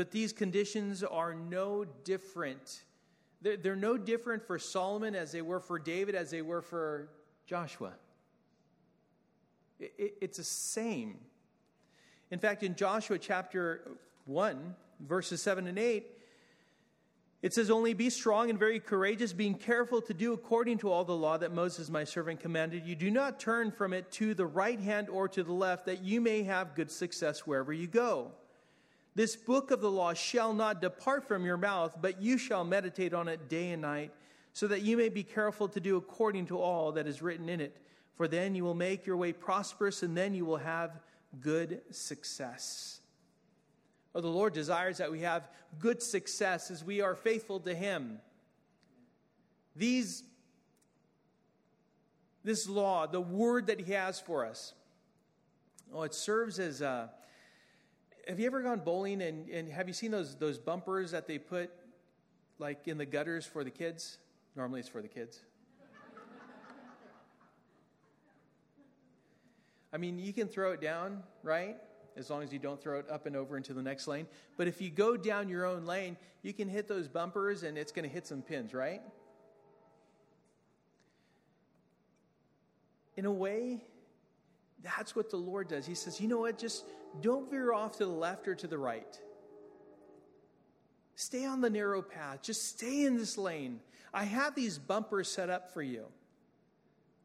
But 0.00 0.12
these 0.12 0.32
conditions 0.32 1.04
are 1.04 1.34
no 1.34 1.84
different 2.04 2.80
they're, 3.42 3.58
they're 3.58 3.76
no 3.76 3.98
different 3.98 4.46
for 4.46 4.58
Solomon 4.58 5.14
as 5.14 5.30
they 5.30 5.42
were 5.42 5.60
for 5.60 5.78
David, 5.78 6.14
as 6.14 6.30
they 6.30 6.40
were 6.40 6.62
for 6.62 7.10
Joshua. 7.44 7.92
It, 9.78 9.92
it, 9.98 10.14
it's 10.22 10.38
the 10.38 10.44
same. 10.44 11.18
In 12.30 12.38
fact, 12.38 12.62
in 12.62 12.76
Joshua 12.76 13.18
chapter 13.18 13.98
1, 14.24 14.74
verses 15.00 15.42
7 15.42 15.66
and 15.66 15.78
8, 15.78 16.06
it 17.42 17.52
says, 17.52 17.68
Only 17.68 17.92
be 17.92 18.08
strong 18.08 18.48
and 18.48 18.58
very 18.58 18.80
courageous, 18.80 19.34
being 19.34 19.54
careful 19.54 20.00
to 20.00 20.14
do 20.14 20.32
according 20.32 20.78
to 20.78 20.90
all 20.90 21.04
the 21.04 21.14
law 21.14 21.36
that 21.36 21.52
Moses, 21.52 21.90
my 21.90 22.04
servant, 22.04 22.40
commanded 22.40 22.86
you. 22.86 22.94
Do 22.94 23.10
not 23.10 23.38
turn 23.38 23.70
from 23.70 23.92
it 23.92 24.10
to 24.12 24.32
the 24.32 24.46
right 24.46 24.80
hand 24.80 25.10
or 25.10 25.28
to 25.28 25.42
the 25.42 25.52
left, 25.52 25.84
that 25.84 26.02
you 26.02 26.22
may 26.22 26.42
have 26.44 26.74
good 26.74 26.90
success 26.90 27.46
wherever 27.46 27.70
you 27.70 27.86
go. 27.86 28.32
This 29.14 29.34
book 29.34 29.70
of 29.70 29.80
the 29.80 29.90
law 29.90 30.14
shall 30.14 30.52
not 30.52 30.80
depart 30.80 31.26
from 31.26 31.44
your 31.44 31.56
mouth, 31.56 31.96
but 32.00 32.22
you 32.22 32.38
shall 32.38 32.64
meditate 32.64 33.12
on 33.12 33.28
it 33.28 33.48
day 33.48 33.70
and 33.70 33.82
night, 33.82 34.12
so 34.52 34.66
that 34.68 34.82
you 34.82 34.96
may 34.96 35.08
be 35.08 35.22
careful 35.22 35.68
to 35.68 35.80
do 35.80 35.96
according 35.96 36.46
to 36.46 36.58
all 36.58 36.92
that 36.92 37.06
is 37.06 37.22
written 37.22 37.48
in 37.48 37.60
it. 37.60 37.76
For 38.16 38.28
then 38.28 38.54
you 38.54 38.64
will 38.64 38.74
make 38.74 39.06
your 39.06 39.16
way 39.16 39.32
prosperous, 39.32 40.02
and 40.02 40.16
then 40.16 40.34
you 40.34 40.44
will 40.44 40.58
have 40.58 40.92
good 41.40 41.80
success. 41.90 43.00
Oh, 44.14 44.20
the 44.20 44.28
Lord 44.28 44.52
desires 44.52 44.98
that 44.98 45.10
we 45.10 45.20
have 45.20 45.48
good 45.78 46.02
success 46.02 46.70
as 46.70 46.84
we 46.84 47.00
are 47.00 47.14
faithful 47.14 47.60
to 47.60 47.74
Him. 47.74 48.18
These, 49.76 50.24
this 52.44 52.68
law, 52.68 53.06
the 53.06 53.20
word 53.20 53.68
that 53.68 53.80
He 53.80 53.92
has 53.92 54.20
for 54.20 54.44
us, 54.44 54.74
oh, 55.94 56.02
it 56.02 56.14
serves 56.14 56.58
as 56.58 56.80
a 56.80 57.10
have 58.30 58.38
you 58.38 58.46
ever 58.46 58.62
gone 58.62 58.78
bowling 58.78 59.22
and, 59.22 59.48
and 59.48 59.68
have 59.72 59.88
you 59.88 59.92
seen 59.92 60.12
those, 60.12 60.36
those 60.36 60.56
bumpers 60.56 61.10
that 61.10 61.26
they 61.26 61.36
put 61.36 61.68
like 62.60 62.86
in 62.86 62.96
the 62.96 63.04
gutters 63.04 63.44
for 63.44 63.64
the 63.64 63.70
kids? 63.70 64.18
Normally 64.54 64.78
it's 64.78 64.88
for 64.88 65.02
the 65.02 65.08
kids. 65.08 65.40
I 69.92 69.96
mean, 69.96 70.20
you 70.20 70.32
can 70.32 70.46
throw 70.46 70.70
it 70.70 70.80
down, 70.80 71.24
right? 71.42 71.76
As 72.16 72.30
long 72.30 72.44
as 72.44 72.52
you 72.52 72.60
don't 72.60 72.80
throw 72.80 73.00
it 73.00 73.06
up 73.10 73.26
and 73.26 73.34
over 73.34 73.56
into 73.56 73.74
the 73.74 73.82
next 73.82 74.06
lane. 74.06 74.28
But 74.56 74.68
if 74.68 74.80
you 74.80 74.90
go 74.90 75.16
down 75.16 75.48
your 75.48 75.66
own 75.66 75.84
lane, 75.84 76.16
you 76.42 76.52
can 76.52 76.68
hit 76.68 76.86
those 76.86 77.08
bumpers 77.08 77.64
and 77.64 77.76
it's 77.76 77.90
going 77.90 78.08
to 78.08 78.14
hit 78.14 78.28
some 78.28 78.42
pins, 78.42 78.72
right? 78.72 79.02
In 83.16 83.24
a 83.24 83.32
way, 83.32 83.82
that's 84.84 85.16
what 85.16 85.30
the 85.30 85.36
Lord 85.36 85.66
does. 85.66 85.84
He 85.84 85.96
says, 85.96 86.20
you 86.20 86.28
know 86.28 86.38
what? 86.38 86.56
Just 86.56 86.84
don't 87.20 87.50
veer 87.50 87.72
off 87.72 87.98
to 87.98 88.04
the 88.04 88.10
left 88.10 88.48
or 88.48 88.54
to 88.54 88.66
the 88.66 88.78
right. 88.78 89.18
Stay 91.14 91.44
on 91.44 91.60
the 91.60 91.70
narrow 91.70 92.02
path. 92.02 92.40
Just 92.42 92.68
stay 92.68 93.04
in 93.04 93.18
this 93.18 93.36
lane. 93.36 93.80
I 94.12 94.24
have 94.24 94.54
these 94.54 94.78
bumpers 94.78 95.30
set 95.30 95.50
up 95.50 95.72
for 95.72 95.82
you 95.82 96.06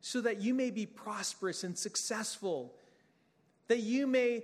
so 0.01 0.21
that 0.21 0.41
you 0.41 0.53
may 0.53 0.69
be 0.69 0.85
prosperous 0.85 1.63
and 1.63 1.77
successful, 1.77 2.73
that 3.67 3.79
you 3.79 4.05
may 4.05 4.43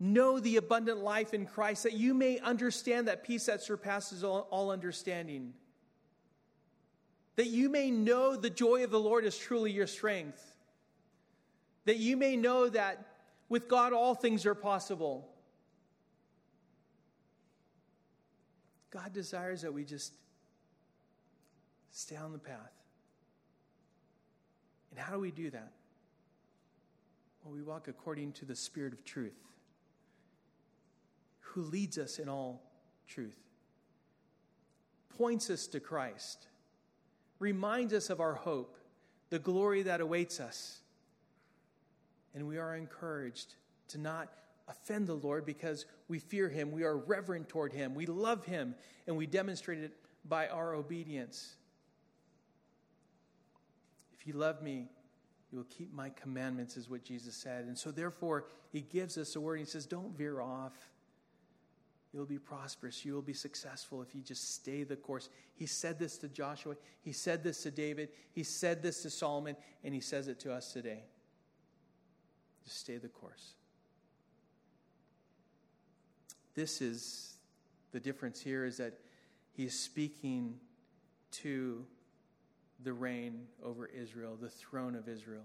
know 0.00 0.40
the 0.40 0.56
abundant 0.56 0.98
life 0.98 1.32
in 1.32 1.46
Christ, 1.46 1.84
that 1.84 1.92
you 1.92 2.12
may 2.12 2.38
understand 2.40 3.08
that 3.08 3.22
peace 3.22 3.46
that 3.46 3.62
surpasses 3.62 4.24
all, 4.24 4.48
all 4.50 4.70
understanding, 4.70 5.52
that 7.36 7.46
you 7.46 7.68
may 7.68 7.90
know 7.90 8.34
the 8.34 8.50
joy 8.50 8.82
of 8.82 8.90
the 8.90 8.98
Lord 8.98 9.24
is 9.24 9.38
truly 9.38 9.70
your 9.70 9.86
strength, 9.86 10.42
that 11.84 11.98
you 11.98 12.16
may 12.16 12.36
know 12.36 12.68
that 12.68 13.05
with 13.48 13.68
God, 13.68 13.92
all 13.92 14.14
things 14.14 14.46
are 14.46 14.54
possible. 14.54 15.28
God 18.90 19.12
desires 19.12 19.62
that 19.62 19.72
we 19.72 19.84
just 19.84 20.12
stay 21.92 22.16
on 22.16 22.32
the 22.32 22.38
path. 22.38 22.72
And 24.90 24.98
how 24.98 25.12
do 25.12 25.20
we 25.20 25.30
do 25.30 25.50
that? 25.50 25.72
Well, 27.44 27.54
we 27.54 27.62
walk 27.62 27.88
according 27.88 28.32
to 28.32 28.44
the 28.44 28.56
Spirit 28.56 28.92
of 28.92 29.04
truth, 29.04 29.38
who 31.40 31.62
leads 31.62 31.98
us 31.98 32.18
in 32.18 32.28
all 32.28 32.62
truth, 33.06 33.38
points 35.16 35.50
us 35.50 35.66
to 35.68 35.80
Christ, 35.80 36.48
reminds 37.38 37.92
us 37.92 38.10
of 38.10 38.20
our 38.20 38.34
hope, 38.34 38.78
the 39.30 39.38
glory 39.38 39.82
that 39.82 40.00
awaits 40.00 40.40
us 40.40 40.80
and 42.36 42.46
we 42.46 42.58
are 42.58 42.76
encouraged 42.76 43.54
to 43.88 43.98
not 43.98 44.28
offend 44.68 45.06
the 45.06 45.14
Lord 45.14 45.46
because 45.46 45.86
we 46.06 46.18
fear 46.18 46.48
him, 46.48 46.70
we 46.70 46.84
are 46.84 46.96
reverent 46.96 47.48
toward 47.48 47.72
him, 47.72 47.94
we 47.94 48.04
love 48.04 48.44
him, 48.44 48.74
and 49.06 49.16
we 49.16 49.26
demonstrate 49.26 49.78
it 49.78 49.92
by 50.28 50.46
our 50.48 50.74
obedience. 50.74 51.56
If 54.12 54.26
you 54.26 54.34
love 54.34 54.62
me, 54.62 54.86
you 55.50 55.58
will 55.58 55.66
keep 55.70 55.94
my 55.94 56.10
commandments, 56.10 56.76
is 56.76 56.90
what 56.90 57.04
Jesus 57.04 57.34
said. 57.34 57.64
And 57.64 57.78
so, 57.78 57.90
therefore, 57.90 58.46
he 58.70 58.82
gives 58.82 59.16
us 59.16 59.34
a 59.36 59.40
word. 59.40 59.58
He 59.58 59.64
says, 59.64 59.86
Don't 59.86 60.16
veer 60.16 60.40
off. 60.40 60.74
You'll 62.12 62.26
be 62.26 62.38
prosperous. 62.38 63.04
You 63.04 63.14
will 63.14 63.22
be 63.22 63.32
successful 63.32 64.02
if 64.02 64.14
you 64.14 64.20
just 64.20 64.54
stay 64.54 64.82
the 64.82 64.96
course. 64.96 65.28
He 65.54 65.66
said 65.66 65.98
this 65.98 66.18
to 66.18 66.28
Joshua. 66.28 66.74
He 67.00 67.12
said 67.12 67.42
this 67.44 67.62
to 67.62 67.70
David. 67.70 68.08
He 68.32 68.42
said 68.42 68.82
this 68.82 69.02
to 69.02 69.10
Solomon. 69.10 69.56
And 69.84 69.94
he 69.94 70.00
says 70.00 70.26
it 70.28 70.40
to 70.40 70.52
us 70.52 70.72
today. 70.72 71.04
Just 72.66 72.80
stay 72.80 72.98
the 72.98 73.08
course. 73.08 73.54
this 76.56 76.80
is 76.80 77.34
the 77.92 78.00
difference 78.00 78.40
here 78.40 78.64
is 78.64 78.78
that 78.78 78.94
he 79.52 79.64
is 79.64 79.78
speaking 79.78 80.58
to 81.30 81.84
the 82.82 82.92
reign 82.92 83.46
over 83.62 83.86
Israel, 83.86 84.36
the 84.40 84.48
throne 84.48 84.96
of 84.96 85.08
Israel. 85.08 85.44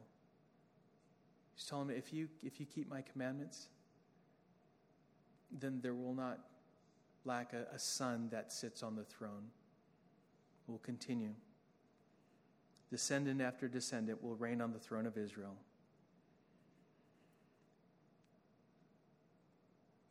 He's 1.53 1.65
telling 1.65 1.88
me 1.88 1.95
if 1.95 2.11
you, 2.11 2.30
if 2.43 2.59
you 2.59 2.65
keep 2.65 2.89
my 2.89 3.01
commandments, 3.01 3.67
then 5.51 5.80
there 5.82 5.93
will 5.93 6.15
not 6.15 6.39
lack 7.26 7.53
a, 7.53 7.67
a 7.74 7.80
son 7.80 8.30
that 8.32 8.51
sits 8.51 8.82
on 8.82 8.95
the 8.95 9.03
throne. 9.03 9.49
Will 10.67 10.80
continue. 10.80 11.34
Descendant 12.89 13.41
after 13.41 13.67
descendant 13.67 14.24
will 14.24 14.36
reign 14.36 14.61
on 14.61 14.72
the 14.72 14.80
throne 14.80 15.05
of 15.05 15.17
Israel. 15.17 15.55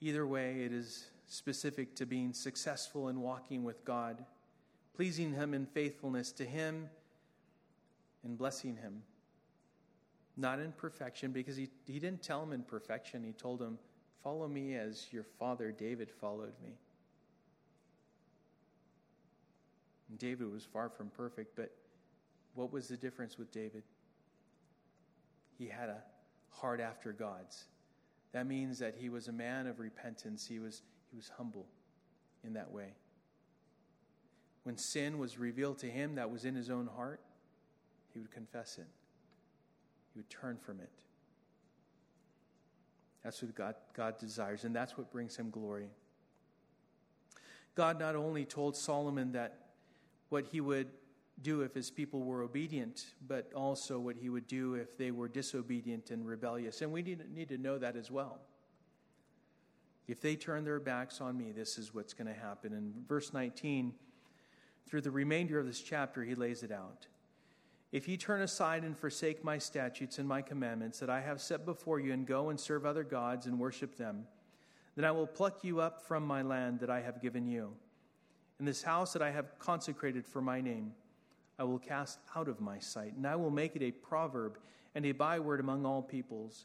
Either 0.01 0.27
way, 0.27 0.63
it 0.63 0.73
is 0.73 1.11
specific 1.27 1.95
to 1.97 2.07
being 2.07 2.33
successful 2.33 3.09
in 3.09 3.21
walking 3.21 3.63
with 3.65 3.85
God, 3.85 4.25
pleasing 4.95 5.33
Him 5.33 5.55
in 5.55 5.67
faithfulness 5.67 6.33
to 6.33 6.45
Him, 6.45 6.89
and 8.25 8.37
blessing 8.37 8.77
Him. 8.77 9.03
Not 10.37 10.59
in 10.59 10.73
perfection, 10.73 11.33
because 11.33 11.57
he, 11.57 11.69
he 11.87 11.99
didn't 11.99 12.23
tell 12.23 12.43
him 12.43 12.53
in 12.53 12.63
perfection. 12.63 13.23
He 13.23 13.33
told 13.33 13.61
him, 13.61 13.79
Follow 14.23 14.49
me 14.49 14.75
as 14.75 15.07
your 15.11 15.25
father 15.39 15.73
David 15.73 16.11
followed 16.11 16.53
me. 16.63 16.73
And 20.09 20.19
David 20.19 20.51
was 20.51 20.65
far 20.65 20.89
from 20.89 21.11
perfect, 21.11 21.57
but 21.57 21.71
what 22.55 22.73
was 22.73 22.89
the 22.89 22.97
difference 22.97 23.39
with 23.39 23.51
David? 23.53 23.83
He 25.59 25.67
had 25.67 25.89
a 25.89 26.03
heart 26.51 26.81
after 26.81 27.13
God's. 27.13 27.65
That 28.33 28.47
means 28.47 28.79
that 28.79 28.95
he 28.97 29.09
was 29.09 29.29
a 29.29 29.33
man 29.33 29.67
of 29.67 29.81
repentance. 29.81 30.47
He 30.47 30.59
was, 30.59 30.83
he 31.11 31.17
was 31.17 31.31
humble 31.37 31.67
in 32.45 32.53
that 32.55 32.71
way. 32.71 32.95
When 34.63 34.77
sin 34.77 35.19
was 35.19 35.39
revealed 35.39 35.79
to 35.79 35.87
him 35.87 36.15
that 36.17 36.31
was 36.31 36.45
in 36.45 36.55
his 36.55 36.71
own 36.71 36.87
heart, 36.87 37.21
he 38.13 38.21
would 38.21 38.31
confess 38.31 38.79
it, 38.79 38.87
he 40.13 40.19
would 40.19 40.31
turn 40.31 40.59
from 40.59 40.81
it. 40.81 40.91
That's 43.25 43.43
what 43.43 43.55
God, 43.55 43.75
God 43.95 44.19
desires, 44.19 44.65
and 44.65 44.75
that's 44.75 44.97
what 44.97 45.11
brings 45.11 45.37
him 45.37 45.51
glory. 45.51 45.89
God 47.75 47.99
not 47.99 48.17
only 48.17 48.45
told 48.45 48.77
Solomon 48.77 49.33
that 49.33 49.59
what 50.29 50.47
he 50.47 50.61
would 50.61 50.89
do 51.43 51.63
if 51.63 51.75
his 51.75 51.91
people 51.91 52.23
were 52.23 52.43
obedient, 52.43 53.07
but 53.27 53.53
also 53.55 53.99
what 53.99 54.17
he 54.17 54.29
would 54.29 54.47
do 54.47 54.75
if 54.75 54.97
they 54.97 55.11
were 55.11 55.29
disobedient 55.29 56.11
and 56.11 56.27
rebellious. 56.27 56.83
And 56.83 56.93
we 56.93 57.03
need, 57.03 57.49
to 57.49 57.59
know 57.59 57.79
that 57.79 57.97
as 57.97 58.11
well. 58.11 58.41
If 60.07 60.21
they 60.21 60.37
turn 60.37 60.65
their 60.65 60.81
backs 60.81 61.21
on 61.21 61.37
me, 61.37 61.53
this 61.53 61.79
is 61.79 61.95
what's 61.95 62.15
going 62.15 62.27
to 62.27 62.39
happen. 62.39 62.73
In 62.73 62.93
verse 63.07 63.33
19, 63.33 63.95
through 64.87 65.03
the 65.03 65.11
remainder 65.11 65.59
of 65.59 65.67
this 65.67 65.81
chapter, 65.81 66.25
he 66.25 66.35
lays 66.35 66.63
it 66.63 66.73
out. 66.73 67.07
If 67.93 68.07
you 68.07 68.17
turn 68.17 68.43
aside 68.43 68.85
and 68.85 68.97
forsake 68.97 69.43
my 69.43 69.59
statutes 69.59 70.19
and 70.19 70.29
my 70.29 70.43
commandments 70.43 71.01
that 71.01 71.11
I 71.11 71.21
have 71.21 71.41
set 71.41 71.65
before 71.65 71.99
you, 71.99 72.13
and 72.13 72.27
go 72.27 72.51
and 72.51 72.59
serve 72.59 72.87
other 72.87 73.03
gods 73.03 73.47
and 73.47 73.59
worship 73.59 73.97
them, 73.97 74.27
then 74.97 75.05
I 75.05 75.11
will 75.11 75.27
pluck 75.27 75.65
you 75.65 75.81
up 75.81 76.03
from 76.03 76.25
my 76.25 76.43
land 76.43 76.81
that 76.81 76.91
I 76.91 77.01
have 77.01 77.21
given 77.21 77.47
you. 77.47 77.73
and 78.59 78.69
this 78.69 78.83
house 78.83 79.15
that 79.15 79.23
I 79.23 79.31
have 79.31 79.59
consecrated 79.59 80.27
for 80.27 80.43
my 80.43 80.61
name, 80.61 80.93
I 81.61 81.65
will 81.65 81.79
cast 81.79 82.19
out 82.35 82.49
of 82.49 82.59
my 82.59 82.79
sight, 82.79 83.13
and 83.15 83.27
I 83.27 83.37
will 83.37 83.51
make 83.51 83.77
it 83.77 83.83
a 83.83 83.91
proverb 83.91 84.59
and 84.95 85.05
a 85.05 85.13
byword 85.13 85.61
among 85.61 85.85
all 85.85 86.01
peoples. 86.01 86.65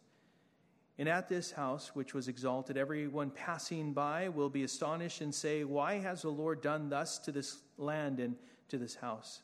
And 0.97 1.09
at 1.09 1.27
this 1.27 1.51
house, 1.51 1.91
which 1.93 2.13
was 2.13 2.29
exalted, 2.29 2.77
everyone 2.77 3.29
passing 3.29 3.91
by 3.91 4.29
will 4.29 4.49
be 4.49 4.63
astonished 4.63 5.19
and 5.19 5.35
say, 5.35 5.65
Why 5.65 5.95
has 5.95 6.21
the 6.21 6.29
Lord 6.29 6.61
done 6.61 6.89
thus 6.89 7.19
to 7.19 7.33
this 7.33 7.57
land 7.77 8.21
and 8.21 8.37
to 8.69 8.77
this 8.77 8.95
house? 8.95 9.41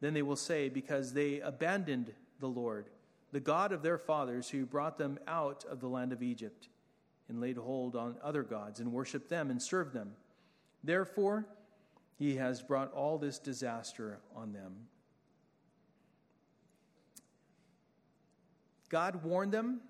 Then 0.00 0.14
they 0.14 0.22
will 0.22 0.36
say, 0.36 0.70
Because 0.70 1.12
they 1.12 1.40
abandoned 1.40 2.14
the 2.40 2.48
Lord, 2.48 2.88
the 3.32 3.40
God 3.40 3.72
of 3.72 3.82
their 3.82 3.98
fathers, 3.98 4.48
who 4.48 4.64
brought 4.64 4.96
them 4.96 5.18
out 5.28 5.66
of 5.66 5.80
the 5.80 5.88
land 5.88 6.14
of 6.14 6.22
Egypt, 6.22 6.70
and 7.28 7.42
laid 7.42 7.58
hold 7.58 7.94
on 7.94 8.16
other 8.22 8.42
gods, 8.42 8.80
and 8.80 8.90
worshiped 8.90 9.28
them 9.28 9.50
and 9.50 9.60
served 9.60 9.92
them. 9.92 10.12
Therefore, 10.82 11.46
he 12.18 12.36
has 12.36 12.62
brought 12.62 12.92
all 12.92 13.18
this 13.18 13.38
disaster 13.38 14.18
on 14.34 14.52
them. 14.52 14.74
God 18.88 19.22
warned 19.22 19.52
them 19.52 19.80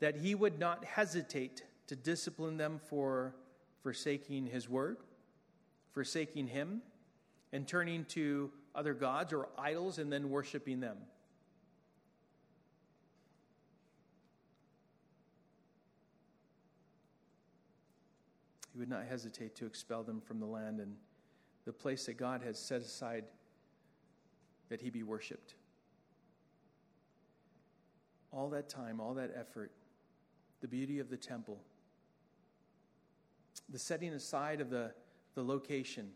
that 0.00 0.16
he 0.16 0.34
would 0.34 0.58
not 0.58 0.84
hesitate 0.84 1.62
to 1.86 1.94
discipline 1.94 2.56
them 2.56 2.80
for 2.88 3.36
forsaking 3.82 4.46
his 4.46 4.68
word, 4.68 4.96
forsaking 5.92 6.48
him, 6.48 6.82
and 7.52 7.68
turning 7.68 8.04
to 8.06 8.50
other 8.74 8.94
gods 8.94 9.32
or 9.32 9.48
idols 9.58 9.98
and 9.98 10.12
then 10.12 10.30
worshiping 10.30 10.80
them. 10.80 10.96
He 18.72 18.78
would 18.78 18.88
not 18.88 19.04
hesitate 19.04 19.54
to 19.56 19.66
expel 19.66 20.02
them 20.02 20.20
from 20.20 20.40
the 20.40 20.46
land 20.46 20.80
and 20.80 20.96
the 21.64 21.72
place 21.72 22.06
that 22.06 22.16
God 22.16 22.42
has 22.42 22.58
set 22.58 22.80
aside 22.80 23.24
that 24.68 24.80
he 24.80 24.90
be 24.90 25.02
worshiped. 25.02 25.54
All 28.32 28.48
that 28.50 28.68
time, 28.68 29.00
all 29.00 29.14
that 29.14 29.30
effort, 29.38 29.70
the 30.60 30.68
beauty 30.68 30.98
of 30.98 31.10
the 31.10 31.16
temple, 31.16 31.60
the 33.68 33.78
setting 33.78 34.12
aside 34.14 34.60
of 34.60 34.70
the, 34.70 34.92
the 35.34 35.42
location, 35.42 36.10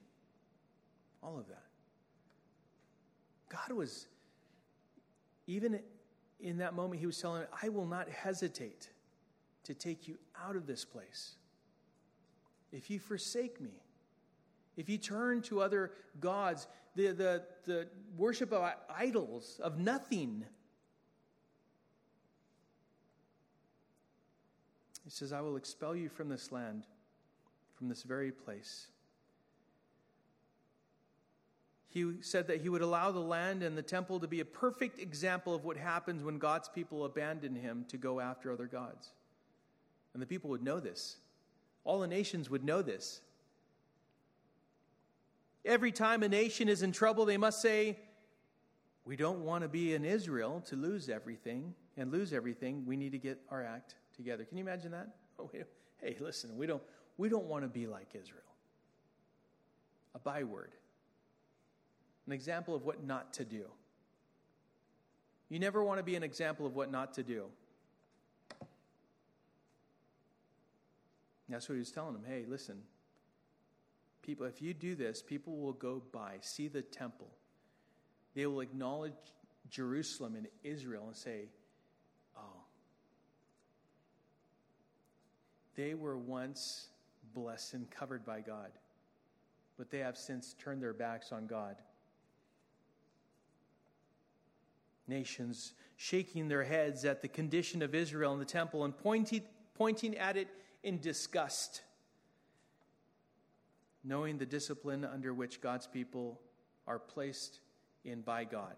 all 1.22 1.38
of 1.38 1.47
that. 1.49 1.64
God 3.49 3.76
was, 3.76 4.07
even 5.47 5.80
in 6.40 6.59
that 6.59 6.74
moment, 6.74 7.01
He 7.01 7.07
was 7.07 7.18
telling 7.18 7.44
I 7.62 7.68
will 7.68 7.86
not 7.86 8.09
hesitate 8.09 8.90
to 9.64 9.74
take 9.74 10.09
you 10.09 10.16
out 10.42 10.57
of 10.57 10.66
this 10.66 10.84
place. 10.84 11.34
If 12.72 12.90
you 12.90 12.99
forsake 12.99 13.61
me, 13.61 13.82
if 14.77 14.89
you 14.89 14.99
turn 14.99 15.43
to 15.43 15.61
other 15.61 15.93
gods, 16.20 16.66
the, 16.95 17.09
the, 17.09 17.43
the 17.64 17.89
worship 18.16 18.53
of 18.53 18.72
idols, 18.89 19.61
of 19.62 19.79
nothing, 19.79 20.45
He 25.07 25.11
says, 25.11 25.33
I 25.33 25.41
will 25.41 25.57
expel 25.57 25.95
you 25.95 26.09
from 26.09 26.29
this 26.29 26.51
land, 26.51 26.83
from 27.77 27.89
this 27.89 28.03
very 28.03 28.33
place. 28.33 28.89
He 31.89 32.14
said 32.22 32.49
that 32.49 32.61
he 32.61 32.68
would 32.68 32.83
allow 32.83 33.12
the 33.12 33.20
land 33.20 33.62
and 33.62 33.79
the 33.79 33.83
temple 33.83 34.18
to 34.18 34.27
be 34.27 34.41
a 34.41 34.45
perfect 34.45 34.99
example 34.99 35.55
of 35.55 35.64
what 35.64 35.77
happens 35.77 36.24
when 36.24 36.39
God's 36.39 36.68
people 36.68 37.05
abandon 37.05 37.55
him 37.55 37.85
to 37.89 37.97
go 37.97 38.18
after 38.18 38.53
other 38.53 38.66
gods. 38.66 39.12
And 40.12 40.20
the 40.20 40.27
people 40.27 40.51
would 40.51 40.64
know 40.64 40.81
this. 40.81 41.18
All 41.85 42.01
the 42.01 42.09
nations 42.09 42.51
would 42.51 42.64
know 42.64 42.83
this. 42.83 43.20
Every 45.67 45.93
time 45.93 46.23
a 46.23 46.29
nation 46.29 46.69
is 46.69 46.83
in 46.83 46.93
trouble, 46.93 47.27
they 47.27 47.37
must 47.37 47.61
say, 47.61 47.99
We 49.05 49.17
don't 49.17 49.41
want 49.41 49.62
to 49.62 49.69
be 49.69 49.95
in 49.95 50.05
Israel 50.05 50.62
to 50.69 50.77
lose 50.77 51.11
everything 51.11 51.75
and 51.99 52.11
lose 52.11 52.33
everything. 52.33 52.87
We 52.87 52.97
need 52.97 53.12
to 53.12 53.19
get 53.19 53.41
our 53.51 53.62
act 53.62 53.97
together. 54.17 54.45
Can 54.45 54.57
you 54.57 54.64
imagine 54.64 54.93
that? 54.93 55.09
Oh, 55.39 55.51
hey, 55.99 56.17
listen, 56.19 56.57
we 56.57 56.67
don't, 56.67 56.83
we 57.19 57.29
don't 57.29 57.45
want 57.45 57.62
to 57.62 57.69
be 57.69 57.87
like 57.87 58.14
Israel. 58.14 58.41
A 60.14 60.19
byword 60.19 60.73
an 62.27 62.33
example 62.33 62.75
of 62.75 62.85
what 62.85 63.05
not 63.05 63.33
to 63.35 63.45
do. 63.45 63.64
You 65.49 65.59
never 65.59 65.83
want 65.85 65.99
to 65.99 66.03
be 66.03 66.17
an 66.17 66.25
example 66.25 66.67
of 66.67 66.75
what 66.75 66.91
not 66.91 67.14
to 67.14 67.23
do. 67.23 67.45
That's 71.49 71.69
what 71.69 71.75
he 71.75 71.79
was 71.79 71.93
telling 71.93 72.14
them. 72.14 72.25
Hey, 72.27 72.45
listen, 72.49 72.79
people, 74.27 74.45
if 74.47 74.61
you 74.61 74.74
do 74.74 74.97
this, 74.97 75.22
people 75.22 75.57
will 75.57 75.72
go 75.72 76.03
by, 76.12 76.35
see 76.41 76.66
the 76.66 76.83
temple. 76.83 77.29
They 78.35 78.47
will 78.47 78.61
acknowledge 78.61 79.12
Jerusalem 79.70 80.35
and 80.35 80.49
Israel 80.64 81.05
and 81.07 81.16
say, 81.16 81.49
oh, 82.37 82.64
they 85.77 85.95
were 85.95 86.18
once 86.18 86.89
blessed 87.35 87.74
and 87.74 87.91
covered 87.91 88.27
by 88.27 88.41
God, 88.41 88.72
but 89.79 89.91
they 89.91 89.99
have 89.99 90.16
since 90.16 90.55
turned 90.59 90.83
their 90.83 90.93
backs 90.93 91.31
on 91.31 91.47
God. 91.47 91.77
Nations, 95.09 95.72
shaking 95.97 96.49
their 96.49 96.64
heads 96.64 97.05
at 97.05 97.22
the 97.22 97.29
condition 97.29 97.81
of 97.81 97.95
Israel 97.95 98.33
in 98.33 98.41
the 98.41 98.45
temple 98.45 98.85
and 98.85 98.97
pointing, 98.97 99.43
pointing 99.74 100.16
at 100.16 100.37
it 100.37 100.49
in 100.83 100.99
disgust, 100.99 101.83
knowing 104.07 104.38
the 104.38 104.46
discipline 104.46 105.04
under 105.04 105.34
which 105.34 105.61
God's 105.61 105.86
people 105.86 106.40
are 106.86 106.98
placed 106.98 107.59
in 108.04 108.20
by 108.20 108.44
God. 108.44 108.76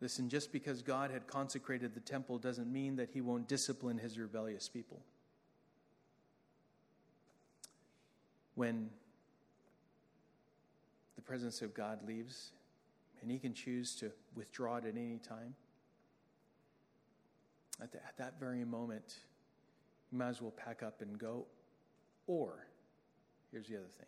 Listen, 0.00 0.28
just 0.28 0.52
because 0.52 0.82
God 0.82 1.10
had 1.10 1.26
consecrated 1.26 1.94
the 1.94 2.00
temple 2.00 2.38
doesn't 2.38 2.72
mean 2.72 2.96
that 2.96 3.10
he 3.10 3.20
won't 3.20 3.48
discipline 3.48 3.98
his 3.98 4.18
rebellious 4.18 4.68
people. 4.68 5.00
When 8.54 8.90
the 11.16 11.22
presence 11.22 11.62
of 11.62 11.74
God 11.74 12.06
leaves, 12.06 12.52
and 13.20 13.30
he 13.30 13.38
can 13.38 13.54
choose 13.54 13.94
to 13.96 14.10
withdraw 14.34 14.76
it 14.76 14.84
at 14.84 14.96
any 14.96 15.18
time, 15.18 15.54
at, 17.80 17.92
the, 17.92 17.98
at 17.98 18.16
that 18.18 18.38
very 18.38 18.64
moment, 18.64 19.16
you 20.12 20.18
might 20.18 20.28
as 20.28 20.42
well 20.42 20.52
pack 20.52 20.82
up 20.82 21.00
and 21.00 21.18
go. 21.18 21.46
Or, 22.26 22.66
here's 23.50 23.66
the 23.66 23.76
other 23.76 23.86
thing 23.98 24.06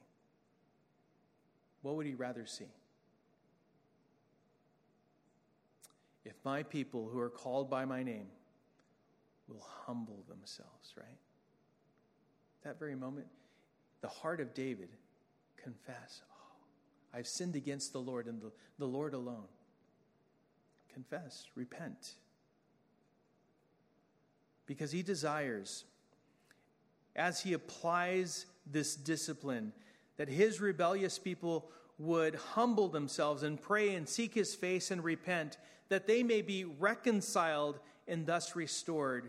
what 1.82 1.96
would 1.96 2.06
he 2.06 2.14
rather 2.14 2.46
see? 2.46 2.68
If 6.24 6.34
my 6.44 6.62
people 6.62 7.10
who 7.12 7.18
are 7.18 7.28
called 7.28 7.68
by 7.68 7.84
my 7.84 8.02
name 8.02 8.26
will 9.48 9.66
humble 9.84 10.24
themselves, 10.28 10.94
right? 10.96 11.18
That 12.62 12.78
very 12.78 12.94
moment, 12.94 13.26
the 14.00 14.08
heart 14.08 14.40
of 14.40 14.54
David 14.54 14.88
confess, 15.62 16.22
oh, 16.30 17.18
I've 17.18 17.26
sinned 17.26 17.54
against 17.54 17.92
the 17.92 18.00
Lord 18.00 18.26
and 18.26 18.40
the, 18.40 18.50
the 18.78 18.86
Lord 18.86 19.12
alone. 19.12 19.48
Confess, 20.94 21.46
repent. 21.54 22.12
Because 24.64 24.90
he 24.90 25.02
desires, 25.02 25.84
as 27.16 27.40
he 27.40 27.52
applies 27.52 28.46
this 28.66 28.94
discipline, 28.96 29.72
that 30.16 30.28
his 30.28 30.60
rebellious 30.60 31.18
people 31.18 31.70
would 31.98 32.34
humble 32.34 32.88
themselves 32.88 33.42
and 33.42 33.60
pray 33.60 33.94
and 33.94 34.08
seek 34.08 34.34
his 34.34 34.54
face 34.54 34.90
and 34.90 35.04
repent, 35.04 35.58
that 35.88 36.06
they 36.06 36.22
may 36.22 36.42
be 36.42 36.64
reconciled 36.64 37.78
and 38.08 38.26
thus 38.26 38.56
restored. 38.56 39.28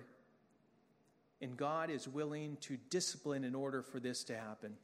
And 1.42 1.56
God 1.58 1.90
is 1.90 2.08
willing 2.08 2.58
to 2.62 2.78
discipline 2.90 3.44
in 3.44 3.54
order 3.54 3.82
for 3.82 4.00
this 4.00 4.24
to 4.26 4.38
happen. 4.38 4.78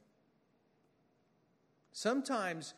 Sometimes 1.92 2.74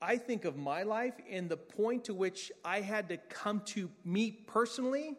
I 0.00 0.16
think 0.16 0.44
of 0.44 0.56
my 0.56 0.84
life 0.84 1.14
in 1.28 1.48
the 1.48 1.56
point 1.56 2.04
to 2.04 2.14
which 2.14 2.52
I 2.64 2.80
had 2.80 3.08
to 3.08 3.16
come 3.16 3.62
to 3.66 3.90
me 4.04 4.30
personally. 4.30 5.16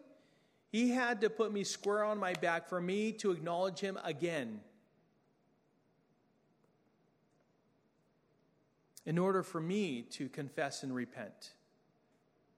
He 0.72 0.90
had 0.90 1.22
to 1.22 1.30
put 1.30 1.52
me 1.52 1.64
square 1.64 2.04
on 2.04 2.20
my 2.20 2.34
back 2.34 2.70
for 2.70 2.80
me 2.80 3.12
to 3.14 3.32
acknowledge 3.32 3.80
him 3.80 3.98
again. 4.04 4.62
in 9.10 9.18
order 9.18 9.42
for 9.42 9.60
me 9.60 10.04
to 10.04 10.30
confess 10.30 10.84
and 10.84 10.94
repent 10.94 11.54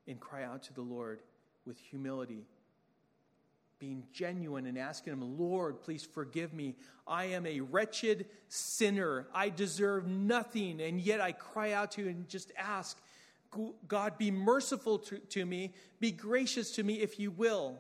and 0.06 0.20
cry 0.20 0.44
out 0.44 0.64
to 0.64 0.74
the 0.74 0.82
Lord 0.82 1.22
with 1.66 1.80
humility, 1.80 2.44
being 3.80 4.04
genuine 4.12 4.66
and 4.66 4.78
asking 4.78 5.14
Him, 5.14 5.40
Lord, 5.40 5.82
please 5.82 6.04
forgive 6.04 6.54
me. 6.54 6.76
I 7.08 7.26
am 7.26 7.46
a 7.46 7.62
wretched 7.62 8.26
sinner. 8.50 9.28
I 9.34 9.48
deserve 9.48 10.08
nothing, 10.08 10.82
and 10.82 11.00
yet 11.00 11.22
I 11.22 11.32
cry 11.32 11.72
out 11.72 11.92
to 11.94 12.02
you 12.02 12.10
and 12.10 12.28
just 12.28 12.52
ask, 12.58 13.00
God, 13.88 14.18
be 14.18 14.30
merciful 14.30 15.00
to, 15.00 15.20
to 15.20 15.46
me, 15.46 15.74
be 16.02 16.12
gracious 16.12 16.72
to 16.72 16.84
me 16.84 16.96
if 16.96 17.18
you 17.18 17.32
will. 17.32 17.80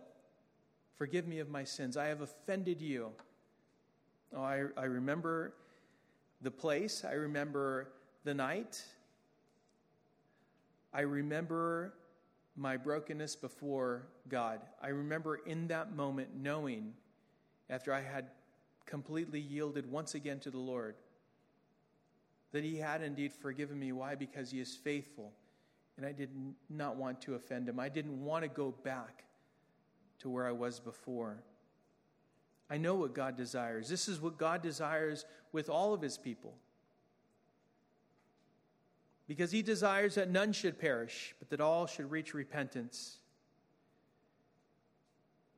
Forgive 1.01 1.25
me 1.25 1.39
of 1.39 1.49
my 1.49 1.63
sins. 1.63 1.97
I 1.97 2.05
have 2.09 2.21
offended 2.21 2.79
you. 2.79 3.09
Oh, 4.35 4.43
I, 4.43 4.65
I 4.77 4.83
remember 4.83 5.55
the 6.43 6.51
place. 6.51 7.03
I 7.03 7.13
remember 7.13 7.87
the 8.23 8.35
night, 8.35 8.83
I 10.93 11.01
remember 11.01 11.95
my 12.55 12.77
brokenness 12.77 13.35
before 13.35 14.03
God. 14.29 14.61
I 14.79 14.89
remember 14.89 15.37
in 15.37 15.67
that 15.69 15.95
moment 15.95 16.35
knowing, 16.35 16.93
after 17.71 17.91
I 17.91 18.01
had 18.01 18.27
completely 18.85 19.39
yielded 19.39 19.91
once 19.91 20.13
again 20.13 20.39
to 20.41 20.51
the 20.51 20.59
Lord, 20.59 20.93
that 22.51 22.63
He 22.63 22.77
had 22.77 23.01
indeed 23.01 23.33
forgiven 23.33 23.79
me. 23.79 23.91
Why? 23.91 24.13
Because 24.13 24.51
He 24.51 24.59
is 24.59 24.75
faithful. 24.75 25.31
And 25.97 26.05
I 26.05 26.11
did 26.11 26.29
not 26.69 26.95
want 26.95 27.21
to 27.21 27.33
offend 27.33 27.67
Him. 27.67 27.79
I 27.79 27.89
didn't 27.89 28.23
want 28.23 28.43
to 28.43 28.49
go 28.49 28.75
back 28.83 29.23
to 30.21 30.29
where 30.29 30.47
I 30.47 30.51
was 30.51 30.79
before. 30.79 31.43
I 32.69 32.77
know 32.77 32.95
what 32.95 33.13
God 33.13 33.35
desires. 33.35 33.89
This 33.89 34.07
is 34.07 34.21
what 34.21 34.37
God 34.37 34.61
desires 34.61 35.25
with 35.51 35.69
all 35.69 35.93
of 35.93 36.01
His 36.01 36.17
people 36.17 36.55
because 39.31 39.49
he 39.49 39.61
desires 39.61 40.15
that 40.15 40.29
none 40.29 40.51
should 40.51 40.77
perish, 40.77 41.33
but 41.39 41.49
that 41.51 41.61
all 41.61 41.87
should 41.87 42.11
reach 42.11 42.33
repentance. 42.33 43.19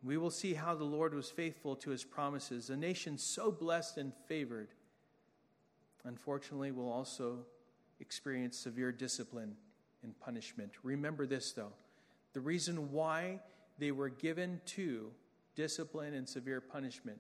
We 0.04 0.16
will 0.16 0.30
see 0.30 0.54
how 0.54 0.76
the 0.76 0.84
Lord 0.84 1.16
was 1.16 1.32
faithful 1.32 1.76
to 1.78 1.90
his 1.90 2.04
promises. 2.04 2.70
A 2.70 2.78
nation 2.78 3.18
so 3.18 3.52
blessed 3.52 3.98
and 3.98 4.14
favored, 4.28 4.70
unfortunately, 6.04 6.72
will 6.72 6.88
also 6.88 7.48
experience 8.00 8.60
severe 8.60 8.92
discipline 8.92 9.56
and 10.04 10.20
punishment. 10.20 10.74
Remember 10.84 11.26
this, 11.26 11.52
though 11.54 11.74
the 12.34 12.42
reason 12.42 12.92
why 12.92 13.40
they 13.78 13.92
were 13.92 14.10
given 14.10 14.62
to 14.66 15.12
discipline 15.56 16.14
and 16.14 16.28
severe 16.28 16.62
punishment 16.62 17.20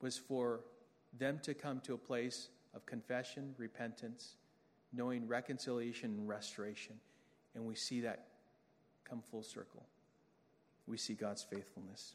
was 0.00 0.16
for 0.18 0.60
them 1.18 1.40
to 1.42 1.54
come 1.54 1.80
to 1.80 1.94
a 1.94 1.98
place 1.98 2.48
of 2.74 2.84
confession, 2.86 3.54
repentance, 3.58 4.36
knowing 4.92 5.26
reconciliation 5.26 6.10
and 6.10 6.28
restoration. 6.28 6.94
And 7.54 7.64
we 7.64 7.74
see 7.74 8.02
that 8.02 8.26
come 9.04 9.22
full 9.22 9.42
circle. 9.42 9.84
We 10.86 10.96
see 10.96 11.14
God's 11.14 11.42
faithfulness. 11.42 12.14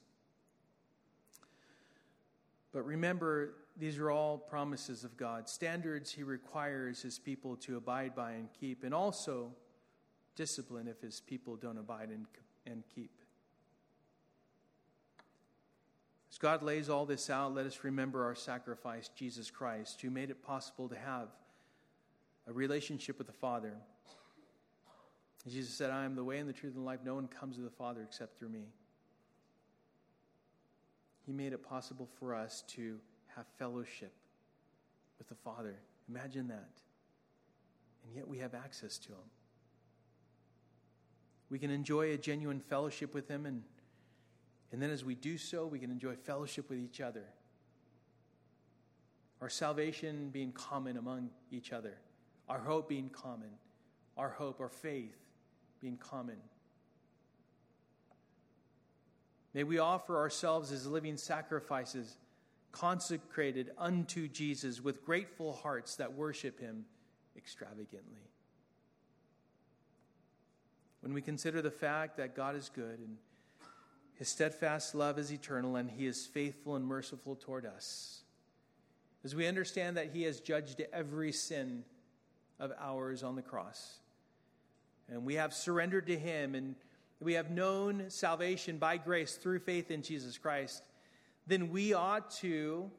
But 2.72 2.84
remember, 2.84 3.56
these 3.78 3.98
are 3.98 4.12
all 4.12 4.38
promises 4.38 5.04
of 5.04 5.18
God, 5.18 5.50
standards 5.50 6.12
He 6.12 6.24
requires 6.24 7.02
His 7.02 7.20
people 7.20 7.56
to 7.58 7.78
abide 7.78 8.16
by 8.16 8.34
and 8.34 8.48
keep, 8.60 8.84
and 8.84 8.94
also 8.94 9.52
discipline 10.36 10.88
if 10.88 11.02
His 11.02 11.20
people 11.20 11.56
don't 11.56 11.78
abide 11.78 12.10
and, 12.10 12.26
and 12.66 12.84
keep. 12.94 13.12
As 16.31 16.31
God 16.42 16.64
lays 16.64 16.90
all 16.90 17.06
this 17.06 17.30
out, 17.30 17.54
let 17.54 17.68
us 17.68 17.84
remember 17.84 18.26
our 18.26 18.34
sacrifice, 18.34 19.12
Jesus 19.16 19.52
Christ, 19.52 20.02
who 20.02 20.10
made 20.10 20.32
it 20.32 20.42
possible 20.42 20.90
to 20.90 20.96
have 20.96 21.28
a 22.48 22.52
relationship 22.52 23.20
with 23.20 23.28
the 23.28 23.34
Father. 23.34 23.74
Jesus 25.48 25.72
said, 25.72 25.92
I 25.92 26.04
am 26.04 26.16
the 26.16 26.24
way 26.24 26.40
and 26.40 26.50
the 26.50 26.54
truth 26.54 26.74
and 26.74 26.82
the 26.82 26.86
life. 26.86 27.02
No 27.06 27.14
one 27.14 27.28
comes 27.28 27.58
to 27.58 27.62
the 27.62 27.70
Father 27.70 28.02
except 28.02 28.40
through 28.40 28.50
me. 28.50 28.66
He 31.28 31.32
made 31.32 31.54
it 31.54 31.64
possible 31.64 32.10
for 32.18 32.34
us 32.34 32.64
to 32.70 32.98
have 33.36 33.46
fellowship 33.60 34.12
with 35.20 35.30
the 35.30 35.36
Father. 35.36 35.76
Imagine 36.10 36.48
that. 36.48 36.72
And 38.04 38.16
yet 38.16 38.28
we 38.28 38.40
have 38.40 38.56
access 38.56 38.98
to 38.98 39.10
Him. 39.10 39.30
We 41.52 41.60
can 41.60 41.70
enjoy 41.70 42.14
a 42.14 42.18
genuine 42.18 42.60
fellowship 42.60 43.14
with 43.14 43.28
Him, 43.28 43.46
and, 43.46 43.62
and 44.72 44.82
then 44.82 44.90
as 44.90 45.04
we 45.04 45.16
do 45.16 45.38
so, 45.38 45.66
we 45.66 45.80
can 45.80 45.92
enjoy 45.92 46.16
fellowship 46.16 46.70
with 46.70 46.80
each 46.80 47.02
other. 47.02 47.26
Our 49.42 49.50
salvation 49.50 50.30
being 50.30 50.52
common 50.52 50.98
among 50.98 51.30
each 51.52 51.72
other 51.74 51.98
our 52.52 52.60
hope 52.60 52.90
being 52.90 53.10
common, 53.10 53.48
our 54.18 54.28
hope, 54.28 54.60
our 54.60 54.68
faith 54.68 55.16
being 55.80 55.96
common. 55.96 56.36
May 59.54 59.64
we 59.64 59.80
offer 59.80 60.18
ourselves 60.18 60.70
as 60.74 60.86
living 60.86 61.16
sacrifices, 61.16 62.18
consecrated 62.74 63.72
unto 63.78 64.28
Jesus 64.28 64.82
with 64.84 65.06
grateful 65.06 65.54
hearts 65.54 65.96
that 65.96 66.12
worship 66.12 66.60
him 66.60 66.84
extravagantly. 67.38 68.28
When 71.00 71.14
we 71.14 71.22
consider 71.22 71.62
the 71.62 71.72
fact 71.72 72.18
that 72.18 72.36
God 72.36 72.58
is 72.58 72.70
good 72.74 73.00
and 73.00 73.16
his 74.22 74.30
steadfast 74.30 74.94
love 74.94 75.18
is 75.18 75.34
eternal 75.34 75.78
and 75.78 75.90
he 75.90 76.06
is 76.06 76.28
faithful 76.28 76.76
and 76.76 76.86
merciful 76.86 77.36
toward 77.36 77.66
us, 77.66 78.22
as 79.24 79.34
we 79.34 79.48
understand 79.48 79.98
that 79.98 80.12
he 80.14 80.22
has 80.22 80.40
judged 80.40 80.80
every 80.94 81.32
sin 81.32 81.84
of 82.60 82.72
ours 82.80 83.24
on 83.24 83.36
the 83.36 83.42
cross. 83.42 83.98
And 85.10 85.26
we 85.26 85.34
have 85.34 85.56
surrendered 85.56 86.06
to 86.06 86.20
Him 86.20 86.54
and 86.54 86.76
we 87.20 87.34
have 87.34 87.50
known 87.50 88.12
salvation 88.12 88.78
by 88.78 88.98
grace 88.98 89.38
through 89.38 89.58
faith 89.58 89.90
in 89.90 90.04
Jesus 90.04 90.38
Christ, 90.38 90.84
then 91.48 91.72
we 91.72 91.94
ought 91.94 92.30
to 92.42 92.92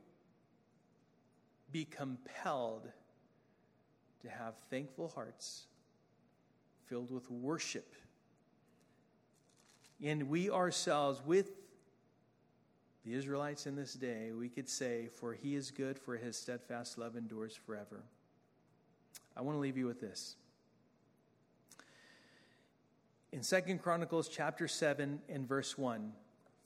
be 1.70 1.84
compelled 1.84 2.88
to 4.22 4.28
have 4.28 4.54
thankful 4.70 5.06
hearts 5.14 5.66
filled 6.86 7.12
with 7.12 7.30
worship. 7.30 7.94
And 10.02 10.28
we 10.28 10.50
ourselves, 10.50 11.22
with 11.24 11.50
the 13.04 13.14
Israelites 13.14 13.66
in 13.66 13.76
this 13.76 13.94
day, 13.94 14.32
we 14.32 14.48
could 14.48 14.68
say, 14.68 15.08
For 15.08 15.32
he 15.32 15.54
is 15.54 15.70
good, 15.70 15.98
for 15.98 16.16
his 16.16 16.36
steadfast 16.36 16.98
love 16.98 17.16
endures 17.16 17.54
forever. 17.54 18.02
I 19.36 19.42
want 19.42 19.56
to 19.56 19.60
leave 19.60 19.76
you 19.76 19.86
with 19.86 20.00
this. 20.00 20.36
In 23.32 23.42
Second 23.42 23.80
Chronicles 23.80 24.28
chapter 24.28 24.68
7 24.68 25.20
and 25.28 25.48
verse 25.48 25.78
1, 25.78 26.12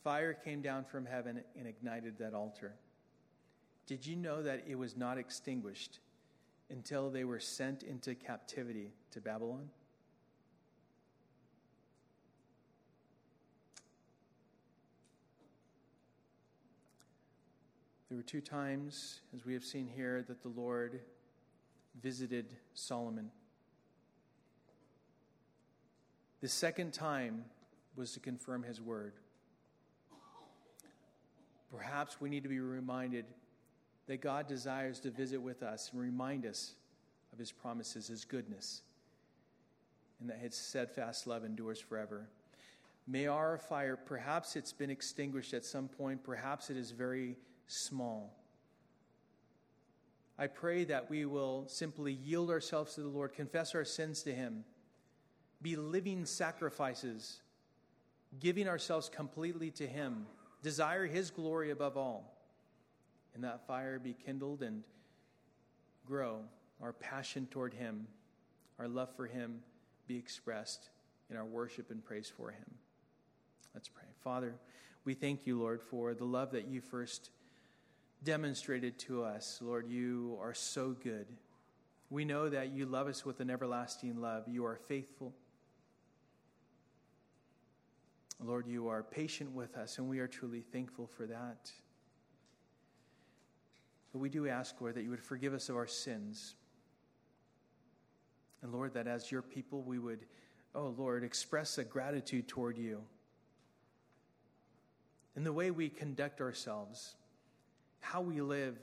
fire 0.03 0.35
came 0.35 0.63
down 0.63 0.85
from 0.85 1.07
heaven 1.07 1.43
and 1.57 1.67
ignited 1.67 2.19
that 2.19 2.35
altar. 2.35 2.75
Did 3.87 4.05
you 4.05 4.17
know 4.17 4.43
that 4.43 4.65
it 4.67 4.75
was 4.77 4.97
not 4.97 5.17
extinguished 5.17 6.01
until 6.71 7.09
they 7.09 7.23
were 7.23 7.39
sent 7.39 7.85
into 7.85 8.17
captivity 8.17 8.93
to 9.13 9.21
Babylon? 9.21 9.69
There 18.09 18.17
were 18.17 18.23
two 18.23 18.41
times, 18.41 19.21
as 19.35 19.45
we 19.45 19.53
have 19.55 19.65
seen 19.65 19.89
here, 19.89 20.25
that 20.29 20.43
the 20.43 20.49
Lord 20.49 21.01
visited 22.01 22.55
Solomon. 22.73 23.31
The 26.41 26.49
second 26.49 26.93
time 26.93 27.45
was 27.97 28.13
to 28.13 28.21
confirm 28.21 28.63
his 28.63 28.81
word. 28.81 29.15
Perhaps 31.73 32.21
we 32.21 32.29
need 32.29 32.45
to 32.45 32.49
be 32.49 32.61
reminded 32.61 33.25
that 34.07 34.21
God 34.21 34.47
desires 34.47 35.01
to 35.01 35.11
visit 35.11 35.43
with 35.43 35.65
us 35.65 35.91
and 35.93 36.01
remind 36.01 36.47
us 36.47 36.75
of 37.33 37.41
his 37.41 37.51
promises, 37.51 38.07
his 38.07 38.25
goodness, 38.25 38.83
and 40.21 40.31
that 40.31 40.39
his 40.39 40.55
steadfast 40.55 41.27
love 41.27 41.45
endures 41.45 41.81
forever. 41.81 42.29
May 43.09 43.27
our 43.27 43.59
fire, 43.59 43.97
perhaps 43.97 44.55
it's 44.55 44.73
been 44.73 44.91
extinguished 44.91 45.55
at 45.55 45.65
some 45.65 45.89
point, 45.89 46.23
perhaps 46.23 46.71
it 46.71 46.77
is 46.77 46.93
very 46.93 47.37
small. 47.67 48.35
I 50.39 50.47
pray 50.49 50.85
that 50.85 51.09
we 51.09 51.25
will 51.25 51.65
simply 51.67 52.13
yield 52.13 52.51
ourselves 52.51 52.95
to 52.95 53.01
the 53.01 53.09
Lord, 53.09 53.33
confess 53.33 53.75
our 53.75 53.85
sins 53.85 54.23
to 54.25 54.35
him, 54.35 54.65
be 55.63 55.77
living 55.77 56.27
sacrifices, 56.27 57.41
giving 58.39 58.69
ourselves 58.69 59.09
completely 59.09 59.71
to 59.73 59.87
him, 59.87 60.27
desire 60.63 61.07
his 61.07 61.31
glory 61.31 61.71
above 61.71 61.97
all 61.97 62.37
and 63.37 63.45
that 63.45 63.67
fire 63.67 63.99
be 63.99 64.15
kindled 64.15 64.63
and 64.63 64.83
grow. 66.07 66.41
Our 66.81 66.95
passion 66.95 67.47
toward 67.51 67.75
Him, 67.75 68.07
our 68.79 68.89
love 68.89 69.15
for 69.15 69.27
Him 69.27 69.61
be 70.09 70.17
expressed 70.17 70.89
in 71.31 71.37
our 71.37 71.45
worship 71.45 71.91
and 71.91 72.03
praise 72.03 72.33
for 72.35 72.51
Him. 72.51 72.65
Let's 73.75 73.89
pray. 73.89 74.09
Father, 74.25 74.55
we 75.05 75.13
thank 75.13 75.47
you, 75.47 75.61
Lord, 75.61 75.83
for 75.83 76.15
the 76.15 76.25
love 76.25 76.51
that 76.53 76.67
you 76.67 76.81
first 76.81 77.31
demonstrated 78.23 78.99
to 79.01 79.23
us. 79.23 79.59
Lord, 79.63 79.89
you 79.89 80.39
are 80.41 80.55
so 80.55 80.97
good. 81.03 81.27
We 82.11 82.25
know 82.25 82.49
that 82.49 82.73
you 82.73 82.87
love 82.87 83.09
us 83.09 83.25
with 83.25 83.41
an 83.41 83.51
everlasting 83.51 84.21
love. 84.21 84.45
You 84.49 84.65
are 84.65 84.77
faithful. 84.89 85.35
Lord, 88.43 88.67
you 88.67 88.89
are 88.89 89.03
patient 89.03 89.53
with 89.53 89.77
us, 89.77 89.99
and 89.99 90.09
we 90.09 90.19
are 90.19 90.29
truly 90.29 90.61
thankful 90.61 91.07
for 91.07 91.27
that. 91.27 91.71
But 94.13 94.19
we 94.19 94.29
do 94.29 94.47
ask, 94.47 94.81
Lord, 94.81 94.95
that 94.95 95.03
you 95.03 95.11
would 95.11 95.23
forgive 95.23 95.55
us 95.55 95.69
of 95.69 95.77
our 95.77 95.87
sins. 95.87 96.55
And 98.63 98.73
Lord, 98.73 98.95
that 98.95 99.07
as 99.07 99.31
your 99.31 99.43
people, 99.43 99.83
we 99.83 99.99
would, 99.99 100.27
oh 100.75 100.95
Lord, 100.97 101.25
express 101.25 101.79
a 101.79 101.85
gratitude 101.85 102.47
toward 102.49 102.79
you. 102.79 103.03
In 105.35 105.45
the 105.45 105.53
way 105.53 105.71
we 105.71 105.89
conduct 105.89 106.41
ourselves, 106.41 107.15
how 108.13 108.21
we 108.21 108.41
live 108.41 108.79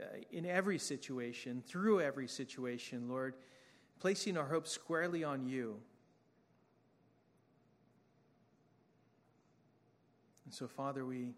uh, 0.00 0.04
in 0.30 0.46
every 0.46 0.78
situation, 0.78 1.62
through 1.66 2.00
every 2.00 2.28
situation, 2.28 3.08
Lord, 3.08 3.34
placing 3.98 4.36
our 4.36 4.46
hope 4.46 4.68
squarely 4.68 5.24
on 5.24 5.46
you. 5.46 5.76
And 10.44 10.54
so, 10.54 10.68
Father, 10.68 11.04
we 11.04 11.34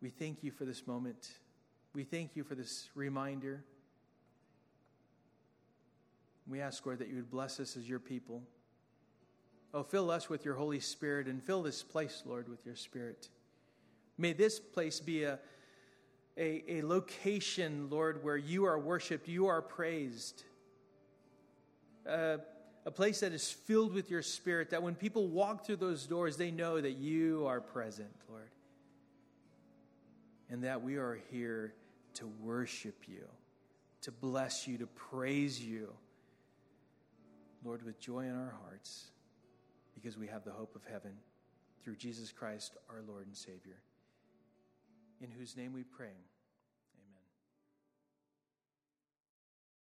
we 0.00 0.10
thank 0.10 0.44
you 0.44 0.50
for 0.50 0.64
this 0.64 0.86
moment. 0.86 1.30
We 1.94 2.04
thank 2.04 2.36
you 2.36 2.44
for 2.44 2.54
this 2.54 2.90
reminder. 2.94 3.64
We 6.46 6.60
ask, 6.60 6.84
Lord, 6.86 7.00
that 7.00 7.08
you 7.08 7.16
would 7.16 7.30
bless 7.30 7.58
us 7.58 7.76
as 7.76 7.88
your 7.88 7.98
people. 7.98 8.42
Oh, 9.74 9.82
fill 9.82 10.10
us 10.10 10.28
with 10.28 10.44
your 10.44 10.54
Holy 10.54 10.80
Spirit 10.80 11.26
and 11.26 11.42
fill 11.42 11.62
this 11.62 11.82
place, 11.82 12.22
Lord, 12.24 12.48
with 12.48 12.64
your 12.64 12.76
Spirit. 12.76 13.28
May 14.18 14.32
this 14.32 14.58
place 14.58 15.00
be 15.00 15.22
a, 15.22 15.38
a, 16.36 16.78
a 16.78 16.82
location, 16.82 17.88
Lord, 17.88 18.22
where 18.22 18.36
you 18.36 18.66
are 18.66 18.78
worshiped, 18.78 19.28
you 19.28 19.46
are 19.46 19.62
praised. 19.62 20.42
A 22.06 22.90
place 22.94 23.20
that 23.20 23.32
is 23.32 23.50
filled 23.50 23.94
with 23.94 24.10
your 24.10 24.22
Spirit, 24.22 24.70
that 24.70 24.82
when 24.82 24.94
people 24.94 25.28
walk 25.28 25.64
through 25.64 25.76
those 25.76 26.06
doors, 26.06 26.36
they 26.36 26.50
know 26.50 26.80
that 26.80 26.96
you 26.96 27.46
are 27.46 27.60
present, 27.60 28.10
Lord 28.28 28.48
and 30.50 30.64
that 30.64 30.82
we 30.82 30.96
are 30.96 31.20
here 31.30 31.74
to 32.14 32.26
worship 32.40 33.04
you, 33.06 33.24
to 34.02 34.10
bless 34.10 34.66
you, 34.66 34.78
to 34.78 34.86
praise 34.86 35.60
you. 35.60 35.92
Lord, 37.64 37.82
with 37.82 38.00
joy 38.00 38.20
in 38.20 38.34
our 38.34 38.54
hearts, 38.64 39.06
because 39.94 40.16
we 40.16 40.28
have 40.28 40.44
the 40.44 40.52
hope 40.52 40.74
of 40.74 40.82
heaven 40.90 41.12
through 41.82 41.96
Jesus 41.96 42.32
Christ, 42.32 42.76
our 42.88 43.02
Lord 43.06 43.26
and 43.26 43.36
Savior, 43.36 43.76
in 45.20 45.30
whose 45.30 45.56
name 45.56 45.72
we 45.72 45.82
pray. 45.82 46.16